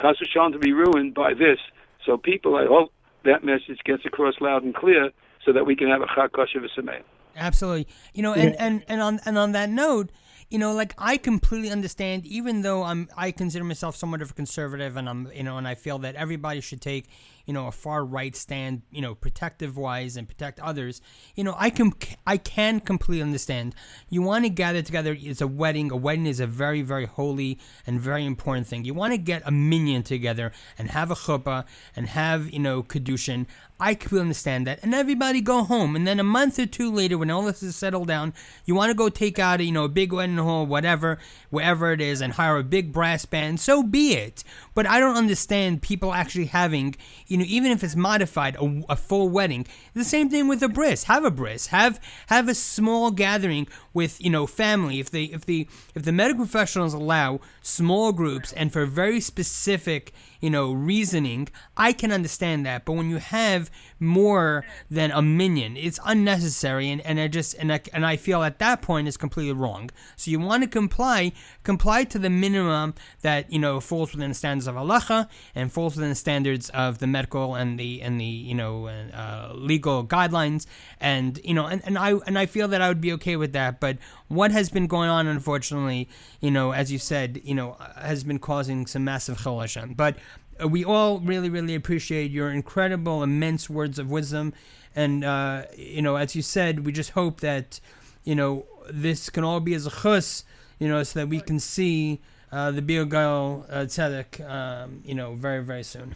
Chas 0.00 0.16
to 0.52 0.58
be 0.58 0.72
ruined 0.72 1.14
by 1.14 1.34
this. 1.34 1.58
So 2.04 2.16
people, 2.16 2.56
I 2.56 2.66
hope 2.66 2.92
that 3.24 3.44
message 3.44 3.78
gets 3.84 4.04
across 4.04 4.34
loud 4.40 4.64
and 4.64 4.74
clear 4.74 5.10
so 5.44 5.52
that 5.52 5.64
we 5.66 5.76
can 5.76 5.88
have 5.88 6.02
a 6.02 6.06
Chag 6.06 6.32
Kosher 6.32 6.60
V'Sameach. 6.60 7.02
Absolutely. 7.36 7.86
You 8.14 8.22
know, 8.22 8.34
and, 8.34 8.54
and, 8.56 8.84
and 8.88 9.00
on 9.00 9.20
and 9.24 9.38
on 9.38 9.52
that 9.52 9.70
note, 9.70 10.10
you 10.50 10.58
know, 10.58 10.74
like 10.74 10.94
I 10.98 11.16
completely 11.16 11.70
understand. 11.70 12.26
Even 12.26 12.60
though 12.60 12.82
I'm, 12.82 13.08
I 13.16 13.30
consider 13.30 13.64
myself 13.64 13.96
somewhat 13.96 14.20
of 14.20 14.32
a 14.32 14.34
conservative, 14.34 14.96
and 14.96 15.08
I'm, 15.08 15.30
you 15.32 15.42
know, 15.42 15.56
and 15.56 15.66
I 15.66 15.74
feel 15.74 15.98
that 16.00 16.14
everybody 16.14 16.60
should 16.60 16.82
take, 16.82 17.06
you 17.46 17.52
know, 17.52 17.66
a 17.66 17.72
far 17.72 18.04
right 18.04 18.34
stand, 18.34 18.82
you 18.90 19.00
know, 19.00 19.14
protective 19.14 19.76
wise 19.76 20.16
and 20.16 20.28
protect 20.28 20.60
others. 20.60 21.00
You 21.34 21.44
know, 21.44 21.54
I 21.58 21.70
can, 21.70 21.92
I 22.26 22.36
can 22.36 22.80
completely 22.80 23.22
understand. 23.22 23.74
You 24.08 24.22
want 24.22 24.44
to 24.44 24.50
gather 24.50 24.82
together. 24.82 25.16
It's 25.18 25.40
a 25.40 25.46
wedding. 25.46 25.90
A 25.90 25.96
wedding 25.96 26.26
is 26.26 26.40
a 26.40 26.46
very, 26.46 26.82
very 26.82 27.06
holy 27.06 27.58
and 27.86 28.00
very 28.00 28.24
important 28.24 28.66
thing. 28.66 28.84
You 28.84 28.94
want 28.94 29.12
to 29.12 29.18
get 29.18 29.42
a 29.44 29.50
minyan 29.50 30.02
together 30.02 30.52
and 30.78 30.90
have 30.90 31.10
a 31.10 31.14
chuppah 31.14 31.64
and 31.96 32.08
have, 32.08 32.50
you 32.50 32.58
know, 32.58 32.82
kedushin. 32.82 33.46
I 33.80 33.94
completely 33.94 34.20
understand 34.20 34.66
that. 34.68 34.78
And 34.84 34.94
everybody 34.94 35.40
go 35.40 35.64
home. 35.64 35.96
And 35.96 36.06
then 36.06 36.20
a 36.20 36.24
month 36.24 36.56
or 36.60 36.66
two 36.66 36.92
later, 36.92 37.18
when 37.18 37.30
all 37.30 37.42
this 37.42 37.64
is 37.64 37.74
settled 37.74 38.06
down, 38.06 38.32
you 38.64 38.76
want 38.76 38.90
to 38.90 38.94
go 38.94 39.08
take 39.08 39.40
out, 39.40 39.58
you 39.58 39.72
know, 39.72 39.84
a 39.84 39.88
big 39.88 40.12
wedding 40.12 40.36
hall, 40.36 40.64
whatever, 40.66 41.18
wherever 41.50 41.90
it 41.90 42.00
is, 42.00 42.20
and 42.20 42.34
hire 42.34 42.58
a 42.58 42.62
big 42.62 42.92
brass 42.92 43.24
band. 43.24 43.58
So 43.58 43.82
be 43.82 44.12
it. 44.12 44.44
But 44.74 44.86
I 44.86 45.00
don't 45.00 45.16
understand 45.16 45.82
people 45.82 46.14
actually 46.14 46.46
having, 46.46 46.94
you 47.32 47.38
know, 47.38 47.46
even 47.48 47.70
if 47.70 47.82
it's 47.82 47.96
modified, 47.96 48.56
a, 48.56 48.82
a 48.90 48.96
full 48.96 49.30
wedding. 49.30 49.66
The 49.94 50.04
same 50.04 50.28
thing 50.28 50.48
with 50.48 50.62
a 50.62 50.68
bris. 50.68 51.04
Have 51.04 51.24
a 51.24 51.30
bris. 51.30 51.68
Have 51.68 51.98
have 52.26 52.46
a 52.46 52.54
small 52.54 53.10
gathering 53.10 53.66
with, 53.94 54.20
you 54.20 54.28
know, 54.28 54.46
family. 54.46 55.00
If 55.00 55.10
they 55.10 55.24
if 55.24 55.46
the 55.46 55.66
if 55.94 56.02
the 56.02 56.12
medical 56.12 56.44
professionals 56.44 56.92
allow 56.92 57.40
small 57.62 58.12
groups 58.12 58.52
and 58.52 58.70
for 58.70 58.84
very 58.84 59.18
specific 59.18 60.12
you 60.42 60.50
know, 60.50 60.72
reasoning, 60.72 61.48
I 61.76 61.92
can 61.92 62.12
understand 62.12 62.66
that. 62.66 62.84
But 62.84 62.94
when 62.94 63.08
you 63.08 63.18
have 63.18 63.70
more 64.00 64.66
than 64.90 65.12
a 65.12 65.22
minyan, 65.22 65.76
it's 65.76 66.00
unnecessary, 66.04 66.90
and, 66.90 67.00
and 67.02 67.20
I 67.20 67.28
just 67.28 67.54
and 67.54 67.72
I, 67.72 67.80
and 67.94 68.04
I 68.04 68.16
feel 68.16 68.42
at 68.42 68.58
that 68.58 68.82
point 68.82 69.06
is 69.06 69.16
completely 69.16 69.52
wrong. 69.52 69.90
So 70.16 70.32
you 70.32 70.40
want 70.40 70.64
to 70.64 70.68
comply, 70.68 71.32
comply 71.62 72.02
to 72.04 72.18
the 72.18 72.28
minimum 72.28 72.94
that 73.22 73.50
you 73.52 73.60
know 73.60 73.78
falls 73.80 74.12
within 74.12 74.30
the 74.30 74.34
standards 74.34 74.66
of 74.66 74.74
halacha 74.74 75.28
and 75.54 75.72
falls 75.72 75.94
within 75.94 76.10
the 76.10 76.16
standards 76.16 76.68
of 76.70 76.98
the 76.98 77.06
medical 77.06 77.54
and 77.54 77.78
the 77.78 78.02
and 78.02 78.20
the 78.20 78.24
you 78.24 78.54
know 78.54 78.88
uh, 78.88 79.52
legal 79.54 80.04
guidelines, 80.04 80.66
and 81.00 81.40
you 81.44 81.54
know, 81.54 81.66
and, 81.66 81.82
and 81.84 81.96
I 81.96 82.14
and 82.26 82.36
I 82.36 82.46
feel 82.46 82.66
that 82.68 82.82
I 82.82 82.88
would 82.88 83.00
be 83.00 83.12
okay 83.12 83.36
with 83.36 83.52
that. 83.52 83.78
But 83.78 83.98
what 84.26 84.50
has 84.50 84.70
been 84.70 84.88
going 84.88 85.08
on, 85.08 85.28
unfortunately, 85.28 86.08
you 86.40 86.50
know, 86.50 86.72
as 86.72 86.90
you 86.90 86.98
said, 86.98 87.40
you 87.44 87.54
know, 87.54 87.76
has 87.96 88.24
been 88.24 88.40
causing 88.40 88.86
some 88.86 89.04
massive 89.04 89.38
chilashim. 89.38 89.96
But 89.96 90.16
uh, 90.16 90.18
we 90.66 90.84
all 90.84 91.20
really, 91.20 91.48
really 91.48 91.74
appreciate 91.74 92.30
your 92.30 92.50
incredible, 92.50 93.22
immense 93.22 93.68
words 93.70 93.98
of 93.98 94.10
wisdom. 94.10 94.52
And, 94.94 95.24
uh, 95.24 95.64
you 95.76 96.02
know, 96.02 96.16
as 96.16 96.36
you 96.36 96.42
said, 96.42 96.84
we 96.84 96.92
just 96.92 97.10
hope 97.10 97.40
that, 97.40 97.80
you 98.24 98.34
know, 98.34 98.66
this 98.90 99.30
can 99.30 99.44
all 99.44 99.60
be 99.60 99.74
as 99.74 99.86
a 99.86 99.90
chus, 99.90 100.44
you 100.78 100.88
know, 100.88 101.02
so 101.02 101.20
that 101.20 101.28
we 101.28 101.40
can 101.40 101.58
see 101.58 102.20
uh, 102.50 102.70
the 102.70 102.82
Biogal 102.82 103.64
uh, 103.70 103.74
Tzedek, 103.86 104.46
um, 104.48 105.02
you 105.04 105.14
know, 105.14 105.34
very, 105.34 105.62
very 105.64 105.82
soon. 105.82 106.14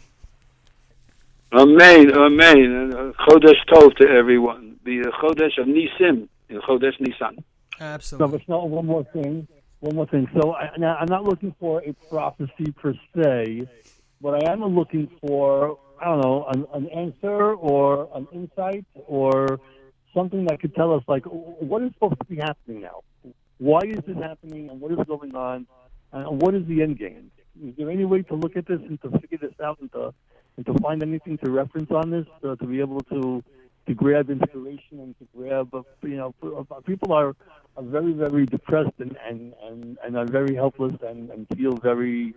Amen, 1.53 2.11
amen. 2.11 2.93
Uh, 2.93 3.11
Chodesh 3.25 3.65
Tov 3.69 3.95
to 3.95 4.07
everyone. 4.07 4.77
The 4.83 4.99
Chodesh 5.21 5.57
of 5.57 5.67
Nisim, 5.67 6.27
Chodesh 6.51 6.99
Nisan. 6.99 7.43
Absolutely. 7.79 8.39
So, 8.39 8.45
but 8.45 8.69
one 8.69 8.85
more 8.85 9.05
thing. 9.05 9.47
One 9.79 9.95
more 9.95 10.07
thing. 10.07 10.29
So, 10.39 10.53
I, 10.53 10.71
now, 10.77 10.97
I'm 10.99 11.07
not 11.07 11.23
looking 11.23 11.55
for 11.59 11.81
a 11.85 11.93
prophecy 12.09 12.71
per 12.75 12.93
se, 13.15 13.67
but 14.21 14.43
I 14.43 14.51
am 14.51 14.63
looking 14.63 15.09
for, 15.21 15.79
I 16.01 16.05
don't 16.05 16.21
know, 16.21 16.45
an, 16.53 16.65
an 16.73 16.89
answer 16.89 17.53
or 17.53 18.09
an 18.15 18.27
insight 18.33 18.85
or 19.07 19.59
something 20.13 20.45
that 20.45 20.59
could 20.59 20.75
tell 20.75 20.93
us, 20.93 21.03
like, 21.07 21.25
what 21.25 21.83
is 21.83 21.91
supposed 21.93 22.19
to 22.19 22.25
be 22.25 22.37
happening 22.37 22.81
now? 22.81 23.03
Why 23.57 23.79
is 23.85 23.99
this 24.05 24.17
happening 24.17 24.69
and 24.69 24.79
what 24.79 24.91
is 24.91 24.99
going 25.07 25.35
on? 25.35 25.67
And 26.11 26.41
what 26.41 26.55
is 26.55 26.65
the 26.67 26.81
end 26.81 26.97
game? 26.99 27.31
Is 27.63 27.73
there 27.77 27.89
any 27.89 28.05
way 28.05 28.21
to 28.23 28.35
look 28.35 28.55
at 28.55 28.67
this 28.67 28.79
and 28.79 29.01
to 29.01 29.11
figure 29.19 29.39
this 29.39 29.53
out 29.63 29.79
and 29.81 29.91
to, 29.93 30.13
and 30.55 30.65
to 30.65 30.73
find 30.75 31.01
anything 31.03 31.37
to 31.39 31.51
reference 31.51 31.91
on 31.91 32.11
this 32.11 32.25
uh, 32.43 32.55
to 32.55 32.65
be 32.65 32.79
able 32.79 33.01
to 33.01 33.43
to 33.87 33.93
grab 33.93 34.29
inspiration 34.29 34.99
and 34.99 35.17
to 35.17 35.27
grab, 35.35 35.73
uh, 35.73 35.81
you 36.03 36.17
know, 36.17 36.35
uh, 36.43 36.81
people 36.81 37.13
are, 37.13 37.35
are 37.77 37.83
very, 37.83 38.11
very 38.11 38.45
depressed 38.45 38.91
and, 38.99 39.17
and, 39.27 39.53
and, 39.63 39.97
and 40.03 40.17
are 40.17 40.25
very 40.25 40.55
helpless 40.55 40.93
and, 41.05 41.29
and 41.29 41.47
feel 41.55 41.71
very, 41.77 42.35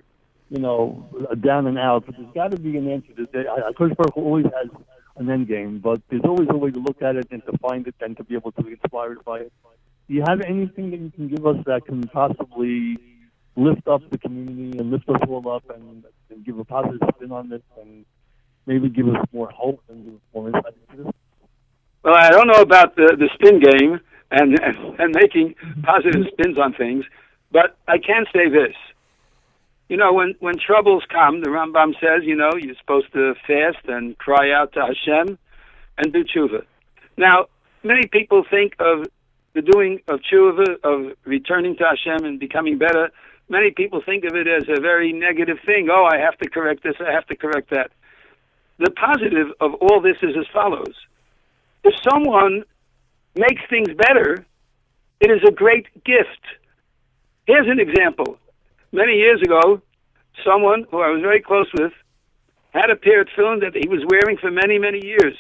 you 0.51 0.59
know, 0.59 1.09
down 1.41 1.67
and 1.67 1.79
out. 1.79 2.05
But 2.07 2.17
there's 2.17 2.35
got 2.35 2.51
to 2.51 2.59
be 2.59 2.77
an 2.77 2.91
answer. 2.91 3.15
To 3.15 3.49
I, 3.49 3.73
Coach 3.73 3.97
Baruch 3.97 4.17
always 4.17 4.47
has 4.47 4.69
an 5.17 5.31
end 5.31 5.49
game, 5.49 5.79
but 5.79 6.03
there's 6.11 6.25
always 6.25 6.49
a 6.51 6.57
way 6.57 6.71
to 6.71 6.79
look 6.79 7.01
at 7.03 7.17
it 7.17 7.29
and 7.31 7.43
to 7.47 7.57
find 7.59 7.87
it 7.87 7.95
and 8.01 8.17
to 8.17 8.25
be 8.25 8.35
able 8.35 8.53
to 8.53 8.63
be 8.63 8.73
inspired 8.73 9.25
by 9.25 9.41
it. 9.41 9.53
Do 10.09 10.15
you 10.15 10.25
have 10.27 10.41
anything 10.41 10.91
that 10.91 11.01
you 11.01 11.11
can 11.11 11.29
give 11.29 11.47
us 11.47 11.57
that 11.67 11.87
can 11.87 12.03
possibly 12.09 12.99
lift 13.57 13.87
up 13.87 14.03
the 14.11 14.19
community 14.19 14.79
and 14.79 14.91
lift 14.91 15.09
us 15.09 15.21
all 15.29 15.49
up 15.49 15.65
and, 15.71 16.05
and 16.31 16.45
give 16.45 16.59
a 16.59 16.65
positive 16.65 17.01
spin 17.17 17.33
on 17.33 17.49
this 17.49 17.63
and 17.81 18.05
maybe 18.67 18.89
give 18.89 19.09
us 19.09 19.25
more 19.33 19.51
hope 19.51 19.83
and 19.89 20.21
more 20.35 20.49
insight 20.49 20.75
into 20.91 21.05
this? 21.05 21.13
Well, 22.03 22.15
I 22.17 22.31
don't 22.31 22.47
know 22.47 22.63
about 22.63 22.97
the 22.97 23.17
the 23.19 23.29
spin 23.35 23.61
game 23.61 24.01
and 24.31 24.59
and, 24.59 25.01
and 25.01 25.15
making 25.15 25.55
positive 25.83 26.27
spins 26.33 26.59
on 26.59 26.73
things, 26.75 27.05
but 27.53 27.77
I 27.87 27.99
can 27.99 28.25
say 28.33 28.49
this. 28.49 28.75
You 29.91 29.97
know, 29.97 30.13
when 30.13 30.37
when 30.39 30.55
troubles 30.57 31.03
come, 31.11 31.41
the 31.41 31.49
Rambam 31.49 31.95
says, 32.01 32.23
you 32.23 32.37
know, 32.37 32.53
you're 32.57 32.77
supposed 32.77 33.13
to 33.13 33.35
fast 33.45 33.85
and 33.89 34.17
cry 34.19 34.53
out 34.53 34.73
to 34.75 34.87
Hashem 34.87 35.37
and 35.99 36.13
do 36.13 36.23
tshuva. 36.23 36.63
Now, 37.17 37.47
many 37.83 38.07
people 38.07 38.45
think 38.49 38.75
of 38.79 39.09
the 39.53 39.63
doing 39.63 40.01
of 40.07 40.21
tshuva, 40.21 40.77
of 40.85 41.17
returning 41.25 41.77
to 41.79 41.85
Hashem 41.85 42.25
and 42.25 42.39
becoming 42.39 42.79
better. 42.79 43.11
Many 43.49 43.73
people 43.73 44.01
think 44.01 44.23
of 44.23 44.37
it 44.37 44.47
as 44.47 44.69
a 44.69 44.81
very 44.81 45.13
negative 45.13 45.59
thing. 45.67 45.89
Oh, 45.91 46.05
I 46.05 46.19
have 46.19 46.39
to 46.39 46.49
correct 46.49 46.85
this, 46.85 46.95
I 47.01 47.11
have 47.11 47.27
to 47.27 47.35
correct 47.35 47.71
that. 47.71 47.91
The 48.79 48.93
positive 48.93 49.49
of 49.61 49.75
all 49.75 50.01
this 50.01 50.19
is 50.23 50.37
as 50.39 50.47
follows 50.53 50.95
if 51.83 51.95
someone 52.09 52.63
makes 53.35 53.63
things 53.69 53.89
better, 53.97 54.47
it 55.19 55.31
is 55.33 55.41
a 55.45 55.51
great 55.51 55.87
gift. 56.05 56.45
Here's 57.47 57.67
an 57.67 57.81
example. 57.81 58.39
Many 58.93 59.13
years 59.15 59.41
ago, 59.43 59.81
someone 60.45 60.87
who 60.91 61.01
I 61.01 61.11
was 61.11 61.21
very 61.23 61.41
close 61.41 61.69
with 61.75 61.93
had 62.71 62.91
a 62.91 62.97
pair 62.97 63.23
of 63.23 63.29
tefillin 63.29 63.61
that 63.61 63.75
he 63.75 63.89
was 63.89 64.05
wearing 64.09 64.37
for 64.37 64.51
many, 64.51 64.79
many 64.79 65.05
years. 65.05 65.37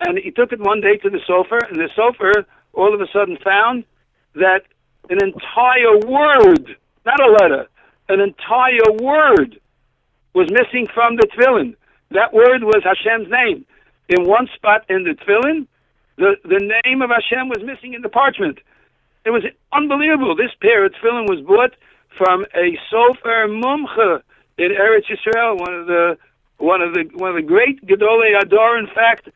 And 0.00 0.18
he 0.18 0.30
took 0.30 0.52
it 0.52 0.60
one 0.60 0.80
day 0.80 0.96
to 0.96 1.10
the 1.10 1.20
sofer, 1.28 1.60
and 1.68 1.76
the 1.76 1.88
sofer 1.96 2.44
all 2.72 2.94
of 2.94 3.00
a 3.00 3.06
sudden 3.12 3.36
found 3.42 3.84
that 4.34 4.62
an 5.10 5.18
entire 5.22 5.98
word, 6.06 6.76
not 7.04 7.20
a 7.20 7.32
letter, 7.32 7.66
an 8.08 8.20
entire 8.20 8.92
word 9.00 9.60
was 10.34 10.50
missing 10.50 10.86
from 10.94 11.16
the 11.16 11.26
tefillin. 11.26 11.76
That 12.10 12.32
word 12.32 12.62
was 12.62 12.82
Hashem's 12.84 13.30
name 13.30 13.66
in 14.10 14.26
one 14.26 14.48
spot 14.54 14.84
in 14.88 15.04
the 15.04 15.14
tefillin, 15.14 15.66
the, 16.16 16.36
the 16.44 16.60
name 16.84 17.00
of 17.00 17.10
Hashem 17.10 17.48
was 17.48 17.62
missing 17.64 17.94
in 17.94 18.02
the 18.02 18.08
parchment. 18.08 18.58
It 19.24 19.30
was 19.30 19.44
unbelievable. 19.72 20.36
This 20.36 20.50
pair 20.60 20.84
of 20.84 20.92
tefillin 20.92 21.30
was 21.30 21.40
bought 21.46 21.74
from 22.16 22.44
a 22.54 22.78
sofer 22.92 23.48
mumcha 23.48 24.22
in 24.58 24.70
Eretz 24.72 25.06
Yisrael, 25.10 25.58
one 25.58 25.74
of 25.74 25.86
the 25.86 26.18
one 26.58 26.82
of 26.82 26.92
the 26.92 27.04
one 27.14 27.30
of 27.30 27.36
the 27.36 27.42
great 27.42 27.84
Gedolei 27.86 28.38
HaDor. 28.38 28.78
In 28.78 28.88
fact, 28.94 29.28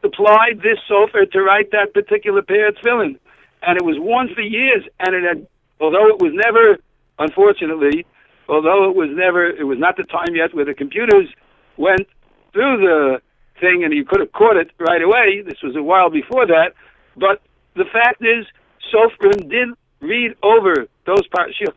supplied 0.00 0.60
this 0.62 0.78
sofer 0.88 1.30
to 1.32 1.42
write 1.42 1.70
that 1.72 1.94
particular 1.94 2.42
pair 2.42 2.68
of 2.68 2.76
tefillin, 2.76 3.18
and 3.62 3.76
it 3.76 3.84
was 3.84 3.96
worn 3.98 4.32
for 4.34 4.42
years. 4.42 4.84
And 5.00 5.14
it 5.14 5.24
had, 5.24 5.46
although 5.80 6.08
it 6.08 6.20
was 6.20 6.32
never, 6.34 6.78
unfortunately, 7.18 8.06
although 8.48 8.90
it 8.90 8.96
was 8.96 9.08
never, 9.12 9.46
it 9.46 9.64
was 9.64 9.78
not 9.78 9.96
the 9.96 10.04
time 10.04 10.34
yet 10.34 10.54
where 10.54 10.64
the 10.64 10.74
computers 10.74 11.28
went 11.76 12.06
through 12.52 12.76
the 12.78 13.20
thing, 13.60 13.82
and 13.84 13.92
you 13.92 14.04
could 14.04 14.20
have 14.20 14.32
caught 14.32 14.56
it 14.56 14.70
right 14.78 15.02
away. 15.02 15.42
This 15.42 15.62
was 15.62 15.74
a 15.76 15.82
while 15.82 16.10
before 16.10 16.46
that, 16.46 16.74
but 17.16 17.40
the 17.74 17.84
fact 17.92 18.22
is, 18.22 18.46
Sofrim 18.92 19.48
did 19.48 19.68
read 20.00 20.36
over 20.42 20.86
those 21.06 21.26
parshios, 21.28 21.74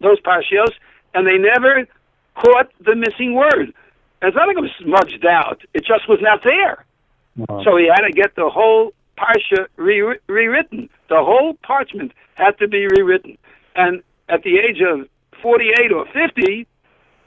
those 0.00 0.20
parshios, 0.20 0.72
and 1.14 1.26
they 1.26 1.38
never 1.38 1.86
caught 2.36 2.70
the 2.84 2.94
missing 2.94 3.34
word. 3.34 3.72
And 4.22 4.28
it's 4.28 4.36
not 4.36 4.48
like 4.48 4.56
it 4.56 4.60
was 4.60 4.70
smudged 4.80 5.24
out; 5.26 5.62
it 5.74 5.84
just 5.84 6.08
was 6.08 6.18
not 6.20 6.42
there. 6.44 6.84
Wow. 7.36 7.62
So 7.64 7.76
he 7.76 7.86
had 7.86 8.06
to 8.06 8.12
get 8.12 8.34
the 8.36 8.48
whole 8.50 8.92
parsha 9.18 9.66
re- 9.76 10.18
rewritten. 10.26 10.88
The 11.08 11.22
whole 11.22 11.54
parchment 11.62 12.12
had 12.34 12.58
to 12.58 12.68
be 12.68 12.86
rewritten. 12.86 13.38
And 13.76 14.02
at 14.28 14.42
the 14.42 14.58
age 14.58 14.80
of 14.80 15.06
48 15.42 15.92
or 15.92 16.06
50, 16.06 16.66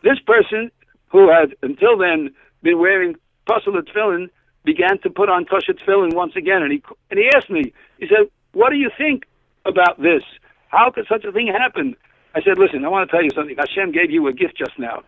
this 0.03 0.19
person 0.19 0.71
who 1.07 1.29
had 1.29 1.55
until 1.61 1.97
then 1.97 2.33
been 2.61 2.79
wearing 2.79 3.15
Pasul 3.47 3.73
Tefillin 3.73 4.29
began 4.65 4.97
to 4.99 5.09
put 5.09 5.29
on 5.29 5.45
kosher 5.45 5.73
tefillin 5.73 6.13
once 6.13 6.35
again, 6.35 6.63
and 6.63 6.71
he 6.71 6.83
and 7.09 7.19
he 7.19 7.29
asked 7.35 7.49
me. 7.49 7.73
He 7.99 8.07
said, 8.07 8.29
"What 8.53 8.69
do 8.69 8.77
you 8.77 8.89
think 8.97 9.25
about 9.65 10.01
this? 10.01 10.23
How 10.69 10.89
could 10.91 11.05
such 11.07 11.25
a 11.25 11.31
thing 11.31 11.47
happen?" 11.47 11.95
I 12.35 12.41
said, 12.41 12.57
"Listen, 12.57 12.85
I 12.85 12.89
want 12.89 13.09
to 13.09 13.15
tell 13.15 13.23
you 13.23 13.31
something. 13.31 13.55
Hashem 13.57 13.91
gave 13.91 14.11
you 14.11 14.27
a 14.27 14.33
gift 14.33 14.57
just 14.57 14.77
now. 14.77 15.03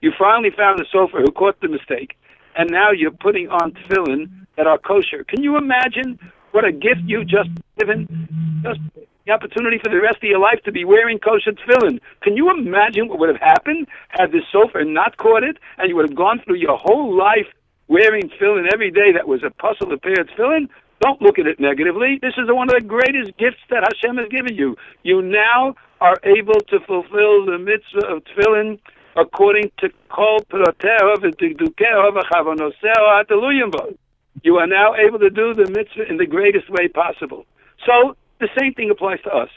You 0.00 0.12
finally 0.18 0.50
found 0.50 0.80
a 0.80 0.84
sofer 0.84 1.20
who 1.20 1.32
caught 1.32 1.60
the 1.60 1.68
mistake, 1.68 2.16
and 2.56 2.70
now 2.70 2.90
you're 2.90 3.10
putting 3.10 3.48
on 3.48 3.72
tefillin 3.72 4.28
that 4.56 4.66
are 4.66 4.78
kosher. 4.78 5.24
Can 5.24 5.42
you 5.42 5.56
imagine 5.56 6.18
what 6.52 6.64
a 6.64 6.72
gift 6.72 7.02
you 7.04 7.24
just 7.24 7.50
given? 7.78 8.60
Just 8.62 8.80
the 9.26 9.32
opportunity 9.32 9.78
for 9.82 9.90
the 9.90 10.00
rest 10.00 10.18
of 10.18 10.24
your 10.24 10.38
life 10.38 10.60
to 10.64 10.72
be 10.72 10.84
wearing 10.84 11.18
kosher 11.18 11.52
tefillin. 11.52 12.00
Can 12.22 12.36
you 12.36 12.50
imagine 12.50 13.08
what 13.08 13.18
would 13.18 13.28
have 13.28 13.40
happened 13.40 13.88
had 14.08 14.32
this 14.32 14.44
sofer 14.52 14.86
not 14.86 15.16
caught 15.16 15.42
it, 15.42 15.58
and 15.78 15.88
you 15.88 15.96
would 15.96 16.08
have 16.08 16.16
gone 16.16 16.40
through 16.44 16.56
your 16.56 16.78
whole 16.78 17.16
life 17.16 17.46
wearing 17.88 18.28
tefillin 18.30 18.72
every 18.72 18.90
day 18.90 19.12
that 19.12 19.28
was 19.28 19.42
a 19.42 19.50
puzzle 19.50 19.92
of 19.92 20.02
pair 20.02 20.20
of 20.20 20.28
tefillin, 20.28 20.68
don't 21.00 21.20
look 21.20 21.38
at 21.38 21.46
it 21.46 21.60
negatively. 21.60 22.18
This 22.22 22.34
is 22.38 22.48
one 22.48 22.68
of 22.68 22.74
the 22.74 22.86
greatest 22.86 23.36
gifts 23.36 23.60
that 23.70 23.84
Hashem 23.84 24.16
has 24.16 24.28
given 24.28 24.54
you. 24.54 24.76
You 25.02 25.20
now 25.22 25.74
are 26.00 26.16
able 26.24 26.60
to 26.68 26.80
fulfill 26.80 27.46
the 27.46 27.58
mitzvah 27.58 28.06
of 28.06 28.24
tefillin 28.24 28.78
according 29.16 29.70
to 29.78 29.88
kol 30.08 30.40
prateho 30.50 31.16
v'tigdukeho 31.16 32.12
v'chavonoseo 32.16 33.24
ataluyim 33.24 33.96
You 34.42 34.56
are 34.56 34.66
now 34.66 34.94
able 34.94 35.18
to 35.18 35.30
do 35.30 35.54
the 35.54 35.70
mitzvah 35.70 36.08
in 36.08 36.18
the 36.18 36.26
greatest 36.26 36.68
way 36.68 36.88
possible. 36.88 37.46
So 37.86 38.16
the 38.40 38.48
same 38.58 38.74
thing 38.74 38.90
applies 38.90 39.20
to 39.22 39.30
us. 39.30 39.48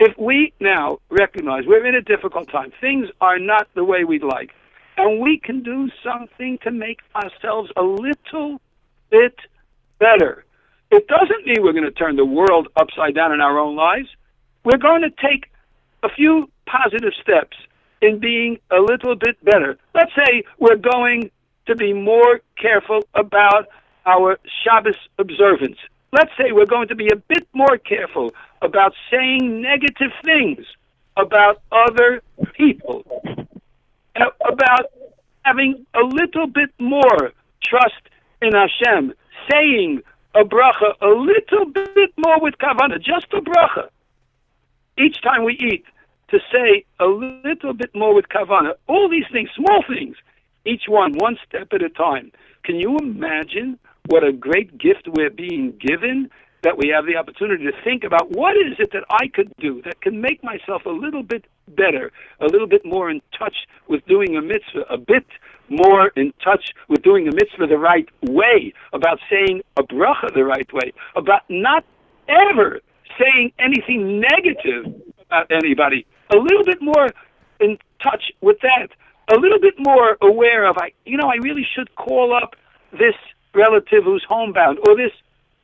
If 0.00 0.18
we 0.18 0.52
now 0.58 0.98
recognize 1.08 1.64
we're 1.66 1.86
in 1.86 1.94
a 1.94 2.02
difficult 2.02 2.50
time, 2.50 2.72
things 2.80 3.08
are 3.20 3.38
not 3.38 3.68
the 3.74 3.84
way 3.84 4.02
we'd 4.02 4.24
like, 4.24 4.50
and 4.96 5.20
we 5.20 5.38
can 5.38 5.62
do 5.62 5.88
something 6.02 6.58
to 6.64 6.72
make 6.72 6.98
ourselves 7.14 7.70
a 7.76 7.82
little 7.82 8.60
bit 9.10 9.36
better. 10.00 10.44
It 10.90 11.06
doesn't 11.06 11.46
mean 11.46 11.62
we're 11.62 11.72
going 11.72 11.84
to 11.84 11.92
turn 11.92 12.16
the 12.16 12.24
world 12.24 12.68
upside 12.76 13.14
down 13.14 13.32
in 13.32 13.40
our 13.40 13.58
own 13.58 13.76
lives. 13.76 14.08
We're 14.64 14.78
going 14.78 15.02
to 15.02 15.10
take 15.10 15.50
a 16.04 16.08
few 16.10 16.50
positive 16.66 17.12
steps 17.20 17.56
in 18.02 18.18
being 18.18 18.58
a 18.70 18.80
little 18.80 19.16
bit 19.16 19.42
better. 19.44 19.78
Let's 19.94 20.12
say 20.14 20.44
we're 20.58 20.76
going 20.76 21.30
to 21.66 21.74
be 21.74 21.92
more 21.92 22.40
careful 22.60 23.02
about 23.14 23.68
our 24.06 24.38
Shabbos 24.62 24.96
observance. 25.18 25.78
Let's 26.12 26.30
say 26.36 26.52
we're 26.52 26.66
going 26.66 26.88
to 26.88 26.94
be 26.94 27.08
a 27.08 27.16
bit 27.16 27.48
more 27.54 27.78
careful 27.78 28.34
about 28.60 28.92
saying 29.10 29.62
negative 29.62 30.12
things 30.22 30.64
about 31.16 31.62
other 31.72 32.22
people 32.52 33.04
uh, 34.16 34.26
about 34.46 34.86
having 35.42 35.86
a 35.94 36.04
little 36.04 36.46
bit 36.46 36.70
more 36.78 37.32
trust 37.62 38.02
in 38.42 38.52
Hashem, 38.52 39.14
saying 39.50 40.02
a 40.34 40.44
bracha 40.44 40.94
a 41.00 41.08
little 41.08 41.66
bit 41.66 42.12
more 42.16 42.40
with 42.40 42.54
kavana, 42.58 43.00
just 43.00 43.26
a 43.32 43.40
bracha. 43.40 43.88
Each 44.98 45.20
time 45.22 45.44
we 45.44 45.54
eat, 45.54 45.84
to 46.30 46.38
say 46.52 46.84
a 47.00 47.06
little 47.06 47.74
bit 47.74 47.94
more 47.94 48.14
with 48.14 48.28
kavana. 48.28 48.72
All 48.86 49.08
these 49.08 49.26
things, 49.32 49.50
small 49.56 49.84
things, 49.88 50.16
each 50.64 50.84
one, 50.88 51.12
one 51.12 51.36
step 51.46 51.68
at 51.72 51.82
a 51.82 51.90
time. 51.90 52.32
Can 52.64 52.76
you 52.76 52.96
imagine 52.98 53.78
what 54.06 54.24
a 54.24 54.32
great 54.32 54.78
gift 54.78 55.08
we're 55.08 55.30
being 55.30 55.72
given 55.78 56.30
that 56.62 56.78
we 56.78 56.88
have 56.88 57.04
the 57.04 57.16
opportunity 57.16 57.64
to 57.64 57.72
think 57.84 58.04
about 58.04 58.30
what 58.30 58.56
is 58.56 58.78
it 58.78 58.90
that 58.92 59.04
I 59.10 59.28
could 59.28 59.52
do 59.58 59.82
that 59.82 60.00
can 60.00 60.20
make 60.20 60.42
myself 60.42 60.86
a 60.86 60.90
little 60.90 61.22
bit 61.22 61.44
better, 61.68 62.10
a 62.40 62.46
little 62.46 62.66
bit 62.66 62.84
more 62.84 63.10
in 63.10 63.20
touch 63.38 63.54
with 63.86 64.04
doing 64.06 64.36
a 64.36 64.42
mitzvah, 64.42 64.86
a 64.88 64.96
bit 64.96 65.26
more 65.68 66.08
in 66.16 66.32
touch 66.42 66.72
with 66.88 67.02
doing 67.02 67.28
a 67.28 67.32
mitzvah 67.32 67.66
the 67.66 67.78
right 67.78 68.08
way, 68.22 68.72
about 68.92 69.18
saying 69.30 69.62
a 69.76 69.82
bracha 69.82 70.32
the 70.34 70.44
right 70.44 70.70
way, 70.72 70.92
about 71.16 71.42
not 71.50 71.84
ever 72.28 72.80
saying 73.18 73.52
anything 73.58 74.20
negative 74.20 74.86
about 75.26 75.50
anybody, 75.50 76.06
a 76.34 76.40
little 76.40 76.64
bit 76.64 76.80
more 76.82 77.08
in 77.60 77.78
touch 78.02 78.32
with 78.40 78.58
that, 78.60 78.88
a 79.34 79.36
little 79.38 79.60
bit 79.60 79.74
more 79.78 80.18
aware 80.20 80.66
of, 80.66 80.76
I, 80.78 80.92
you 81.04 81.16
know, 81.16 81.28
I 81.28 81.36
really 81.36 81.66
should 81.74 81.94
call 81.94 82.34
up 82.34 82.56
this 82.92 83.14
relative 83.54 84.04
who's 84.04 84.24
homebound 84.28 84.78
or 84.86 84.96
this 84.96 85.12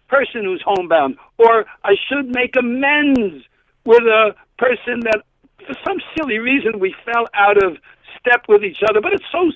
person 0.08 0.44
who's 0.44 0.62
homebound, 0.64 1.16
or 1.38 1.66
I 1.84 1.94
should 2.08 2.34
make 2.34 2.54
amends 2.56 3.44
with 3.84 4.02
a 4.02 4.34
person 4.58 5.00
that, 5.00 5.22
for 5.66 5.74
some 5.86 5.98
silly 6.16 6.38
reason, 6.38 6.80
we 6.80 6.94
fell 7.04 7.26
out 7.34 7.62
of 7.62 7.76
step 8.18 8.44
with 8.48 8.64
each 8.64 8.82
other. 8.88 9.00
But 9.00 9.12
it's 9.12 9.24
so 9.32 9.50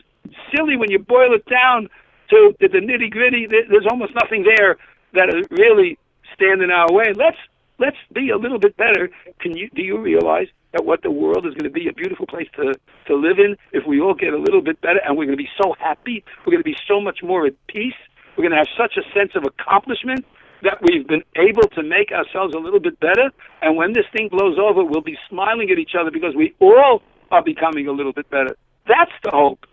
silly 0.55 0.77
when 0.77 0.91
you 0.91 0.99
boil 0.99 1.35
it 1.35 1.45
down 1.47 1.89
to 2.31 2.55
the 2.61 2.69
nitty 2.69 3.11
gritty. 3.11 3.47
There's 3.47 3.87
almost 3.91 4.15
nothing 4.15 4.45
there 4.45 4.77
that 5.13 5.29
is 5.29 5.47
really 5.51 5.99
stand 6.35 6.63
in 6.63 6.71
our 6.71 6.91
way. 6.93 7.13
Let's 7.15 7.39
let's 7.79 7.97
be 8.13 8.31
a 8.31 8.37
little 8.37 8.59
bit 8.59 8.77
better. 8.77 9.11
Can 9.41 9.57
you 9.57 9.69
do 9.75 9.83
you 9.83 9.99
realize 9.99 10.49
that 10.73 10.85
what 10.85 11.03
the 11.03 11.11
world 11.11 11.47
is 11.47 11.55
going 11.55 11.65
to 11.65 11.71
be 11.71 11.89
a 11.89 11.93
beautiful 11.93 12.27
place 12.27 12.49
to 12.57 12.75
to 13.07 13.15
live 13.15 13.39
in 13.39 13.57
if 13.73 13.87
we 13.87 14.01
all 14.01 14.15
get 14.15 14.33
a 14.35 14.39
little 14.39 14.63
bit 14.63 14.81
better 14.81 15.01
and 15.05 15.17
we're 15.17 15.27
going 15.27 15.39
to 15.39 15.43
be 15.43 15.51
so 15.61 15.75
happy. 15.79 16.25
We're 16.45 16.53
going 16.53 16.65
to 16.65 16.71
be 16.71 16.77
so 16.89 17.01
much 17.01 17.23
more 17.23 17.47
at 17.47 17.55
peace. 17.69 17.95
We're 18.37 18.43
going 18.43 18.53
to 18.53 18.59
have 18.59 18.73
such 18.77 18.97
a 18.97 19.05
sense 19.17 19.33
of 19.35 19.45
accomplishment 19.45 20.25
that 20.63 20.79
we've 20.83 21.07
been 21.07 21.23
able 21.37 21.69
to 21.75 21.83
make 21.83 22.11
ourselves 22.11 22.55
a 22.55 22.59
little 22.59 22.81
bit 22.81 22.99
better. 22.99 23.31
And 23.63 23.77
when 23.77 23.93
this 23.93 24.07
thing 24.13 24.29
blows 24.29 24.59
over, 24.59 24.83
we'll 24.83 25.03
be 25.03 25.19
smiling 25.29 25.71
at 25.71 25.79
each 25.79 25.95
other 25.99 26.11
because 26.11 26.35
we 26.35 26.55
all 26.59 27.03
are 27.31 27.43
becoming 27.43 27.87
a 27.87 27.93
little 27.93 28.13
bit 28.13 28.29
better. 28.31 28.57
That's 28.89 29.13
the 29.23 29.31
hope. 29.31 29.67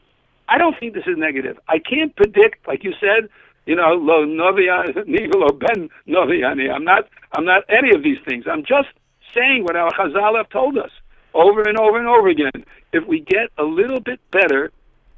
I 0.48 0.58
don't 0.58 0.78
think 0.80 0.94
this 0.94 1.08
is 1.08 1.18
negative. 1.18 1.58
I 1.68 1.80
can't 1.80 2.16
predict, 2.16 2.68
like 2.68 2.84
you 2.84 2.94
said, 3.00 3.30
you 3.72 3.78
know, 3.78 3.94
lo 3.94 4.26
nigel 4.26 5.54
ben 5.64 5.90
noviani. 6.06 6.70
I'm 6.70 6.84
not. 6.84 7.08
I'm 7.32 7.46
not 7.46 7.64
any 7.70 7.96
of 7.96 8.04
these 8.04 8.18
things. 8.28 8.44
I'm 8.46 8.66
just 8.66 8.90
saying 9.34 9.64
what 9.64 9.78
our 9.78 9.90
Chazal 9.92 10.36
have 10.36 10.50
told 10.50 10.78
us 10.78 10.92
over 11.34 11.62
and 11.62 11.80
over 11.80 11.98
and 11.98 12.06
over 12.06 12.28
again. 12.28 12.66
If 12.92 13.08
we 13.08 13.22
get 13.22 13.48
a 13.58 13.64
little 13.64 14.02
bit 14.02 14.20
better, 14.30 14.74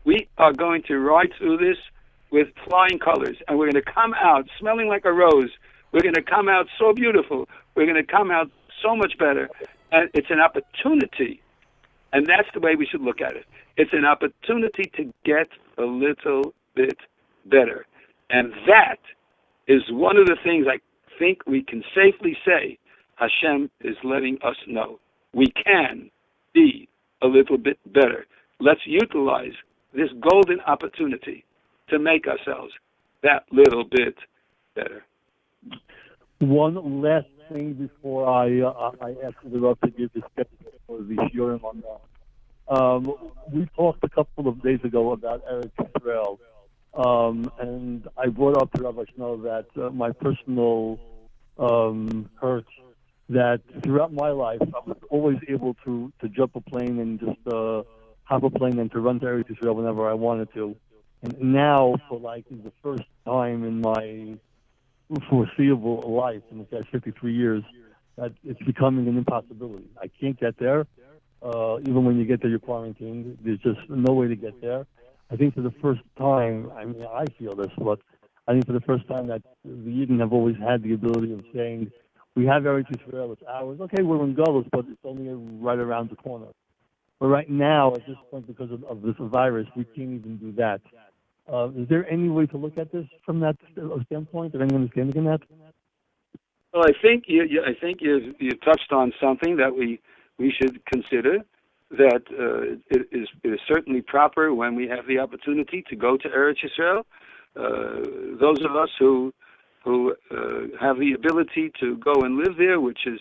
we 0.05 0.27
are 0.37 0.53
going 0.53 0.83
to 0.83 0.99
ride 0.99 1.33
through 1.35 1.57
this 1.57 1.77
with 2.29 2.49
flying 2.69 2.99
colors, 2.99 3.37
and 3.47 3.57
we're 3.57 3.71
going 3.71 3.83
to 3.83 3.91
come 3.91 4.13
out 4.13 4.47
smelling 4.59 4.87
like 4.87 5.05
a 5.05 5.11
rose. 5.11 5.49
We're 5.91 6.01
going 6.01 6.13
to 6.13 6.21
come 6.21 6.47
out 6.47 6.67
so 6.77 6.93
beautiful. 6.93 7.49
We're 7.73 7.87
going 7.87 8.05
to 8.05 8.11
come 8.11 8.29
out 8.29 8.51
so 8.83 8.95
much 8.95 9.17
better, 9.17 9.49
and 9.91 10.11
it's 10.13 10.29
an 10.29 10.39
opportunity, 10.39 11.41
and 12.11 12.27
that's 12.27 12.49
the 12.53 12.59
way 12.59 12.75
we 12.75 12.85
should 12.85 13.01
look 13.01 13.19
at 13.19 13.35
it. 13.35 13.45
It's 13.77 13.93
an 13.93 14.05
opportunity 14.05 14.91
to 14.97 15.11
get 15.25 15.47
a 15.79 15.85
little 15.85 16.53
bit 16.75 16.97
better. 17.47 17.87
And 18.33 18.51
that 18.65 18.97
is 19.67 19.83
one 19.91 20.17
of 20.17 20.25
the 20.25 20.37
things 20.43 20.65
I 20.67 20.79
think 21.19 21.41
we 21.45 21.61
can 21.61 21.83
safely 21.93 22.35
say 22.43 22.79
Hashem 23.15 23.69
is 23.81 23.95
letting 24.03 24.39
us 24.43 24.55
know. 24.67 24.99
We 25.35 25.53
can 25.63 26.09
be 26.51 26.89
a 27.21 27.27
little 27.27 27.59
bit 27.59 27.77
better. 27.93 28.25
Let's 28.59 28.81
utilize 28.87 29.53
this 29.93 30.09
golden 30.19 30.59
opportunity 30.61 31.45
to 31.89 31.99
make 31.99 32.25
ourselves 32.27 32.73
that 33.21 33.45
little 33.51 33.83
bit 33.83 34.15
better. 34.75 35.05
One 36.39 37.03
last 37.03 37.27
thing 37.51 37.73
before 37.73 38.27
I 38.27 38.61
uh, 38.61 38.91
I 38.99 39.11
ask 39.25 39.35
the 39.43 39.75
to 39.83 39.91
give 39.91 40.09
skeptical 40.33 40.71
for 40.87 40.97
the 41.03 41.15
shiurim 41.31 41.63
on 41.63 41.83
that. 41.85 42.75
Um, 42.75 43.13
we 43.51 43.67
talked 43.75 44.03
a 44.03 44.09
couple 44.09 44.47
of 44.47 44.63
days 44.63 44.79
ago 44.83 45.11
about 45.11 45.45
Eretz 45.45 45.71
Israel 45.95 46.39
um, 46.95 47.51
and 47.59 48.07
I 48.17 48.27
brought 48.27 48.61
up 48.61 48.71
to 48.73 48.83
Rabbi 48.83 49.03
Schnell 49.15 49.37
that 49.37 49.65
uh, 49.75 49.89
my 49.89 50.11
personal 50.11 50.99
um, 51.57 52.29
hurt 52.39 52.65
that 53.29 53.61
throughout 53.83 54.13
my 54.13 54.29
life 54.29 54.61
I 54.61 54.87
was 54.87 54.97
always 55.09 55.37
able 55.47 55.75
to, 55.85 56.11
to 56.21 56.29
jump 56.29 56.55
a 56.55 56.61
plane 56.61 56.99
and 56.99 57.19
just 57.19 57.47
uh, 57.47 57.83
hop 58.23 58.43
a 58.43 58.49
plane 58.49 58.79
and 58.79 58.91
to 58.91 58.99
run 58.99 59.19
to 59.21 59.25
Eretz 59.25 59.51
Israel 59.51 59.75
whenever 59.75 60.09
I 60.09 60.13
wanted 60.13 60.53
to. 60.53 60.75
And 61.21 61.53
now, 61.53 61.95
for 62.09 62.19
like 62.19 62.45
the 62.49 62.71
first 62.81 63.03
time 63.25 63.63
in 63.63 63.81
my 63.81 64.37
foreseeable 65.29 66.01
life, 66.01 66.41
in 66.51 66.59
the 66.59 66.63
past 66.65 66.87
53 66.91 67.33
years, 67.33 67.63
that 68.17 68.33
it's 68.43 68.61
becoming 68.63 69.07
an 69.07 69.17
impossibility. 69.17 69.85
I 70.01 70.07
can't 70.19 70.39
get 70.39 70.57
there. 70.57 70.85
Uh, 71.41 71.79
even 71.81 72.05
when 72.05 72.17
you 72.17 72.25
get 72.25 72.41
there, 72.41 72.49
you're 72.49 72.59
quarantined. 72.59 73.37
There's 73.43 73.59
just 73.59 73.79
no 73.89 74.13
way 74.13 74.27
to 74.27 74.35
get 74.35 74.61
there. 74.61 74.85
I 75.33 75.35
think 75.35 75.55
for 75.55 75.61
the 75.61 75.73
first 75.81 76.01
time, 76.15 76.71
I 76.77 76.85
mean, 76.85 77.03
I 77.03 77.25
feel 77.39 77.55
this, 77.55 77.71
but 77.79 77.99
I 78.47 78.51
think 78.51 78.67
for 78.67 78.73
the 78.73 78.81
first 78.81 79.07
time 79.07 79.25
that 79.27 79.41
the 79.65 79.89
Eden 79.89 80.19
have 80.19 80.31
always 80.31 80.55
had 80.57 80.83
the 80.83 80.93
ability 80.93 81.33
of 81.33 81.41
saying, 81.55 81.91
we 82.35 82.45
have 82.45 82.63
Eretz 82.63 82.85
Israel, 82.95 83.31
it's 83.31 83.41
ours. 83.49 83.79
Okay, 83.81 84.03
we're 84.03 84.23
in 84.23 84.35
Gullus, 84.35 84.69
but 84.71 84.85
it's 84.87 84.99
only 85.03 85.29
right 85.59 85.79
around 85.79 86.11
the 86.11 86.15
corner. 86.17 86.45
But 87.19 87.27
right 87.27 87.49
now, 87.49 87.95
at 87.95 88.05
this 88.05 88.17
point, 88.29 88.45
because 88.45 88.71
of, 88.71 88.83
of 88.83 89.01
this 89.01 89.15
virus, 89.19 89.65
we 89.75 89.85
can't 89.85 90.13
even 90.19 90.37
do 90.37 90.51
that. 90.53 90.81
Uh, 91.51 91.69
is 91.75 91.89
there 91.89 92.07
any 92.11 92.29
way 92.29 92.45
to 92.47 92.57
look 92.57 92.77
at 92.77 92.91
this 92.91 93.05
from 93.25 93.39
that 93.39 93.57
standpoint? 94.05 94.53
Is 94.53 94.61
any 94.61 94.75
understanding 94.75 95.15
in 95.15 95.25
that? 95.25 95.41
Well, 96.73 96.83
I 96.85 96.91
think 97.01 97.23
you, 97.27 97.43
you 97.43 97.63
I 97.63 97.73
think 97.79 98.01
you 98.01 98.33
you 98.39 98.51
touched 98.51 98.91
on 98.91 99.13
something 99.21 99.57
that 99.57 99.75
we 99.75 99.99
we 100.37 100.51
should 100.51 100.83
consider 100.85 101.39
that 101.97 102.23
uh, 102.31 102.79
it, 102.89 103.07
is, 103.11 103.27
it 103.43 103.49
is 103.49 103.59
certainly 103.67 104.01
proper 104.01 104.53
when 104.53 104.75
we 104.75 104.87
have 104.87 105.05
the 105.07 105.19
opportunity 105.19 105.83
to 105.89 105.95
go 105.95 106.17
to 106.17 106.27
Eretz 106.29 106.57
Yisrael. 106.63 107.03
Uh, 107.55 108.37
those 108.39 108.63
of 108.65 108.75
us 108.75 108.89
who 108.97 109.33
who 109.83 110.15
uh, 110.31 110.77
have 110.79 110.97
the 110.97 111.11
ability 111.13 111.71
to 111.79 111.97
go 111.97 112.13
and 112.21 112.37
live 112.37 112.55
there, 112.57 112.79
which 112.79 113.05
is 113.05 113.19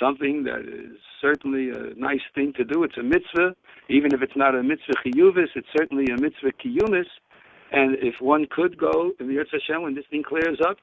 something 0.00 0.42
that 0.42 0.60
is 0.60 0.98
certainly 1.20 1.70
a 1.70 1.94
nice 1.96 2.20
thing 2.34 2.52
to 2.56 2.64
do. 2.64 2.82
It's 2.82 2.96
a 2.96 3.02
mitzvah, 3.02 3.54
even 3.88 4.12
if 4.12 4.20
it's 4.20 4.36
not 4.36 4.56
a 4.56 4.62
mitzvah 4.62 4.94
chiyuvis, 5.04 5.54
it's 5.54 5.68
certainly 5.76 6.06
a 6.12 6.20
mitzvah 6.20 6.52
kiyumis. 6.64 7.06
And 7.70 7.96
if 8.00 8.20
one 8.20 8.46
could 8.50 8.76
go 8.76 9.12
in 9.20 9.28
the 9.28 9.34
Eretz 9.34 9.52
Hashem 9.52 9.82
when 9.82 9.94
this 9.94 10.04
thing 10.10 10.24
clears 10.26 10.58
up, 10.66 10.78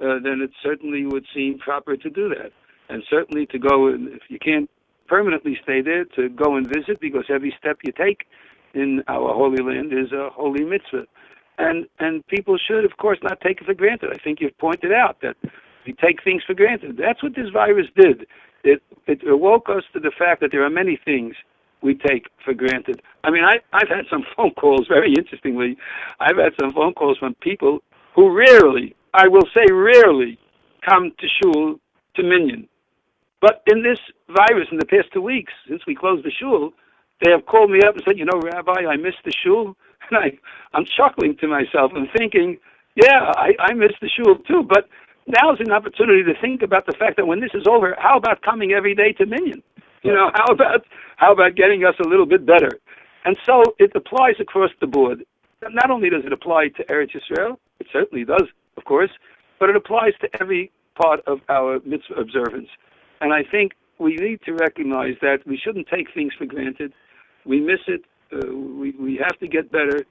uh, 0.00 0.20
then 0.22 0.40
it 0.42 0.50
certainly 0.62 1.06
would 1.06 1.24
seem 1.34 1.58
proper 1.58 1.96
to 1.96 2.10
do 2.10 2.28
that. 2.28 2.52
And 2.90 3.02
certainly 3.08 3.46
to 3.46 3.58
go, 3.58 3.88
if 3.88 4.22
you 4.28 4.38
can't 4.38 4.68
permanently 5.10 5.58
stay 5.62 5.82
there, 5.82 6.04
to 6.16 6.28
go 6.28 6.56
and 6.56 6.66
visit, 6.66 7.00
because 7.00 7.24
every 7.28 7.52
step 7.58 7.78
you 7.82 7.92
take 7.92 8.20
in 8.74 9.02
our 9.08 9.34
holy 9.34 9.62
land 9.62 9.92
is 9.92 10.12
a 10.12 10.30
holy 10.30 10.64
mitzvah. 10.64 11.06
And 11.58 11.86
and 11.98 12.26
people 12.28 12.56
should, 12.56 12.84
of 12.84 12.96
course, 12.96 13.18
not 13.22 13.40
take 13.40 13.60
it 13.60 13.66
for 13.66 13.74
granted. 13.74 14.10
I 14.14 14.22
think 14.22 14.40
you've 14.40 14.56
pointed 14.58 14.92
out 14.92 15.16
that 15.22 15.36
we 15.84 15.92
take 15.92 16.22
things 16.22 16.42
for 16.46 16.54
granted. 16.54 16.96
That's 16.96 17.22
what 17.22 17.34
this 17.34 17.50
virus 17.52 17.88
did. 17.96 18.26
It 18.62 18.82
it 19.06 19.26
awoke 19.28 19.68
us 19.68 19.82
to 19.92 20.00
the 20.00 20.12
fact 20.16 20.40
that 20.40 20.52
there 20.52 20.64
are 20.64 20.70
many 20.70 20.98
things 21.04 21.34
we 21.82 21.94
take 21.94 22.26
for 22.44 22.54
granted. 22.54 23.02
I 23.24 23.30
mean, 23.30 23.44
I 23.44 23.56
I've 23.72 23.88
had 23.88 24.06
some 24.08 24.24
phone 24.36 24.52
calls. 24.52 24.86
Very 24.88 25.12
interestingly, 25.12 25.76
I've 26.20 26.36
had 26.36 26.52
some 26.58 26.72
phone 26.72 26.94
calls 26.94 27.18
from 27.18 27.34
people 27.42 27.80
who 28.14 28.30
rarely, 28.34 28.94
I 29.12 29.28
will 29.28 29.48
say 29.54 29.66
rarely, 29.70 30.38
come 30.88 31.12
to 31.18 31.26
shul 31.38 31.80
to 32.16 32.22
minyan. 32.22 32.68
But 33.40 33.62
in 33.66 33.82
this 33.82 33.98
virus, 34.28 34.68
in 34.70 34.78
the 34.78 34.86
past 34.86 35.08
two 35.12 35.22
weeks, 35.22 35.52
since 35.68 35.82
we 35.86 35.94
closed 35.94 36.24
the 36.24 36.30
shul, 36.30 36.72
they 37.24 37.30
have 37.30 37.46
called 37.46 37.70
me 37.70 37.80
up 37.82 37.94
and 37.94 38.02
said, 38.04 38.18
you 38.18 38.24
know, 38.24 38.40
Rabbi, 38.40 38.86
I 38.88 38.96
missed 38.96 39.24
the 39.24 39.32
shul. 39.44 39.76
And 40.10 40.18
I, 40.18 40.38
I'm 40.74 40.84
chuckling 40.96 41.36
to 41.36 41.46
myself 41.46 41.92
and 41.94 42.08
thinking, 42.16 42.58
yeah, 42.96 43.30
I, 43.36 43.50
I 43.60 43.74
missed 43.74 44.00
the 44.02 44.08
shul 44.08 44.34
too. 44.48 44.64
But 44.68 44.88
now's 45.28 45.60
an 45.60 45.70
opportunity 45.70 46.24
to 46.24 46.34
think 46.40 46.62
about 46.62 46.86
the 46.86 46.94
fact 46.98 47.16
that 47.16 47.26
when 47.26 47.38
this 47.38 47.52
is 47.54 47.64
over, 47.68 47.94
how 47.96 48.16
about 48.16 48.42
coming 48.42 48.72
every 48.72 48.94
day 48.94 49.12
to 49.12 49.26
Minyan? 49.26 49.62
You 50.02 50.12
know, 50.12 50.30
how 50.34 50.52
about 50.52 50.84
how 51.16 51.32
about 51.32 51.54
getting 51.54 51.84
us 51.84 51.94
a 52.04 52.08
little 52.08 52.26
bit 52.26 52.44
better? 52.44 52.70
And 53.24 53.36
so 53.46 53.62
it 53.78 53.92
applies 53.94 54.34
across 54.40 54.70
the 54.80 54.86
board. 54.86 55.24
Not 55.62 55.90
only 55.90 56.10
does 56.10 56.24
it 56.24 56.32
apply 56.32 56.68
to 56.76 56.84
Eretz 56.86 57.14
Israel, 57.14 57.60
it 57.78 57.86
certainly 57.92 58.24
does, 58.24 58.48
of 58.76 58.84
course, 58.84 59.10
but 59.58 59.68
it 59.68 59.76
applies 59.76 60.14
to 60.22 60.28
every 60.40 60.72
part 61.00 61.20
of 61.26 61.40
our 61.48 61.80
mitzvah 61.84 62.14
observance. 62.14 62.68
And 63.20 63.32
I 63.32 63.42
think 63.50 63.72
we 63.98 64.16
need 64.16 64.40
to 64.46 64.52
recognize 64.52 65.14
that 65.20 65.38
we 65.46 65.58
shouldn't 65.62 65.88
take 65.88 66.08
things 66.14 66.32
for 66.38 66.46
granted. 66.46 66.92
We 67.44 67.60
miss 67.60 67.80
it. 67.86 68.02
Uh, 68.32 68.54
we, 68.54 68.92
we 68.92 69.20
have 69.22 69.38
to 69.40 69.48
get 69.48 69.70
better. 69.70 70.04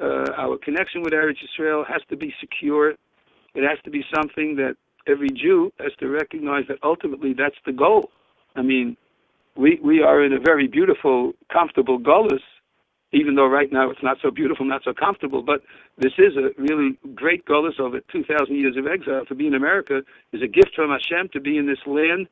Uh, 0.00 0.30
our 0.36 0.56
connection 0.58 1.02
with 1.02 1.12
Eretz 1.12 1.36
Israel 1.44 1.84
has 1.86 2.02
to 2.08 2.16
be 2.16 2.32
secure. 2.40 2.90
It 3.54 3.68
has 3.68 3.78
to 3.84 3.90
be 3.90 4.04
something 4.14 4.56
that 4.56 4.76
every 5.06 5.28
Jew 5.28 5.72
has 5.78 5.92
to 6.00 6.08
recognize 6.08 6.64
that 6.68 6.78
ultimately 6.82 7.34
that's 7.36 7.56
the 7.66 7.72
goal. 7.72 8.10
I 8.56 8.62
mean, 8.62 8.96
we, 9.56 9.78
we 9.84 10.02
are 10.02 10.24
in 10.24 10.32
a 10.32 10.40
very 10.40 10.66
beautiful, 10.66 11.32
comfortable 11.52 11.98
gullus, 11.98 12.42
even 13.12 13.36
though 13.36 13.46
right 13.46 13.70
now 13.70 13.90
it's 13.90 14.02
not 14.02 14.16
so 14.22 14.30
beautiful, 14.30 14.64
not 14.64 14.82
so 14.84 14.92
comfortable. 14.92 15.42
But 15.42 15.60
this 15.98 16.12
is 16.18 16.36
a 16.36 16.50
really 16.60 16.98
great 17.14 17.44
gullus 17.46 17.78
over 17.78 18.00
2,000 18.10 18.56
years 18.56 18.76
of 18.76 18.86
exile. 18.86 19.24
To 19.26 19.34
be 19.34 19.46
in 19.46 19.54
America 19.54 20.02
is 20.32 20.42
a 20.42 20.48
gift 20.48 20.70
from 20.74 20.90
Hashem 20.90 21.28
to 21.34 21.40
be 21.40 21.58
in 21.58 21.66
this 21.66 21.78
land 21.86 22.26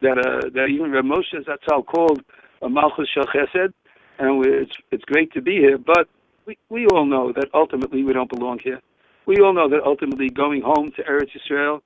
that 0.00 0.18
uh, 0.18 0.48
that 0.54 0.66
even 0.66 0.90
Rav 0.92 1.04
Moshe 1.04 1.34
Zatzal 1.44 1.84
called 1.84 2.22
a 2.62 2.68
Malchus 2.68 3.08
Shel 3.14 3.24
Chesed, 3.24 3.72
and 4.18 4.38
we, 4.38 4.48
it's 4.48 4.72
it's 4.90 5.04
great 5.04 5.32
to 5.32 5.42
be 5.42 5.56
here. 5.56 5.78
But 5.78 6.08
we 6.46 6.58
we 6.68 6.86
all 6.86 7.06
know 7.06 7.32
that 7.32 7.48
ultimately 7.54 8.04
we 8.04 8.12
don't 8.12 8.30
belong 8.30 8.58
here. 8.62 8.80
We 9.26 9.36
all 9.40 9.52
know 9.52 9.68
that 9.68 9.82
ultimately 9.84 10.28
going 10.28 10.62
home 10.62 10.92
to 10.96 11.02
Eretz 11.02 11.30
Yisrael 11.36 11.80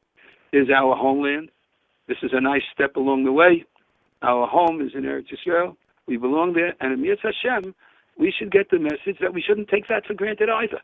is 0.53 0.69
our 0.71 0.95
homeland. 0.95 1.51
This 2.07 2.19
is 2.23 2.31
a 2.33 2.41
nice 2.41 2.63
step 2.75 2.97
along 2.97 3.25
the 3.25 3.33
way. 3.33 3.65
Our 4.23 4.47
home 4.47 4.81
is 4.81 4.93
in 4.95 5.03
Eretz 5.03 5.29
Yisrael. 5.33 5.77
We 6.07 6.17
belong 6.17 6.53
there, 6.53 6.75
and 6.81 6.93
in 6.93 7.01
Mirz 7.01 7.21
Hashem, 7.23 7.75
we 8.19 8.33
should 8.37 8.51
get 8.51 8.69
the 8.71 8.79
message 8.79 9.19
that 9.21 9.33
we 9.33 9.41
shouldn't 9.41 9.69
take 9.69 9.87
that 9.89 10.05
for 10.07 10.15
granted 10.15 10.51
either. 10.51 10.81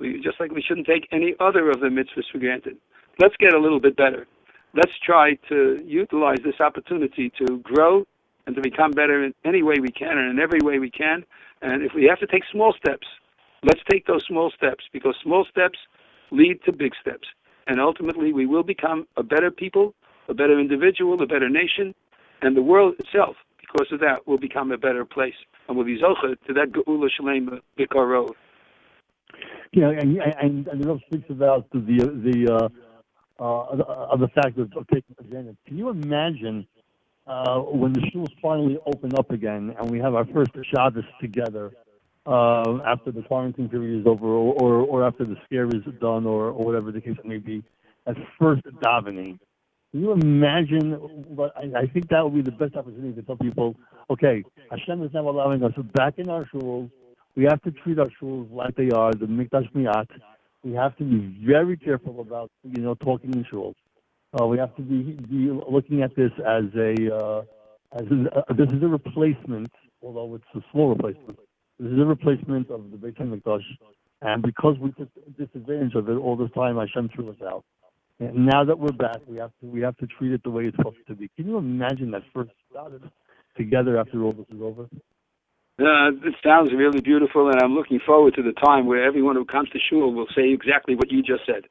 We, 0.00 0.20
just 0.20 0.40
like 0.40 0.50
we 0.50 0.62
shouldn't 0.62 0.88
take 0.88 1.06
any 1.12 1.34
other 1.38 1.70
of 1.70 1.80
the 1.80 1.86
mitzvahs 1.86 2.24
for 2.32 2.38
granted. 2.38 2.76
Let's 3.20 3.36
get 3.38 3.54
a 3.54 3.58
little 3.58 3.78
bit 3.80 3.96
better 3.96 4.26
let's 4.74 4.92
try 5.04 5.34
to 5.48 5.80
utilize 5.84 6.38
this 6.44 6.60
opportunity 6.60 7.32
to 7.38 7.58
grow 7.58 8.04
and 8.46 8.54
to 8.56 8.62
become 8.62 8.90
better 8.90 9.24
in 9.24 9.32
any 9.44 9.62
way 9.62 9.76
we 9.80 9.90
can 9.90 10.18
and 10.18 10.30
in 10.30 10.38
every 10.38 10.60
way 10.62 10.78
we 10.78 10.90
can. 10.90 11.24
And 11.62 11.82
if 11.82 11.92
we 11.94 12.04
have 12.04 12.18
to 12.20 12.26
take 12.26 12.42
small 12.50 12.74
steps, 12.74 13.06
let's 13.62 13.80
take 13.90 14.06
those 14.06 14.24
small 14.26 14.50
steps 14.50 14.84
because 14.92 15.16
small 15.22 15.46
steps 15.50 15.78
lead 16.30 16.62
to 16.64 16.72
big 16.72 16.92
steps. 17.00 17.26
And 17.66 17.80
ultimately, 17.80 18.32
we 18.32 18.46
will 18.46 18.62
become 18.62 19.06
a 19.16 19.22
better 19.22 19.50
people, 19.50 19.94
a 20.28 20.34
better 20.34 20.58
individual, 20.60 21.22
a 21.22 21.26
better 21.26 21.48
nation, 21.48 21.94
and 22.42 22.54
the 22.54 22.62
world 22.62 22.94
itself, 22.98 23.36
because 23.58 23.86
of 23.90 24.00
that, 24.00 24.26
will 24.26 24.36
become 24.38 24.70
a 24.72 24.76
better 24.76 25.04
place. 25.06 25.34
And 25.66 25.76
we'll 25.76 25.86
be 25.86 25.98
zocha 25.98 26.36
to 26.46 26.52
that 26.52 26.72
geula 26.72 27.08
shalema 27.18 27.60
bikarov. 27.78 28.32
Yeah, 29.72 29.90
and 29.90 30.18
and 30.18 30.68
and 30.68 30.82
the 30.82 30.88
Rav 30.88 31.00
speaks 31.06 31.30
about 31.30 31.68
the 31.72 31.80
the 31.80 32.54
uh, 32.54 32.68
of 33.38 34.20
the 34.20 34.28
fact 34.28 34.58
of, 34.58 34.70
taking 34.88 35.16
advantage. 35.18 35.56
Can 35.66 35.78
you 35.78 35.88
imagine 35.90 36.66
uh, 37.26 37.58
when 37.60 37.92
the 37.92 38.02
schools 38.08 38.28
finally 38.40 38.78
open 38.86 39.14
up 39.16 39.30
again 39.30 39.74
and 39.78 39.90
we 39.90 39.98
have 39.98 40.14
our 40.14 40.26
first 40.26 40.50
Shabbos 40.70 41.04
together 41.20 41.72
uh, 42.26 42.78
after 42.86 43.10
the 43.12 43.22
quarantine 43.22 43.68
period 43.68 44.00
is 44.00 44.06
over, 44.06 44.26
or, 44.26 44.80
or, 44.80 45.06
after 45.06 45.24
the 45.24 45.36
scare 45.44 45.66
is 45.66 45.84
done, 46.00 46.26
or, 46.26 46.46
or 46.46 46.64
whatever 46.64 46.90
the 46.90 47.00
case 47.00 47.16
may 47.24 47.36
be, 47.36 47.62
at 48.06 48.16
first 48.38 48.62
davening. 48.82 49.38
Can 49.90 50.00
you 50.00 50.12
imagine? 50.12 50.92
What, 50.92 51.52
I, 51.56 51.80
I 51.80 51.86
think 51.86 52.08
that 52.08 52.24
would 52.24 52.34
be 52.34 52.42
the 52.42 52.56
best 52.56 52.76
opportunity 52.76 53.14
to 53.14 53.22
tell 53.22 53.36
people, 53.36 53.76
okay, 54.10 54.42
Hashem 54.70 55.02
is 55.02 55.12
now 55.12 55.28
allowing 55.28 55.62
us 55.62 55.72
back 55.94 56.14
in 56.18 56.30
our 56.30 56.46
shuls. 56.46 56.90
We 57.36 57.44
have 57.44 57.60
to 57.62 57.70
treat 57.70 57.98
our 57.98 58.08
shuls 58.20 58.50
like 58.50 58.74
they 58.74 58.90
are, 58.90 59.12
the 59.12 59.26
mikdash 59.26 59.72
me'at. 59.74 60.08
We 60.64 60.72
have 60.72 60.96
to 60.96 61.04
be 61.04 61.38
very 61.46 61.76
careful 61.76 62.20
about, 62.20 62.50
you 62.62 62.82
know, 62.82 62.94
talking 62.94 63.34
in 63.34 63.44
shuls. 63.44 63.74
Uh, 64.40 64.46
we 64.46 64.58
have 64.58 64.74
to 64.76 64.82
be, 64.82 65.12
be 65.28 65.50
looking 65.70 66.02
at 66.02 66.16
this 66.16 66.32
as 66.38 66.64
a, 66.74 67.14
uh, 67.14 67.42
as 67.92 68.06
a, 68.10 68.38
uh, 68.38 68.52
this 68.54 68.68
is 68.72 68.82
a 68.82 68.88
replacement, 68.88 69.70
although 70.02 70.34
it's 70.34 70.44
a 70.54 70.60
small 70.72 70.88
replacement. 70.88 71.38
This 71.78 71.92
is 71.92 71.98
a 71.98 72.06
replacement 72.06 72.70
of 72.70 72.90
the 72.90 72.96
Beit 72.96 73.16
HaMikdash. 73.16 73.62
And 74.22 74.42
because 74.42 74.76
we 74.80 74.90
took 74.92 75.08
disadvantage 75.36 75.94
of 75.94 76.08
it 76.08 76.14
all 76.14 76.36
this 76.36 76.50
time, 76.54 76.78
Hashem 76.78 77.10
threw 77.14 77.30
us 77.30 77.36
out. 77.46 77.64
And 78.20 78.46
now 78.46 78.64
that 78.64 78.78
we're 78.78 78.92
back, 78.92 79.18
we 79.26 79.36
have 79.38 79.50
to 79.60 79.66
we 79.66 79.80
have 79.82 79.96
to 79.98 80.06
treat 80.06 80.32
it 80.32 80.42
the 80.44 80.50
way 80.50 80.64
it's 80.66 80.76
supposed 80.76 80.96
to 81.08 81.14
be. 81.14 81.28
Can 81.36 81.48
you 81.48 81.58
imagine 81.58 82.12
that 82.12 82.22
first 82.32 82.52
started 82.70 83.02
together 83.56 83.98
after 83.98 84.22
all 84.22 84.32
this 84.32 84.46
is 84.54 84.62
over? 84.62 84.88
Uh, 85.76 86.10
it 86.22 86.34
sounds 86.44 86.72
really 86.72 87.00
beautiful, 87.00 87.48
and 87.48 87.60
I'm 87.60 87.74
looking 87.74 87.98
forward 88.06 88.34
to 88.34 88.42
the 88.42 88.52
time 88.52 88.86
where 88.86 89.04
everyone 89.04 89.34
who 89.34 89.44
comes 89.44 89.68
to 89.70 89.78
shul 89.90 90.12
will 90.12 90.28
say 90.36 90.52
exactly 90.52 90.94
what 90.94 91.10
you 91.10 91.20
just 91.20 91.44
said. 91.46 91.64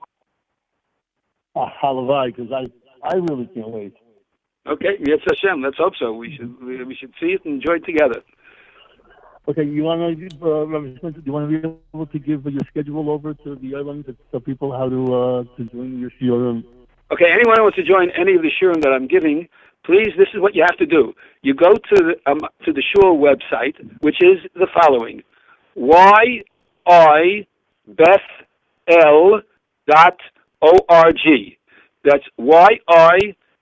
Ah, 1.55 1.71
halavai, 1.81 2.35
because 2.35 2.51
I 2.51 2.65
I 3.07 3.15
really 3.15 3.47
can't 3.53 3.69
wait. 3.69 3.93
Okay, 4.67 4.97
yes, 5.05 5.19
Hashem. 5.25 5.61
Let's 5.61 5.77
hope 5.77 5.93
so. 5.97 6.11
We 6.13 6.35
should 6.35 6.61
we, 6.61 6.83
we 6.83 6.95
should 6.95 7.13
see 7.17 7.27
it 7.27 7.45
and 7.45 7.55
enjoy 7.55 7.75
it 7.75 7.85
together. 7.85 8.21
Okay, 9.47 9.63
you 9.63 9.83
want 9.83 9.99
to 10.01 10.25
uh, 10.25 10.65
do 10.65 11.21
you 11.25 11.31
want 11.31 11.51
to 11.51 11.61
be 11.61 11.67
able 11.93 12.05
to 12.05 12.19
give 12.19 12.45
your 12.45 12.61
schedule 12.69 13.09
over 13.09 13.33
to 13.33 13.55
the 13.55 13.75
island 13.75 14.05
to 14.07 14.15
tell 14.31 14.41
people 14.41 14.71
how 14.71 14.89
to 14.89 15.15
uh, 15.15 15.43
to 15.55 15.63
join 15.71 15.99
your 15.99 16.11
shiurim? 16.19 16.63
Okay, 17.13 17.31
anyone 17.31 17.57
who 17.57 17.63
wants 17.63 17.77
to 17.77 17.83
join 17.83 18.09
any 18.19 18.33
of 18.33 18.41
the 18.41 18.49
shiurim 18.49 18.81
that 18.81 18.91
I'm 18.91 19.05
giving, 19.07 19.47
please. 19.85 20.09
This 20.17 20.29
is 20.33 20.41
what 20.41 20.55
you 20.55 20.63
have 20.65 20.77
to 20.77 20.85
do. 20.87 21.13
You 21.43 21.53
go 21.53 21.73
to 21.73 21.95
the 21.95 22.15
um, 22.25 22.39
to 22.65 22.73
the 22.73 22.81
shul 22.81 23.19
website, 23.19 23.75
which 24.01 24.17
is 24.21 24.39
the 24.55 24.67
following: 24.73 25.21
y 25.75 26.41
i 26.87 27.45
beth 27.87 28.29
l 28.87 29.41
dot 29.87 30.17
o 30.63 30.73
r 30.89 31.11
g. 31.11 31.57
That's 32.03 32.23
y 32.37 32.79
i 32.89 33.19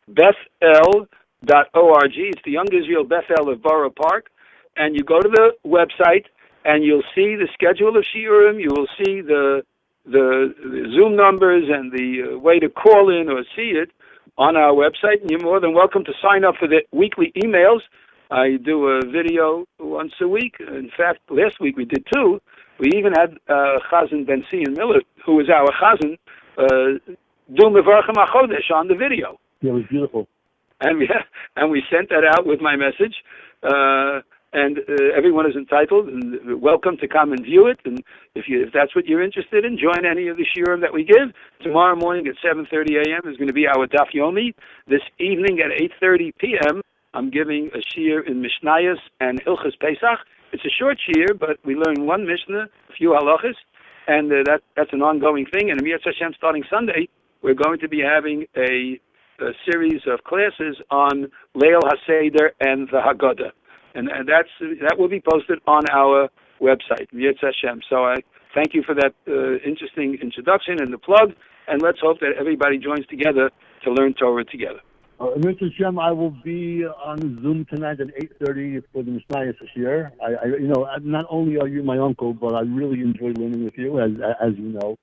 beth 0.08 0.42
l 0.62 1.08
dot 1.44 1.68
o 1.74 1.94
r 1.94 2.08
g. 2.08 2.32
It's 2.32 2.42
the 2.46 2.52
Young 2.52 2.72
Israel 2.72 3.04
Bethel 3.04 3.52
of 3.52 3.62
Borough 3.62 3.92
Park 3.92 4.32
and 4.78 4.96
you 4.96 5.04
go 5.04 5.20
to 5.20 5.30
the 5.30 5.52
website 5.68 6.26
and 6.64 6.84
you'll 6.84 7.04
see 7.16 7.36
the 7.36 7.48
schedule 7.54 7.98
of 7.98 8.06
shiurim. 8.16 8.62
You 8.62 8.70
will 8.72 8.88
see 8.98 9.22
the 9.22 9.64
the, 10.06 10.54
the 10.64 10.92
Zoom 10.96 11.16
numbers 11.16 11.64
and 11.70 11.92
the 11.92 12.34
uh, 12.34 12.38
way 12.40 12.60
to 12.60 12.70
call 12.70 13.10
in 13.10 13.30
or 13.30 13.44
see 13.56 13.74
it 13.76 13.92
on 14.38 14.56
our 14.56 14.74
website. 14.74 15.22
And 15.22 15.30
you're 15.30 15.42
more 15.42 15.60
than 15.60 15.74
welcome 15.74 16.04
to 16.06 16.14
sign 16.22 16.44
up 16.44 16.56
for 16.60 16.68
the 16.68 16.82
weekly 16.92 17.32
emails. 17.38 17.82
I 18.30 18.58
do 18.64 18.88
a 18.88 19.06
video 19.06 19.66
once 19.80 20.14
a 20.22 20.28
week. 20.28 20.56
In 20.60 20.90
fact, 20.96 21.20
last 21.30 21.60
week 21.60 21.76
we 21.78 21.86
did 21.86 22.06
two. 22.14 22.42
We 22.80 22.90
even 22.96 23.14
had 23.14 23.38
uh, 23.48 23.78
Chazan 23.92 24.26
Benzion 24.26 24.76
Miller, 24.76 25.02
who 25.26 25.40
is 25.40 25.50
our 25.50 25.68
Chazan, 25.80 26.18
uh, 26.58 27.14
do 27.54 27.64
Mevarchim 27.64 28.16
HaChodesh 28.16 28.72
on 28.74 28.88
the 28.88 28.96
video. 28.96 29.40
Yeah, 29.62 29.72
it 29.72 29.74
was 29.74 29.84
beautiful. 29.90 30.28
And 30.80 30.98
we, 30.98 31.10
and 31.58 31.70
we 31.70 31.84
sent 31.92 32.10
that 32.10 32.24
out 32.26 32.48
with 32.48 32.62
my 32.62 32.76
message. 32.76 33.16
Uh, 33.62 34.22
and 34.54 34.80
uh, 34.80 35.16
everyone 35.16 35.46
is 35.46 35.56
entitled 35.56 36.08
and 36.08 36.62
welcome 36.62 36.98
to 36.98 37.08
come 37.08 37.32
and 37.32 37.44
view 37.44 37.68
it. 37.68 37.80
And 37.86 38.04
if 38.36 38.46
you 38.48 38.64
if 38.64 38.74
that's 38.74 38.96
what 38.96 39.06
you're 39.06 39.24
interested 39.24 39.64
in, 39.64 39.78
join 39.78 40.06
any 40.06 40.28
of 40.28 40.38
the 40.38 40.46
shiurim 40.46 40.82
that 40.82 40.94
we 40.94 41.04
give. 41.04 41.32
Tomorrow 41.62 41.96
morning 41.96 42.28
at 42.28 42.36
7:30 42.44 43.08
a.m. 43.08 43.32
is 43.32 43.38
going 43.38 43.48
to 43.48 43.54
be 43.54 43.68
our 43.68 43.88
daf 43.88 44.12
yomi. 44.14 44.54
This 44.88 45.02
evening 45.20 45.60
at 45.60 45.72
8:30 46.02 46.34
p.m. 46.38 46.82
I'm 47.14 47.30
giving 47.30 47.70
a 47.74 47.80
shiur 47.94 48.28
in 48.28 48.44
Mishnayos 48.44 49.00
and 49.20 49.44
Hilchas 49.44 49.78
Pesach. 49.80 50.20
It's 50.54 50.66
a 50.66 50.70
short 50.70 50.98
shiur, 51.00 51.38
but 51.38 51.58
we 51.66 51.76
learn 51.76 52.06
one 52.06 52.26
Mishnah, 52.26 52.68
a 52.90 52.94
few 52.94 53.10
halachas, 53.10 53.56
and 54.08 54.32
uh, 54.32 54.44
that 54.46 54.62
that's 54.76 54.92
an 54.92 55.02
ongoing 55.02 55.46
thing. 55.46 55.72
And 55.72 55.82
Yirtzeh 55.82 56.14
Hashem, 56.14 56.34
starting 56.38 56.64
Sunday, 56.70 57.08
we're 57.42 57.54
going 57.54 57.80
to 57.80 57.88
be 57.88 58.02
having 58.02 58.46
a, 58.58 59.00
a 59.40 59.52
series 59.70 60.02
of 60.08 60.24
classes 60.26 60.76
on 60.90 61.32
Leil 61.56 61.80
HaSeder 61.82 62.50
and 62.60 62.90
the 62.90 63.00
Haggadah 63.00 63.52
and, 63.96 64.10
that's 64.28 64.50
that 64.82 64.98
will 64.98 65.10
be 65.10 65.22
posted 65.22 65.60
on 65.68 65.84
our 65.92 66.30
website, 66.62 67.08
Yirtzeh 67.14 67.52
Hashem. 67.54 67.82
So 67.90 68.06
I 68.06 68.18
thank 68.54 68.74
you 68.74 68.84
for 68.84 68.96
that 68.96 69.14
uh, 69.28 69.58
interesting 69.68 70.18
introduction 70.22 70.82
and 70.82 70.94
the 70.94 70.98
plug, 70.98 71.34
and 71.68 71.82
let's 71.82 72.00
hope 72.00 72.20
that 72.20 72.34
everybody 72.40 72.78
joins 72.78 73.06
together 73.08 73.52
to 73.84 73.92
learn 73.92 74.14
Torah 74.14 74.46
together. 74.46 74.80
Uh, 75.20 75.36
Mr. 75.38 75.70
Shem, 75.78 76.00
I 76.00 76.12
will 76.12 76.32
be 76.44 76.84
on 76.84 77.20
Zoom 77.44 77.66
tonight 77.70 78.00
at 78.00 78.08
8.30 78.42 78.82
for 78.92 79.04
the 79.04 79.12
Mishnayos 79.12 79.60
this 79.60 79.70
year. 79.76 80.12
I, 80.20 80.34
I, 80.34 80.46
you 80.46 80.68
know, 80.68 80.88
not 81.02 81.26
only 81.30 81.58
are 81.60 81.68
you 81.68 81.84
my 81.84 82.00
uncle, 82.00 82.34
but 82.34 82.56
I 82.56 82.62
really 82.62 83.02
enjoy 83.02 83.32
learning 83.40 83.64
with 83.66 83.78
you, 83.78 84.00
as 84.00 84.12
as 84.42 84.54
you 84.58 84.70
know. 84.70 84.98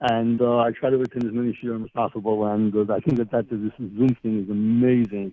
And 0.00 0.40
uh, 0.40 0.58
I 0.58 0.70
try 0.70 0.90
to 0.90 1.00
attend 1.00 1.24
as 1.24 1.32
many 1.32 1.58
shiurim 1.62 1.84
as 1.84 1.90
possible, 1.90 2.46
and 2.46 2.74
uh, 2.74 2.94
I 2.94 3.00
think 3.00 3.18
that, 3.18 3.30
that 3.32 3.50
this 3.50 3.72
Zoom 3.78 4.16
thing 4.22 4.44
is 4.44 4.48
amazing 4.48 5.32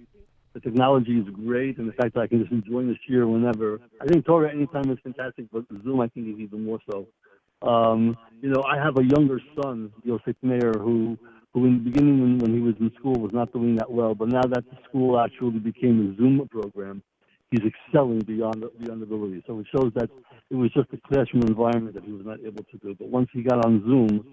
the 0.56 0.62
technology 0.62 1.20
is 1.20 1.28
great, 1.34 1.78
and 1.78 1.88
the 1.88 1.94
fact 1.94 2.14
that 2.16 2.22
I 2.22 2.28
can 2.28 2.40
just 2.40 2.52
enjoy 2.52 2.86
this 2.86 2.98
year 3.08 3.28
whenever. 3.28 3.82
I 4.02 4.06
think 4.06 4.26
Torah 4.26 4.50
anytime 4.50 4.90
is 4.90 4.98
fantastic, 5.04 5.48
but 5.52 5.66
Zoom 5.84 6.00
I 6.00 6.08
think 6.08 6.30
is 6.30 6.40
even 6.40 6.64
more 6.64 6.80
so. 6.90 7.08
Um, 7.62 8.18
you 8.42 8.50
know, 8.50 8.64
I 8.64 8.78
have 8.78 8.98
a 8.98 9.04
younger 9.04 9.42
son, 9.62 9.92
Yosef 10.04 10.36
Meir, 10.42 10.72
who 10.80 11.18
who 11.54 11.66
in 11.66 11.84
the 11.84 11.90
beginning 11.90 12.22
when, 12.22 12.38
when 12.40 12.54
he 12.54 12.62
was 12.62 12.76
in 12.80 12.90
school 12.98 13.16
was 13.16 13.32
not 13.34 13.52
doing 13.52 13.76
that 13.76 13.92
well, 13.92 14.16
but 14.16 14.30
now 14.30 14.42
that 14.44 14.64
the 14.72 14.78
school 14.88 15.20
actually 15.20 15.60
became 15.60 16.12
a 16.12 16.18
Zoom 16.18 16.48
program, 16.50 17.02
he's 17.52 17.62
excelling 17.62 18.20
beyond 18.20 18.64
beyond 18.80 19.04
ability. 19.04 19.44
So 19.46 19.60
it 19.60 19.68
shows 19.76 19.92
that 19.96 20.10
it 20.50 20.56
was 20.56 20.72
just 20.72 20.88
a 20.94 20.98
classroom 21.08 21.44
environment 21.44 21.96
that 21.96 22.06
he 22.06 22.14
was 22.14 22.26
not 22.26 22.40
able 22.40 22.64
to 22.64 22.78
do. 22.78 22.96
But 22.98 23.10
once 23.10 23.28
he 23.34 23.44
got 23.44 23.66
on 23.66 23.84
Zoom, 23.84 24.26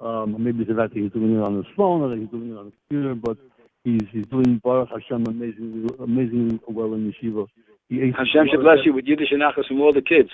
um, 0.00 0.42
maybe 0.42 0.62
it's 0.62 0.68
the 0.68 0.74
fact 0.74 0.94
that 0.94 1.00
he's 1.00 1.12
doing 1.12 1.36
it 1.36 1.42
on 1.42 1.56
his 1.56 1.66
phone 1.76 2.02
or 2.02 2.08
that 2.08 2.18
he's 2.18 2.30
doing 2.30 2.50
it 2.50 2.58
on 2.58 2.66
the 2.66 2.72
computer, 2.88 3.14
but 3.14 3.38
He's 3.84 4.02
he's 4.10 4.26
doing 4.26 4.60
Baruch 4.62 4.90
Hashem 4.90 5.26
amazingly 5.26 5.88
amazingly 5.98 6.60
well 6.68 6.92
in 6.94 7.12
yeshiva. 7.12 7.46
He 7.88 8.12
Hashem 8.16 8.48
should 8.50 8.60
bless 8.60 8.78
you 8.84 8.92
with 8.92 9.06
Yiddish 9.06 9.32
and 9.32 9.42
Nachas 9.42 9.66
from 9.66 9.80
all 9.80 9.92
the 9.92 10.02
kids. 10.02 10.30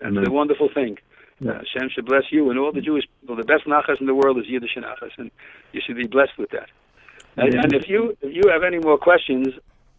That's 0.00 0.10
Amen. 0.10 0.28
a 0.28 0.30
wonderful 0.30 0.68
thing. 0.72 0.98
Yeah. 1.40 1.58
Hashem 1.58 1.90
should 1.90 2.06
bless 2.06 2.24
you 2.30 2.50
and 2.50 2.58
all 2.58 2.72
the 2.72 2.80
Jewish 2.80 3.04
people. 3.20 3.36
The 3.36 3.44
best 3.44 3.64
Nachas 3.66 4.00
in 4.00 4.06
the 4.06 4.14
world 4.14 4.38
is 4.38 4.44
Yiddish 4.46 4.76
and 4.76 4.84
Nachas, 4.84 5.10
and 5.18 5.30
you 5.72 5.80
should 5.84 5.96
be 5.96 6.06
blessed 6.06 6.38
with 6.38 6.50
that. 6.50 6.68
And, 7.36 7.52
yeah. 7.52 7.60
and 7.62 7.74
if 7.74 7.88
you 7.88 8.16
if 8.22 8.32
you 8.34 8.50
have 8.50 8.62
any 8.62 8.78
more 8.78 8.96
questions, 8.96 9.48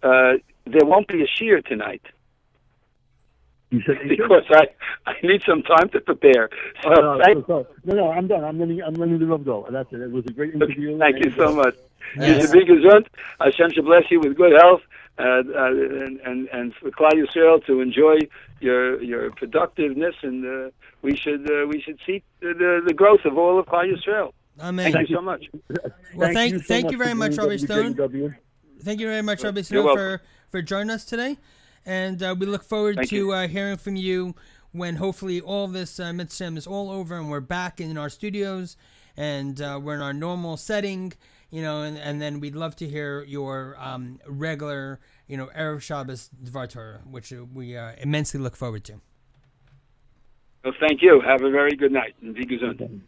uh, 0.02 0.34
there 0.66 0.86
won't 0.86 1.08
be 1.08 1.22
a 1.22 1.28
shiur 1.28 1.64
tonight. 1.66 2.02
You 3.72 3.82
said 3.86 3.98
because 4.08 4.44
I 4.52 4.68
I 5.06 5.14
need 5.22 5.44
some 5.46 5.64
time 5.64 5.90
to 5.90 6.00
prepare. 6.00 6.50
So, 6.82 6.90
oh, 6.92 7.18
no, 7.18 7.44
so, 7.46 7.68
no, 7.84 7.96
no, 7.96 8.12
I'm 8.12 8.28
done. 8.28 8.44
I'm 8.44 8.58
letting 8.58 8.82
I'm 8.82 8.94
letting 8.94 9.20
the 9.20 9.26
Rav 9.26 9.44
go. 9.44 9.68
That's 9.70 9.92
it. 9.92 10.02
It 10.02 10.12
was 10.12 10.24
a 10.28 10.32
great 10.32 10.54
interview. 10.54 10.98
thank 10.98 11.24
you 11.24 11.32
so 11.32 11.54
much. 11.54 11.76
Yes. 12.18 12.42
You 12.42 12.42
should 12.42 12.68
be 12.68 12.74
gesund. 12.74 13.08
Hashem 13.40 13.72
should 13.72 13.86
bless 13.86 14.04
you 14.10 14.20
with 14.20 14.36
good 14.36 14.54
health 14.54 14.82
uh, 15.18 15.24
uh, 15.24 15.42
and, 15.68 16.20
and, 16.22 16.50
and 16.50 16.74
for 16.76 16.92
Klal 16.92 17.14
Yisrael 17.14 17.66
to 17.66 17.82
enjoy 17.82 18.20
your 18.60 19.02
your 19.02 19.32
productiveness, 19.32 20.16
and 20.24 20.46
uh, 20.46 20.70
we 21.02 21.16
should 21.16 21.50
uh, 21.50 21.68
we 21.68 21.82
should 21.82 22.00
see 22.06 22.24
the, 22.42 22.82
the 22.86 22.94
growth 22.94 23.26
of 23.26 23.38
all 23.38 23.60
of 23.60 23.66
Klal 23.66 23.94
Yisrael. 23.94 24.32
Amen. 24.60 24.92
Thank, 24.92 25.10
you 25.10 25.16
so 25.16 25.22
much. 25.22 25.50
Well, 26.16 26.32
thank 26.34 26.54
you, 26.54 26.60
so 26.60 26.66
thank 26.66 26.92
you 26.92 26.98
very 26.98 27.14
much, 27.14 27.38
Robbie 27.38 27.58
Stone. 27.58 27.96
Thank 28.82 29.00
you 29.00 29.08
very 29.08 29.22
much, 29.22 29.44
Robbie 29.44 29.64
Stone, 29.64 29.96
for, 29.96 30.22
for 30.50 30.62
joining 30.62 30.92
us 30.92 31.04
today. 31.04 31.38
And 31.86 32.22
uh, 32.24 32.36
we 32.38 32.46
look 32.46 32.64
forward 32.64 32.96
thank 32.96 33.10
to 33.10 33.34
uh, 33.34 33.48
hearing 33.48 33.78
from 33.78 33.96
you 33.96 34.34
when 34.72 34.98
hopefully 34.98 35.42
all 35.42 35.68
this 35.68 36.00
uh, 36.00 36.12
mitzvah 36.12 36.56
is 36.56 36.68
all 36.68 36.90
over 36.90 37.18
and 37.18 37.30
we're 37.30 37.40
back 37.40 37.80
in 37.80 37.98
our 37.98 38.10
studios 38.10 38.76
and 39.16 39.62
uh, 39.62 39.80
we're 39.82 39.96
in 39.96 40.02
our 40.02 40.14
normal 40.14 40.58
setting 40.58 41.14
you 41.56 41.62
know, 41.62 41.84
and, 41.84 41.98
and 41.98 42.22
then 42.22 42.42
we'd 42.42 42.54
love 42.54 42.76
to 42.76 42.86
hear 42.86 43.24
your 43.24 43.78
um, 43.80 44.20
regular, 44.28 45.00
you 45.26 45.38
know, 45.38 45.50
Erev 45.58 45.82
Shabbos 45.82 46.30
Dvar 46.44 46.68
Torah, 46.68 47.00
which 47.10 47.32
we 47.54 47.78
uh, 47.78 47.94
immensely 47.98 48.42
look 48.42 48.58
forward 48.58 48.84
to. 48.84 49.00
Well, 50.66 50.74
thank 50.82 51.02
you. 51.02 51.22
Have 51.26 51.44
a 51.44 51.50
very 51.50 51.78
good 51.78 51.94
night 51.94 52.14
and 52.22 52.36
be 52.36 52.46
gesund. 52.46 53.00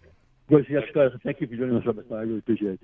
Yes, 0.48 0.84
guys. 0.96 1.12
Thank 1.26 1.42
you 1.42 1.48
for 1.48 1.56
joining 1.58 1.76
us, 1.76 1.86
Rabbi. 1.86 2.04
I 2.10 2.22
really 2.22 2.38
appreciate 2.38 2.76
it. 2.76 2.80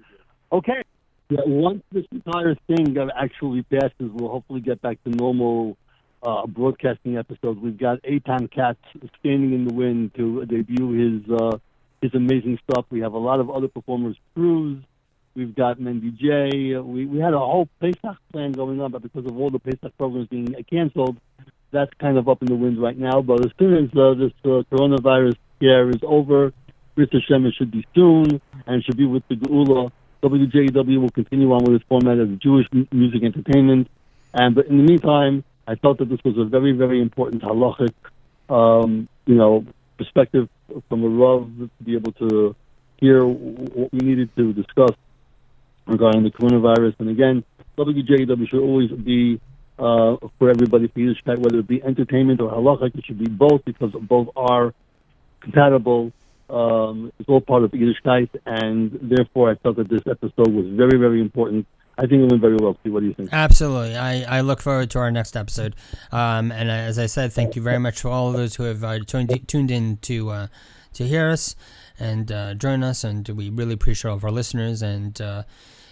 Okay. 0.52 0.84
Yeah, 1.30 1.40
once 1.46 1.82
this 1.94 2.04
entire 2.12 2.56
thing 2.68 2.98
actually 3.18 3.64
passes, 3.64 4.12
we'll 4.12 4.32
hopefully 4.32 4.60
get 4.60 4.82
back 4.82 5.02
to 5.06 5.12
normal 5.12 5.78
uh, 6.24 6.46
broadcasting 6.46 7.16
episodes. 7.16 7.58
We've 7.62 7.78
got 7.78 8.02
Eitan 8.04 8.52
Katz 8.52 8.80
standing 9.22 9.54
in 9.54 9.66
the 9.66 9.74
wind 9.74 10.14
to 10.16 10.46
debut 10.46 10.92
his 10.92 11.32
uh, 11.32 11.58
his 12.02 12.14
amazing 12.14 12.60
stuff. 12.70 12.84
We 12.90 13.00
have 13.00 13.14
a 13.14 13.18
lot 13.18 13.40
of 13.40 13.50
other 13.50 13.70
performers, 13.70 14.18
Cruz. 14.34 14.84
We've 15.36 15.56
got 15.56 15.80
Mendy 15.80 16.16
J. 16.16 16.78
We 16.78 17.08
we 17.08 17.18
had 17.18 17.34
a 17.34 17.40
whole 17.40 17.68
Pesach 17.80 18.18
plan 18.32 18.52
going 18.52 18.80
on, 18.80 18.92
but 18.92 19.02
because 19.02 19.26
of 19.26 19.36
all 19.36 19.50
the 19.50 19.58
Pesach 19.58 19.98
programs 19.98 20.28
being 20.28 20.54
canceled, 20.70 21.18
that's 21.72 21.92
kind 22.00 22.20
of 22.20 22.30
up 22.30 22.44
in 22.44 22.50
the 22.50 22.56
wind 22.56 22.80
right 22.80 22.98
now. 22.98 23.22
But 23.22 23.44
as 23.44 23.52
soon 23.58 23.74
as 23.74 23.90
uh, 23.98 24.14
this 24.14 24.32
uh, 24.46 24.62
coronavirus 24.72 25.36
scare 25.58 25.90
is 25.90 26.02
over, 26.04 26.54
Brit 26.94 27.12
Hashem, 27.12 27.52
should 27.58 27.72
be 27.72 27.84
soon, 27.96 28.40
and 28.68 28.84
should 28.84 28.98
be 28.98 29.06
with 29.06 29.28
the 29.28 29.36
Geula. 29.36 29.92
WJW 30.22 31.02
will 31.02 31.10
continue 31.10 31.52
on 31.52 31.64
with 31.64 31.82
its 31.82 31.86
format 31.90 32.20
as 32.20 32.30
Jewish 32.38 32.68
music 32.92 33.24
entertainment. 33.24 33.90
And 34.36 34.54
but 34.54 34.68
in 34.68 34.78
the 34.78 34.84
meantime, 34.84 35.44
I 35.68 35.76
felt 35.76 35.98
that 35.98 36.10
this 36.10 36.20
was 36.24 36.38
a 36.38 36.46
very, 36.46 36.74
very 36.74 37.02
important 37.02 37.42
halachic, 37.42 37.94
um, 38.50 39.10
you 39.26 39.36
know, 39.36 39.66
perspective 39.98 40.48
from 40.90 41.04
a 41.04 41.10
Rav 41.10 41.50
to 41.58 41.84
be 41.84 41.96
able 41.96 42.12
to 42.14 42.56
hear 42.98 43.26
what 43.26 43.92
we 43.92 44.00
needed 44.00 44.30
to 44.36 44.54
discuss 44.54 44.92
regarding 45.86 46.24
the 46.24 46.32
coronavirus. 46.32 46.96
And 47.00 47.10
again, 47.10 47.44
WJW 47.78 48.50
should 48.50 48.62
always 48.62 48.92
be 48.92 49.40
uh, 49.80 50.18
for 50.38 50.50
everybody 50.50 50.88
for 50.88 51.00
Yiddishkeit, 51.00 51.40
whether 51.40 51.60
it 51.60 51.68
be 51.68 51.82
entertainment 51.84 52.42
or 52.42 52.52
halachic. 52.52 52.98
It 52.98 53.06
should 53.06 53.20
be 53.20 53.30
both 53.30 53.66
because 53.66 53.92
both 54.02 54.30
are 54.36 54.74
compatible. 55.42 56.12
Um, 56.50 57.12
it's 57.20 57.30
all 57.30 57.42
part 57.42 57.64
of 57.64 57.72
Yiddishkeit, 57.72 58.30
and 58.46 58.98
therefore 59.02 59.52
I 59.52 59.56
felt 59.56 59.78
that 59.78 59.90
this 59.90 60.04
episode 60.10 60.54
was 60.54 60.68
very, 60.68 61.00
very 61.00 61.22
important. 61.22 61.66
I 61.98 62.02
think 62.02 62.24
it 62.24 62.32
went 62.32 62.42
very 62.42 62.58
well. 62.58 62.78
See, 62.84 62.90
what 62.90 63.02
do 63.02 63.08
you 63.08 63.14
think? 63.14 63.30
Absolutely. 63.32 63.96
I, 63.96 64.40
I 64.40 64.42
look 64.42 64.62
forward 64.62 64.90
to 64.92 65.00
our 65.00 65.12
next 65.12 65.38
episode. 65.38 65.76
Um, 66.12 66.52
and 66.52 66.72
as 66.72 66.98
I 66.98 67.06
said, 67.06 67.34
thank 67.34 67.56
you 67.56 67.62
very 67.62 67.78
much 67.78 68.02
for 68.02 68.10
all 68.10 68.30
of 68.30 68.34
those 68.34 68.56
who 68.56 68.64
have 68.64 68.84
uh, 68.84 69.00
tuned, 69.00 69.48
tuned 69.48 69.70
in 69.70 69.98
to 69.98 70.30
uh, 70.30 70.48
to 70.94 71.08
hear 71.08 71.30
us 71.30 71.56
and 72.00 72.32
uh, 72.32 72.54
join 72.54 72.84
us. 72.84 73.04
And 73.04 73.28
we 73.30 73.50
really 73.50 73.74
appreciate 73.74 74.10
all 74.10 74.18
of 74.18 74.24
our 74.24 74.32
listeners. 74.32 74.82
And 74.82 75.20
uh, 75.22 75.44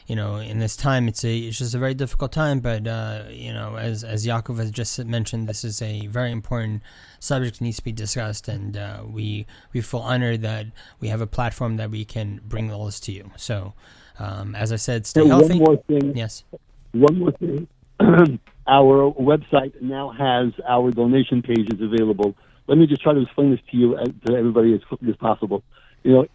you 0.07 0.15
know, 0.15 0.37
in 0.37 0.59
this 0.59 0.75
time, 0.75 1.07
it's 1.07 1.23
a 1.23 1.37
it's 1.37 1.57
just 1.57 1.73
a 1.73 1.77
very 1.77 1.93
difficult 1.93 2.31
time. 2.31 2.59
But 2.59 2.87
uh, 2.87 3.23
you 3.29 3.53
know, 3.53 3.77
as 3.77 4.03
as 4.03 4.25
Yaakov 4.25 4.57
has 4.57 4.71
just 4.71 5.03
mentioned, 5.05 5.47
this 5.47 5.63
is 5.63 5.81
a 5.81 6.07
very 6.07 6.31
important 6.31 6.81
subject 7.19 7.59
that 7.59 7.63
needs 7.63 7.77
to 7.77 7.83
be 7.83 7.91
discussed, 7.91 8.47
and 8.47 8.75
uh, 8.75 9.03
we 9.07 9.45
we 9.73 9.81
feel 9.81 10.01
honored 10.01 10.41
that 10.41 10.67
we 10.99 11.07
have 11.07 11.21
a 11.21 11.27
platform 11.27 11.77
that 11.77 11.91
we 11.91 12.03
can 12.03 12.41
bring 12.43 12.71
all 12.71 12.87
this 12.87 12.99
to 13.01 13.11
you. 13.11 13.31
So, 13.37 13.73
um, 14.19 14.55
as 14.55 14.73
I 14.73 14.77
said, 14.77 15.05
stay 15.05 15.21
Hey, 15.21 15.29
healthy. 15.29 15.59
One 15.59 15.75
more 15.75 15.83
thing. 15.87 16.17
Yes. 16.17 16.43
One 16.91 17.19
more 17.19 17.31
thing. 17.31 17.67
our 18.67 19.11
website 19.13 19.79
now 19.81 20.09
has 20.09 20.51
our 20.67 20.91
donation 20.91 21.41
pages 21.41 21.79
available. 21.79 22.35
Let 22.67 22.77
me 22.77 22.87
just 22.87 23.01
try 23.01 23.13
to 23.13 23.21
explain 23.21 23.51
this 23.51 23.59
to 23.71 23.77
you, 23.77 23.95
uh, 23.95 24.05
to 24.27 24.35
everybody 24.35 24.73
as 24.73 24.83
quickly 24.83 25.09
as 25.09 25.15
possible. 25.17 25.63
You 26.03 26.11
know, 26.13 26.27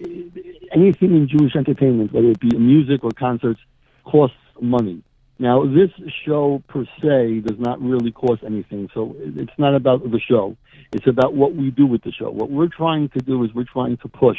anything 0.72 1.16
in 1.16 1.28
Jewish 1.28 1.56
entertainment, 1.56 2.12
whether 2.12 2.30
it 2.30 2.40
be 2.40 2.56
music 2.56 3.02
or 3.02 3.10
concerts, 3.10 3.60
costs 4.04 4.36
money. 4.60 5.02
Now, 5.38 5.66
this 5.66 5.90
show 6.24 6.62
per 6.68 6.86
se 7.02 7.40
does 7.40 7.58
not 7.58 7.80
really 7.82 8.10
cost 8.10 8.42
anything, 8.44 8.88
so 8.94 9.14
it's 9.18 9.52
not 9.58 9.74
about 9.74 10.10
the 10.10 10.20
show. 10.20 10.56
It's 10.92 11.06
about 11.06 11.34
what 11.34 11.54
we 11.54 11.70
do 11.70 11.86
with 11.86 12.02
the 12.02 12.12
show. 12.12 12.30
What 12.30 12.50
we're 12.50 12.68
trying 12.68 13.10
to 13.10 13.18
do 13.18 13.44
is 13.44 13.52
we're 13.52 13.64
trying 13.64 13.98
to 13.98 14.08
push 14.08 14.38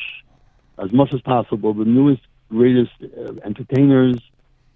as 0.79 0.91
much 0.91 1.13
as 1.13 1.21
possible 1.21 1.73
the 1.73 1.85
newest, 1.85 2.21
greatest 2.49 2.91
uh, 3.03 3.33
entertainers, 3.45 4.17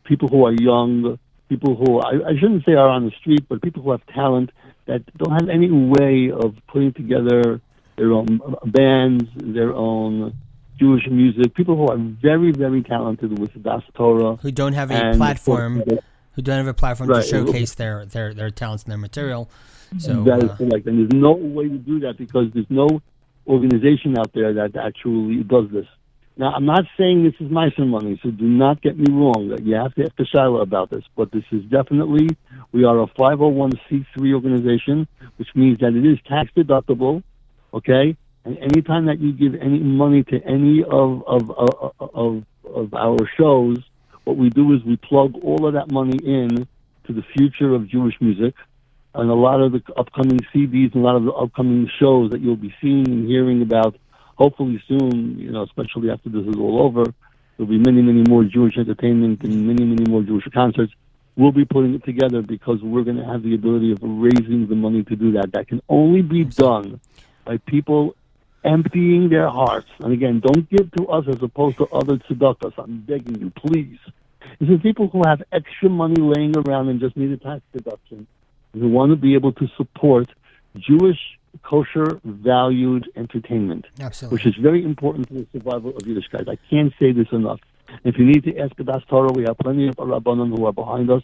people 0.03 0.28
who 0.28 0.45
are 0.45 0.53
young, 0.53 1.18
people 1.49 1.76
who 1.76 1.99
I, 1.99 2.30
I 2.30 2.34
shouldn't 2.39 2.66
say 2.66 2.74
are 2.74 2.89
on 2.89 3.05
the 3.05 3.12
street, 3.20 3.45
but 3.49 3.62
people 3.62 3.82
who 3.82 3.91
have 3.91 4.05
talent 4.07 4.51
that 4.92 5.18
don't 5.18 5.32
have 5.32 5.48
any 5.48 5.72
way 5.72 6.32
of 6.32 6.56
putting 6.68 6.92
together 6.92 7.62
their 7.96 8.12
own 8.12 8.28
bands, 8.66 9.24
their 9.36 9.74
own 9.74 10.34
Jewish 10.78 11.08
music. 11.10 11.54
People 11.54 11.78
who 11.78 11.88
are 11.88 11.98
very, 11.98 12.52
very 12.52 12.84
talented 12.84 13.39
with 13.39 13.52
Das 13.64 13.84
Torah. 13.94 14.36
Who 14.42 14.52
don't 14.52 14.74
have 14.74 14.92
a 14.92 15.14
platform, 15.16 15.82
who 16.34 16.42
don't 16.42 16.58
have 16.58 16.68
a 16.68 16.74
platform 16.74 17.10
Right. 17.10 17.24
to 17.24 17.30
showcase 17.30 17.76
their, 17.76 18.06
their, 18.06 18.34
their 18.34 18.50
talents 18.50 18.84
and 18.84 18.92
their 18.92 18.98
material. 18.98 19.50
So, 19.98 20.24
that 20.24 20.44
is 20.44 20.50
uh, 20.50 20.56
correct. 20.58 20.88
And 20.88 21.00
there's 21.00 21.22
no 21.22 21.34
way 21.34 21.70
to 21.70 21.78
do 21.78 22.00
that 22.02 22.18
because 22.18 22.48
there's 22.54 22.70
no 22.70 23.02
organization 23.48 24.18
out 24.18 24.34
there 24.34 24.54
that 24.54 24.76
actually 24.76 25.44
does 25.44 25.70
this. 25.72 25.88
Now, 26.42 26.54
I'm 26.56 26.66
not 26.66 26.86
saying 26.98 27.24
this 27.24 27.36
is 27.39 27.52
my 27.52 27.70
money, 27.78 28.20
so 28.24 28.32
do 28.32 28.46
not 28.46 28.82
get 28.82 28.98
me 28.98 29.06
wrong. 29.14 29.56
You 29.62 29.76
have 29.76 29.94
to 29.94 30.06
ask 30.06 30.16
Shiloh 30.32 30.62
about 30.62 30.89
this, 30.89 31.04
but 31.16 31.32
this 31.32 31.44
is 31.52 31.64
definitely, 31.66 32.36
we 32.72 32.84
are 32.84 33.00
a 33.00 33.06
501c3 33.06 34.34
organization, 34.34 35.08
which 35.38 35.50
means 35.54 35.78
that 35.82 35.94
it 35.94 36.04
is 36.04 36.18
tax 36.28 36.50
deductible, 36.58 37.22
okay? 37.76 38.18
And 38.44 38.58
anytime 38.58 39.06
that 39.06 39.20
you 39.20 39.34
give 39.34 39.54
any 39.62 39.78
money 39.78 40.24
to 40.24 40.44
any 40.44 40.84
of, 40.84 41.24
of, 41.28 41.52
of, 41.52 41.94
of, 42.00 42.44
of 42.66 42.94
our 42.96 43.20
shows, 43.38 43.78
what 44.24 44.36
we 44.36 44.50
do 44.50 44.74
is 44.74 44.84
we 44.84 44.98
plug 44.98 45.36
all 45.44 45.68
of 45.68 45.76
that 45.76 45.92
money 45.92 46.18
in 46.26 46.68
to 47.06 47.14
the 47.14 47.22
future 47.38 47.76
of 47.76 47.88
Jewish 47.88 48.16
music 48.20 48.56
and 49.14 49.30
a 49.30 49.36
lot 49.36 49.62
of 49.62 49.74
the 49.74 49.84
upcoming 49.96 50.39
CDs 50.52 50.96
and 50.96 51.04
a 51.04 51.06
lot 51.06 51.18
of 51.18 51.24
the 51.24 51.34
upcoming 51.34 51.88
shows 52.00 52.32
that 52.32 52.42
you'll 52.42 52.56
be 52.56 52.74
seeing 52.82 53.08
and 53.08 53.28
hearing 53.28 53.62
about. 53.62 53.96
Hopefully 54.42 54.84
soon, 54.88 55.38
you 55.38 55.52
know, 55.52 55.62
especially 55.62 56.10
after 56.10 56.28
this 56.28 56.48
is 56.48 56.56
all 56.56 56.82
over, 56.82 57.04
there'll 57.56 57.70
be 57.70 57.78
many, 57.78 58.02
many 58.02 58.24
more 58.28 58.44
Jewish 58.44 58.76
entertainment 58.76 59.44
and 59.44 59.68
many, 59.68 59.86
many 59.86 60.10
more 60.10 60.24
Jewish 60.24 60.46
concerts. 60.52 60.92
We'll 61.36 61.52
be 61.52 61.64
putting 61.64 61.94
it 61.94 62.04
together 62.04 62.42
because 62.42 62.82
we're 62.82 63.04
going 63.04 63.18
to 63.18 63.24
have 63.24 63.44
the 63.44 63.54
ability 63.54 63.92
of 63.92 64.00
raising 64.02 64.66
the 64.68 64.74
money 64.74 65.04
to 65.04 65.16
do 65.16 65.34
that. 65.34 65.52
That 65.52 65.68
can 65.68 65.80
only 65.88 66.24
be 66.24 66.44
done 66.44 67.00
by 67.46 67.58
people 67.58 68.16
emptying 68.64 69.30
their 69.30 69.48
hearts. 69.48 69.89
And 70.00 70.12
again, 70.12 70.39
don't 70.39 70.68
give 70.72 70.92
to 70.94 71.08
us 71.10 71.26
as 71.28 71.38
opposed 71.44 71.78
to 71.78 71.86
other 71.89 72.18
tzedakahs. 72.18 72.74
I'm 72.80 73.02
begging 73.02 73.39
you, 73.39 73.52
please. 73.52 74.00
This 74.60 74.70
is 74.70 74.82
people 74.82 75.08
who 75.08 75.22
have 75.24 75.44
extra 75.52 75.88
money 75.88 76.20
laying 76.20 76.58
around 76.58 76.89
and 76.89 77.00
just 77.00 77.16
need 77.16 77.30
a 77.30 77.38
tax 77.38 77.62
deduction 77.74 78.26
who 78.74 78.89
want 78.89 79.12
to 79.12 79.18
be 79.18 79.36
able 79.36 79.52
to 79.52 79.68
support 79.78 80.30
Jewish 80.78 81.20
kosher 81.64 82.20
valued 82.24 83.10
entertainment, 83.16 83.86
absolutely. 83.99 84.36
which 84.36 84.45
is 84.45 84.56
very 84.62 84.84
important 84.84 85.28
to 85.28 85.34
the 85.34 85.47
survival 85.52 85.91
of 85.91 86.04
Yiddishkeit. 86.04 86.49
I 86.49 86.58
can't 86.70 86.93
say 86.99 87.12
this 87.12 87.32
enough. 87.32 87.60
If 88.04 88.18
you 88.18 88.26
need 88.26 88.43
to 88.45 88.58
ask 88.58 88.76
Das 88.78 89.04
Torah, 89.10 89.32
we 89.32 89.43
have 89.43 89.58
plenty 89.58 89.88
of 89.88 89.95
Rabbanim 89.95 90.56
who 90.56 90.66
are 90.66 90.74
behind 90.74 91.10
us. 91.10 91.24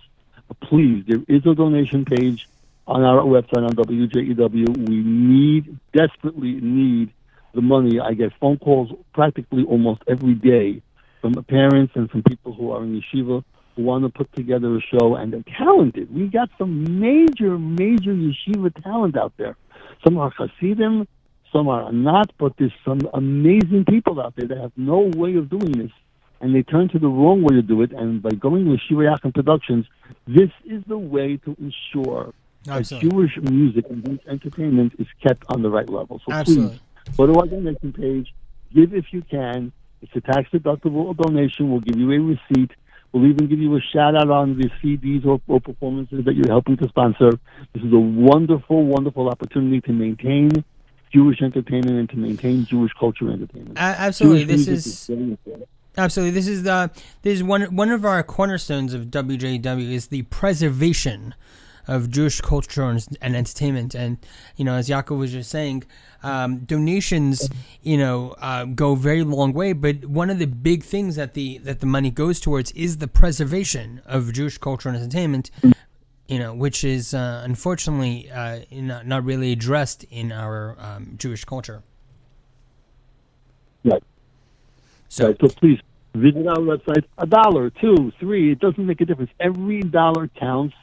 Please, 0.61 1.03
there 1.07 1.21
is 1.27 1.45
a 1.45 1.55
donation 1.55 2.05
page 2.05 2.47
on 2.87 3.03
our 3.03 3.21
website 3.21 3.65
on 3.65 3.75
WJEW. 3.75 4.87
We 4.87 4.95
need, 5.03 5.77
desperately 5.93 6.53
need 6.61 7.11
the 7.53 7.61
money. 7.61 7.99
I 7.99 8.13
get 8.13 8.33
phone 8.39 8.57
calls 8.57 8.91
practically 9.13 9.63
almost 9.63 10.03
every 10.07 10.33
day 10.33 10.81
from 11.21 11.33
parents 11.43 11.93
and 11.95 12.09
from 12.09 12.23
people 12.23 12.53
who 12.53 12.71
are 12.71 12.83
in 12.83 13.01
yeshiva 13.01 13.43
want 13.77 14.03
to 14.03 14.09
put 14.09 14.33
together 14.33 14.75
a 14.75 14.81
show, 14.81 15.15
and 15.15 15.33
they're 15.33 15.43
talented. 15.57 16.13
We 16.13 16.27
got 16.27 16.49
some 16.57 16.99
major, 16.99 17.57
major 17.57 18.13
yeshiva 18.13 18.83
talent 18.83 19.17
out 19.17 19.33
there. 19.37 19.55
Some 20.03 20.17
are 20.17 20.31
Hasidim, 20.31 21.07
some 21.51 21.67
are 21.67 21.91
not, 21.91 22.31
but 22.37 22.53
there's 22.57 22.73
some 22.83 22.99
amazing 23.13 23.85
people 23.85 24.21
out 24.21 24.35
there 24.35 24.47
that 24.47 24.57
have 24.57 24.73
no 24.75 25.09
way 25.15 25.35
of 25.35 25.49
doing 25.49 25.71
this, 25.71 25.91
and 26.41 26.53
they 26.53 26.63
turn 26.63 26.89
to 26.89 26.99
the 26.99 27.07
wrong 27.07 27.41
way 27.41 27.55
to 27.55 27.61
do 27.61 27.81
it. 27.81 27.91
And 27.91 28.21
by 28.21 28.31
going 28.31 28.69
with 28.69 28.79
Shiva 28.87 29.01
Yaakov 29.01 29.33
Productions, 29.33 29.85
this 30.27 30.49
is 30.65 30.83
the 30.87 30.97
way 30.97 31.37
to 31.37 31.55
ensure 31.59 32.33
that 32.65 32.83
Jewish 32.83 33.37
music 33.37 33.85
and 33.89 34.05
Jewish 34.05 34.21
entertainment 34.27 34.93
is 34.99 35.07
kept 35.25 35.45
on 35.49 35.61
the 35.61 35.69
right 35.69 35.89
level. 35.89 36.21
So 36.27 36.33
Absolutely. 36.33 36.79
please, 37.05 37.17
go 37.17 37.27
to 37.27 37.39
our 37.39 37.47
donation 37.47 37.93
page, 37.93 38.33
give 38.73 38.93
if 38.93 39.05
you 39.11 39.21
can. 39.21 39.71
It's 40.01 40.15
a 40.15 40.21
tax 40.21 40.49
deductible 40.51 41.15
donation. 41.17 41.71
We'll 41.71 41.79
give 41.79 41.97
you 41.97 42.11
a 42.11 42.19
receipt. 42.19 42.71
We'll 43.11 43.27
even 43.27 43.47
give 43.47 43.59
you 43.59 43.75
a 43.75 43.81
shout 43.81 44.15
out 44.15 44.29
on 44.29 44.57
the 44.57 44.69
CDs 44.81 45.25
or, 45.25 45.41
or 45.47 45.59
performances 45.61 46.25
that 46.25 46.35
you're 46.35 46.49
helping 46.49 46.77
to 46.77 46.89
sponsor. 46.89 47.31
This 47.73 47.83
is 47.83 47.93
a 47.93 47.99
wonderful, 47.99 48.85
wonderful 48.85 49.29
opportunity 49.29 49.81
to 49.81 49.91
maintain 49.91 50.63
Jewish 51.13 51.41
entertainment 51.41 51.97
and 51.97 52.09
to 52.09 52.17
maintain 52.17 52.65
Jewish 52.65 52.91
culture 52.99 53.31
entertainment. 53.31 53.77
A- 53.77 53.81
absolutely. 53.81 54.45
Jewish 54.45 54.65
This 54.65 55.09
music 55.09 55.39
is. 55.45 55.63
Absolutely. 55.97 56.31
This 56.31 56.47
is 56.47 56.63
the 56.63 56.91
this 57.23 57.33
is 57.37 57.43
one 57.43 57.63
one 57.75 57.89
of 57.89 58.05
our 58.05 58.21
cornerstones 58.21 58.93
of 58.93 59.05
WJW 59.05 59.91
is 59.91 60.07
the 60.07 60.21
preservation 60.23 61.33
of 61.87 62.09
Jewish 62.09 62.41
culture 62.41 62.83
and, 62.83 63.05
and 63.21 63.35
entertainment. 63.35 63.95
And 63.95 64.17
you 64.55 64.65
know, 64.65 64.75
as 64.75 64.89
Yaakov 64.89 65.17
was 65.17 65.31
just 65.31 65.49
saying, 65.49 65.83
um, 66.23 66.59
donations 66.59 67.49
you 67.81 67.97
know 67.97 68.35
uh, 68.39 68.65
go 68.65 68.95
very 68.95 69.23
long 69.23 69.53
way. 69.53 69.73
But 69.73 70.05
one 70.05 70.29
of 70.29 70.39
the 70.39 70.47
big 70.47 70.83
things 70.83 71.15
that 71.15 71.33
the 71.33 71.57
that 71.59 71.79
the 71.79 71.85
money 71.85 72.11
goes 72.11 72.39
towards 72.39 72.71
is 72.71 72.97
the 72.97 73.07
preservation 73.07 74.01
of 74.05 74.33
Jewish 74.33 74.57
culture 74.57 74.89
and 74.89 74.97
entertainment. 74.97 75.51
You 76.27 76.39
know, 76.39 76.53
which 76.53 76.83
is 76.83 77.13
uh, 77.13 77.41
unfortunately 77.45 78.29
uh, 78.29 78.59
not, 78.69 79.07
not 79.07 79.23
really 79.23 79.53
addressed 79.53 80.03
in 80.11 80.33
our 80.33 80.75
um, 80.77 81.13
Jewish 81.17 81.45
culture. 81.45 81.83
Right. 83.85 84.03
So, 85.07 85.27
right, 85.27 85.37
so 85.39 85.47
please 85.47 85.79
visit 86.13 86.45
our 86.47 86.57
website. 86.57 87.05
A 87.17 87.25
dollar, 87.25 87.69
two, 87.69 88.11
three, 88.19 88.51
it 88.51 88.59
doesn't 88.59 88.85
make 88.85 88.99
a 88.99 89.05
difference. 89.05 89.31
Every 89.39 89.81
dollar 89.81 90.27
counts 90.27 90.75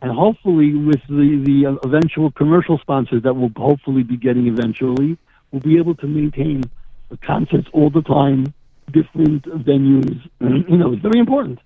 and 0.00 0.12
hopefully, 0.12 0.74
with 0.74 1.00
the, 1.08 1.42
the 1.44 1.66
uh, 1.66 1.88
eventual 1.88 2.30
commercial 2.30 2.78
sponsors 2.78 3.22
that 3.24 3.34
we'll 3.34 3.50
hopefully 3.56 4.04
be 4.04 4.16
getting 4.16 4.46
eventually, 4.46 5.18
we'll 5.50 5.60
be 5.60 5.76
able 5.78 5.94
to 5.96 6.06
maintain 6.06 6.62
the 7.08 7.16
concerts 7.16 7.68
all 7.72 7.90
the 7.90 8.02
time, 8.02 8.52
different 8.92 9.42
venues. 9.44 10.20
you 10.40 10.76
know, 10.76 10.92
it's 10.92 11.02
very 11.02 11.18
important. 11.18 11.58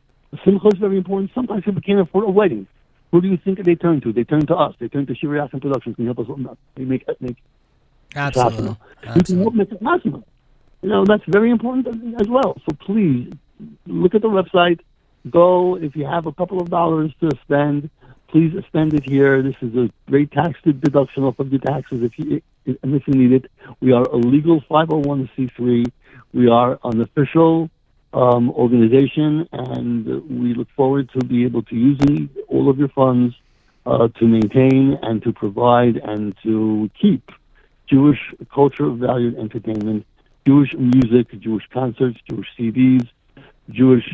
Simcha 0.45 0.69
is 0.69 0.79
very 0.79 0.97
important. 0.97 1.31
Sometimes 1.35 1.65
people 1.65 1.83
can't 1.83 2.01
afford 2.01 2.25
a 2.25 2.31
wedding. 2.31 2.67
Who 3.11 3.21
do 3.21 3.29
you 3.29 3.37
think 3.37 3.63
they 3.63 3.75
turn 3.75 4.01
to? 4.01 4.13
They 4.13 4.25
turn 4.25 4.47
to 4.47 4.57
us. 4.57 4.75
They 4.79 4.89
turn 4.89 5.05
to 5.07 5.13
Shiriasan 5.13 5.61
Productions. 5.61 5.97
Can 5.97 6.05
you 6.05 6.15
help 6.15 6.21
us? 6.21 6.29
with 6.29 6.45
that? 6.45 6.57
They 6.75 6.85
make, 6.85 7.07
make 7.21 7.37
absolutely. 8.17 8.69
possible. 8.69 8.79
You 9.15 9.23
can 9.23 9.39
help 9.41 9.55
make 9.55 9.73
it 9.73 9.83
possible. 9.83 10.25
You 10.81 10.89
know, 10.89 11.05
that's 11.05 11.23
very 11.29 11.51
important 11.51 12.21
as 12.21 12.29
well. 12.29 12.59
So 12.67 12.75
please 12.81 13.31
look 13.87 14.15
at 14.15 14.23
the 14.23 14.29
website. 14.29 14.81
Go 15.31 15.77
if 15.77 15.95
you 15.95 16.07
have 16.07 16.27
a 16.27 16.33
couple 16.33 16.61
of 16.61 16.71
dollars 16.71 17.13
to 17.21 17.31
spend. 17.45 17.91
Please 18.33 18.55
spend 18.67 18.95
it 18.95 19.05
here. 19.05 19.43
This 19.43 19.57
is 19.61 19.77
a 19.77 19.91
great 20.09 20.33
tax 20.33 20.59
deduction 20.65 21.23
off 21.25 21.39
of 21.39 21.53
your 21.53 21.61
taxes 21.61 22.03
if 22.03 22.19
you 22.19 22.41
and 22.65 22.95
if 22.95 23.07
you 23.07 23.13
need 23.13 23.33
it. 23.33 23.51
We 23.81 23.93
are 23.93 24.05
a 24.05 24.17
legal 24.17 24.63
501c3. 24.63 25.93
We 26.33 26.49
are 26.49 26.79
an 26.83 27.03
official 27.03 27.69
um, 28.15 28.51
organization, 28.53 29.47
and 29.53 30.07
we 30.31 30.55
look 30.55 30.69
forward 30.75 31.11
to 31.11 31.19
be 31.27 31.45
able 31.45 31.63
to 31.65 31.77
using 31.77 32.31
all 32.49 32.71
of 32.71 32.79
your 32.79 32.89
funds 32.89 33.35
uh, 33.85 34.09
to 34.09 34.27
maintain 34.27 34.99
and 35.03 35.23
to 35.25 35.33
provide 35.35 35.99
and 35.99 36.35
to 36.43 36.91
keep 36.99 37.31
Jewish 37.87 38.33
culture, 38.51 38.89
valued 38.89 39.37
entertainment, 39.37 40.07
Jewish 40.47 40.73
music, 40.73 41.39
Jewish 41.39 41.69
concerts, 41.71 42.19
Jewish 42.31 42.49
CDs, 42.59 43.07
Jewish 43.69 44.09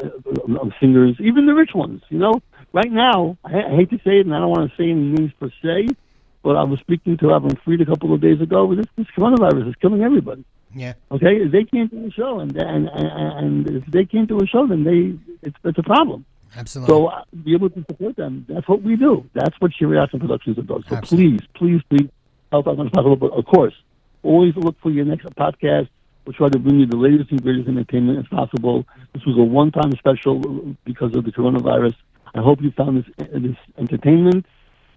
uh, 0.00 0.06
uh, 0.06 0.70
singers, 0.78 1.16
even 1.18 1.46
the 1.46 1.54
rich 1.54 1.74
ones. 1.74 2.02
You 2.08 2.18
know, 2.18 2.40
right 2.74 2.92
now, 2.92 3.38
I, 3.44 3.62
I 3.62 3.76
hate 3.76 3.90
to 3.90 3.98
say 3.98 4.18
it, 4.18 4.26
and 4.26 4.34
I 4.34 4.40
don't 4.40 4.50
want 4.50 4.70
to 4.70 4.76
say 4.76 4.90
any 4.90 5.00
names 5.00 5.32
per 5.40 5.48
se, 5.62 5.88
but 6.42 6.56
I 6.56 6.64
was 6.64 6.78
speaking 6.80 7.16
to 7.18 7.26
Avram 7.26 7.58
Fried 7.62 7.80
a 7.80 7.86
couple 7.86 8.12
of 8.12 8.20
days 8.20 8.40
ago. 8.40 8.74
This, 8.74 8.86
this 8.96 9.06
coronavirus 9.16 9.68
is 9.70 9.74
killing 9.80 10.02
everybody. 10.02 10.44
Yeah. 10.74 10.94
Okay, 11.10 11.36
if 11.36 11.52
they 11.52 11.64
can't 11.64 11.90
do 11.90 12.06
a 12.06 12.10
show, 12.10 12.40
and 12.40 12.54
and 12.56 12.90
and, 12.92 13.70
if 13.70 13.86
they 13.86 14.04
can't 14.04 14.28
do 14.28 14.40
a 14.40 14.46
show, 14.46 14.66
then 14.66 14.82
they 14.82 15.16
it's, 15.46 15.56
it's 15.62 15.78
a 15.78 15.82
problem. 15.84 16.26
Absolutely. 16.56 16.92
So 16.92 17.06
uh, 17.06 17.22
be 17.44 17.54
able 17.54 17.70
to 17.70 17.84
support 17.88 18.16
them. 18.16 18.44
That's 18.48 18.68
what 18.68 18.82
we 18.82 18.96
do. 18.96 19.24
That's 19.34 19.54
what 19.60 19.70
Shiriasan 19.80 20.20
Productions 20.20 20.56
does. 20.56 20.82
So 20.88 20.96
Absolutely. 20.96 21.38
please, 21.38 21.48
please, 21.54 21.82
please 21.88 22.10
help 22.50 22.66
out 22.66 22.78
on 22.78 22.90
possible. 22.90 23.16
But 23.16 23.32
of 23.32 23.44
course, 23.44 23.74
always 24.24 24.56
look 24.56 24.76
for 24.80 24.90
your 24.90 25.04
next 25.04 25.26
podcast. 25.36 25.88
We'll 26.24 26.34
try 26.34 26.48
to 26.48 26.58
bring 26.58 26.80
you 26.80 26.86
the 26.86 26.96
latest 26.96 27.30
and 27.30 27.42
greatest 27.42 27.68
entertainment 27.68 28.18
as 28.18 28.26
possible. 28.26 28.84
This 29.12 29.24
was 29.26 29.36
a 29.38 29.42
one-time 29.42 29.92
special 29.92 30.74
because 30.84 31.14
of 31.14 31.24
the 31.24 31.32
coronavirus. 31.32 31.94
I 32.34 32.40
hope 32.40 32.60
you 32.60 32.70
found 32.72 33.04
this 33.04 33.28
this 33.32 33.56
entertainment 33.78 34.46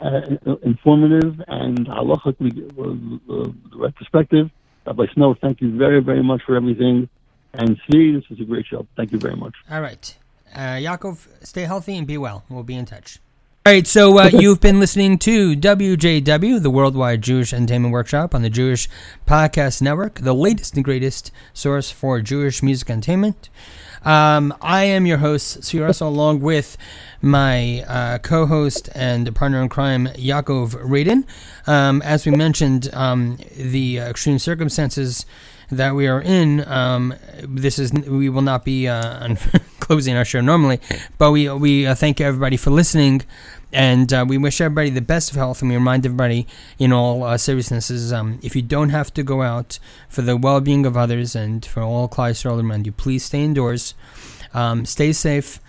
uh, 0.01 0.21
informative 0.63 1.41
and 1.47 1.87
halachically 1.87 2.51
uh, 2.77 3.33
uh, 3.33 3.51
the 3.71 3.77
right 3.77 3.95
perspective. 3.95 4.49
Rabbi 4.85 5.05
Snow, 5.13 5.35
thank 5.41 5.61
you 5.61 5.77
very, 5.77 6.01
very 6.01 6.23
much 6.23 6.41
for 6.45 6.55
everything. 6.55 7.09
And 7.53 7.77
see, 7.89 8.13
this 8.13 8.27
was 8.29 8.39
a 8.39 8.43
great 8.43 8.65
show. 8.65 8.87
Thank 8.95 9.11
you 9.11 9.19
very 9.19 9.35
much. 9.35 9.53
All 9.69 9.81
right. 9.81 10.15
Uh, 10.55 10.77
Yaakov, 10.77 11.27
stay 11.45 11.63
healthy 11.63 11.97
and 11.97 12.07
be 12.07 12.17
well. 12.17 12.45
We'll 12.49 12.63
be 12.63 12.75
in 12.75 12.85
touch. 12.85 13.19
All 13.67 13.73
right, 13.73 13.85
so 13.85 14.17
uh, 14.17 14.29
you've 14.33 14.61
been 14.61 14.79
listening 14.79 15.17
to 15.17 15.53
WJW, 15.53 16.63
the 16.63 16.69
Worldwide 16.69 17.21
Jewish 17.21 17.51
Entertainment 17.51 17.91
Workshop 17.91 18.33
on 18.33 18.41
the 18.41 18.49
Jewish 18.49 18.87
Podcast 19.27 19.81
Network, 19.81 20.19
the 20.19 20.33
latest 20.33 20.75
and 20.75 20.85
greatest 20.85 21.33
source 21.53 21.91
for 21.91 22.21
Jewish 22.21 22.63
music 22.63 22.89
entertainment. 22.89 23.49
Um, 24.05 24.53
I 24.61 24.85
am 24.85 25.05
your 25.05 25.17
host, 25.17 25.73
Russell, 25.73 26.07
along 26.07 26.39
with 26.39 26.77
my 27.21 27.81
uh, 27.81 28.19
co 28.19 28.45
host 28.45 28.87
and 28.95 29.35
partner 29.35 29.61
in 29.61 29.67
crime, 29.67 30.07
Yaakov 30.15 30.81
Radin. 30.85 31.25
Um, 31.67 32.01
as 32.03 32.25
we 32.25 32.31
mentioned, 32.31 32.89
um, 32.93 33.37
the 33.53 33.97
extreme 33.97 34.39
circumstances 34.39 35.25
that 35.69 35.93
we 35.93 36.07
are 36.07 36.21
in, 36.21 36.65
um, 36.69 37.13
this 37.43 37.77
is 37.77 37.91
we 37.91 38.29
will 38.29 38.41
not 38.41 38.63
be 38.63 38.87
uh, 38.87 39.35
closing 39.79 40.15
our 40.15 40.23
show 40.23 40.39
normally, 40.39 40.79
but 41.17 41.31
we 41.31 41.49
we 41.49 41.85
uh, 41.85 41.95
thank 41.95 42.21
everybody 42.21 42.55
for 42.55 42.69
listening, 42.69 43.23
and 43.71 44.13
uh, 44.13 44.25
we 44.27 44.37
wish 44.37 44.61
everybody 44.61 44.89
the 44.89 45.01
best 45.01 45.31
of 45.31 45.37
health, 45.37 45.61
and 45.61 45.69
we 45.69 45.75
remind 45.75 46.05
everybody, 46.05 46.47
in 46.79 46.93
all 46.93 47.23
uh, 47.23 47.37
seriousness, 47.37 48.11
um, 48.11 48.39
if 48.41 48.55
you 48.55 48.61
don't 48.61 48.89
have 48.89 49.13
to 49.13 49.23
go 49.23 49.41
out 49.41 49.79
for 50.09 50.21
the 50.21 50.37
well-being 50.37 50.85
of 50.85 50.95
others 50.95 51.35
and 51.35 51.65
for 51.65 51.81
all 51.81 52.07
Yisrael 52.07 52.63
around 52.63 52.85
you, 52.85 52.91
please 52.91 53.25
stay 53.25 53.43
indoors, 53.43 53.93
um, 54.53 54.85
stay 54.85 55.11
safe. 55.13 55.59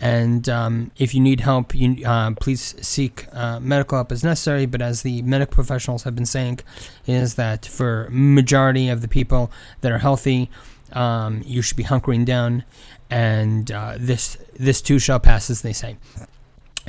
And 0.00 0.48
um, 0.48 0.92
if 0.96 1.12
you 1.12 1.20
need 1.20 1.40
help, 1.40 1.74
you 1.74 2.06
uh, 2.06 2.30
please 2.40 2.76
seek 2.86 3.26
uh, 3.32 3.58
medical 3.58 3.98
help 3.98 4.12
as 4.12 4.22
necessary. 4.22 4.64
But 4.64 4.80
as 4.80 5.02
the 5.02 5.22
medical 5.22 5.54
professionals 5.54 6.04
have 6.04 6.14
been 6.14 6.24
saying, 6.24 6.60
is 7.04 7.34
that 7.34 7.66
for 7.66 8.08
majority 8.12 8.88
of 8.88 9.00
the 9.00 9.08
people 9.08 9.50
that 9.80 9.90
are 9.90 9.98
healthy, 9.98 10.50
um, 10.92 11.42
you 11.44 11.62
should 11.62 11.76
be 11.76 11.82
hunkering 11.82 12.24
down, 12.24 12.64
and 13.10 13.72
uh, 13.72 13.94
this 13.98 14.36
this 14.54 14.80
too 14.80 15.00
shall 15.00 15.18
pass, 15.18 15.50
as 15.50 15.62
they 15.62 15.72
say. 15.72 15.96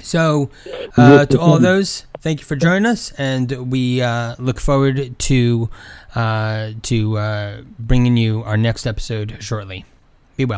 So, 0.04 0.50
uh, 0.98 1.26
to 1.26 1.40
all 1.40 1.60
those, 1.60 2.06
thank 2.20 2.40
you 2.40 2.46
for 2.46 2.56
joining 2.56 2.86
us, 2.86 3.12
and 3.18 3.72
we 3.72 4.02
uh, 4.02 4.36
look 4.40 4.60
forward 4.60 5.18
to 5.20 5.70
uh, 6.16 6.72
to 6.84 7.18
uh, 7.18 7.62
bringing 7.78 8.18
you 8.18 8.44
our 8.44 8.58
next 8.58 8.86
episode 8.88 9.38
shortly. 9.40 9.86
Be 10.38 10.46
well. 10.46 10.58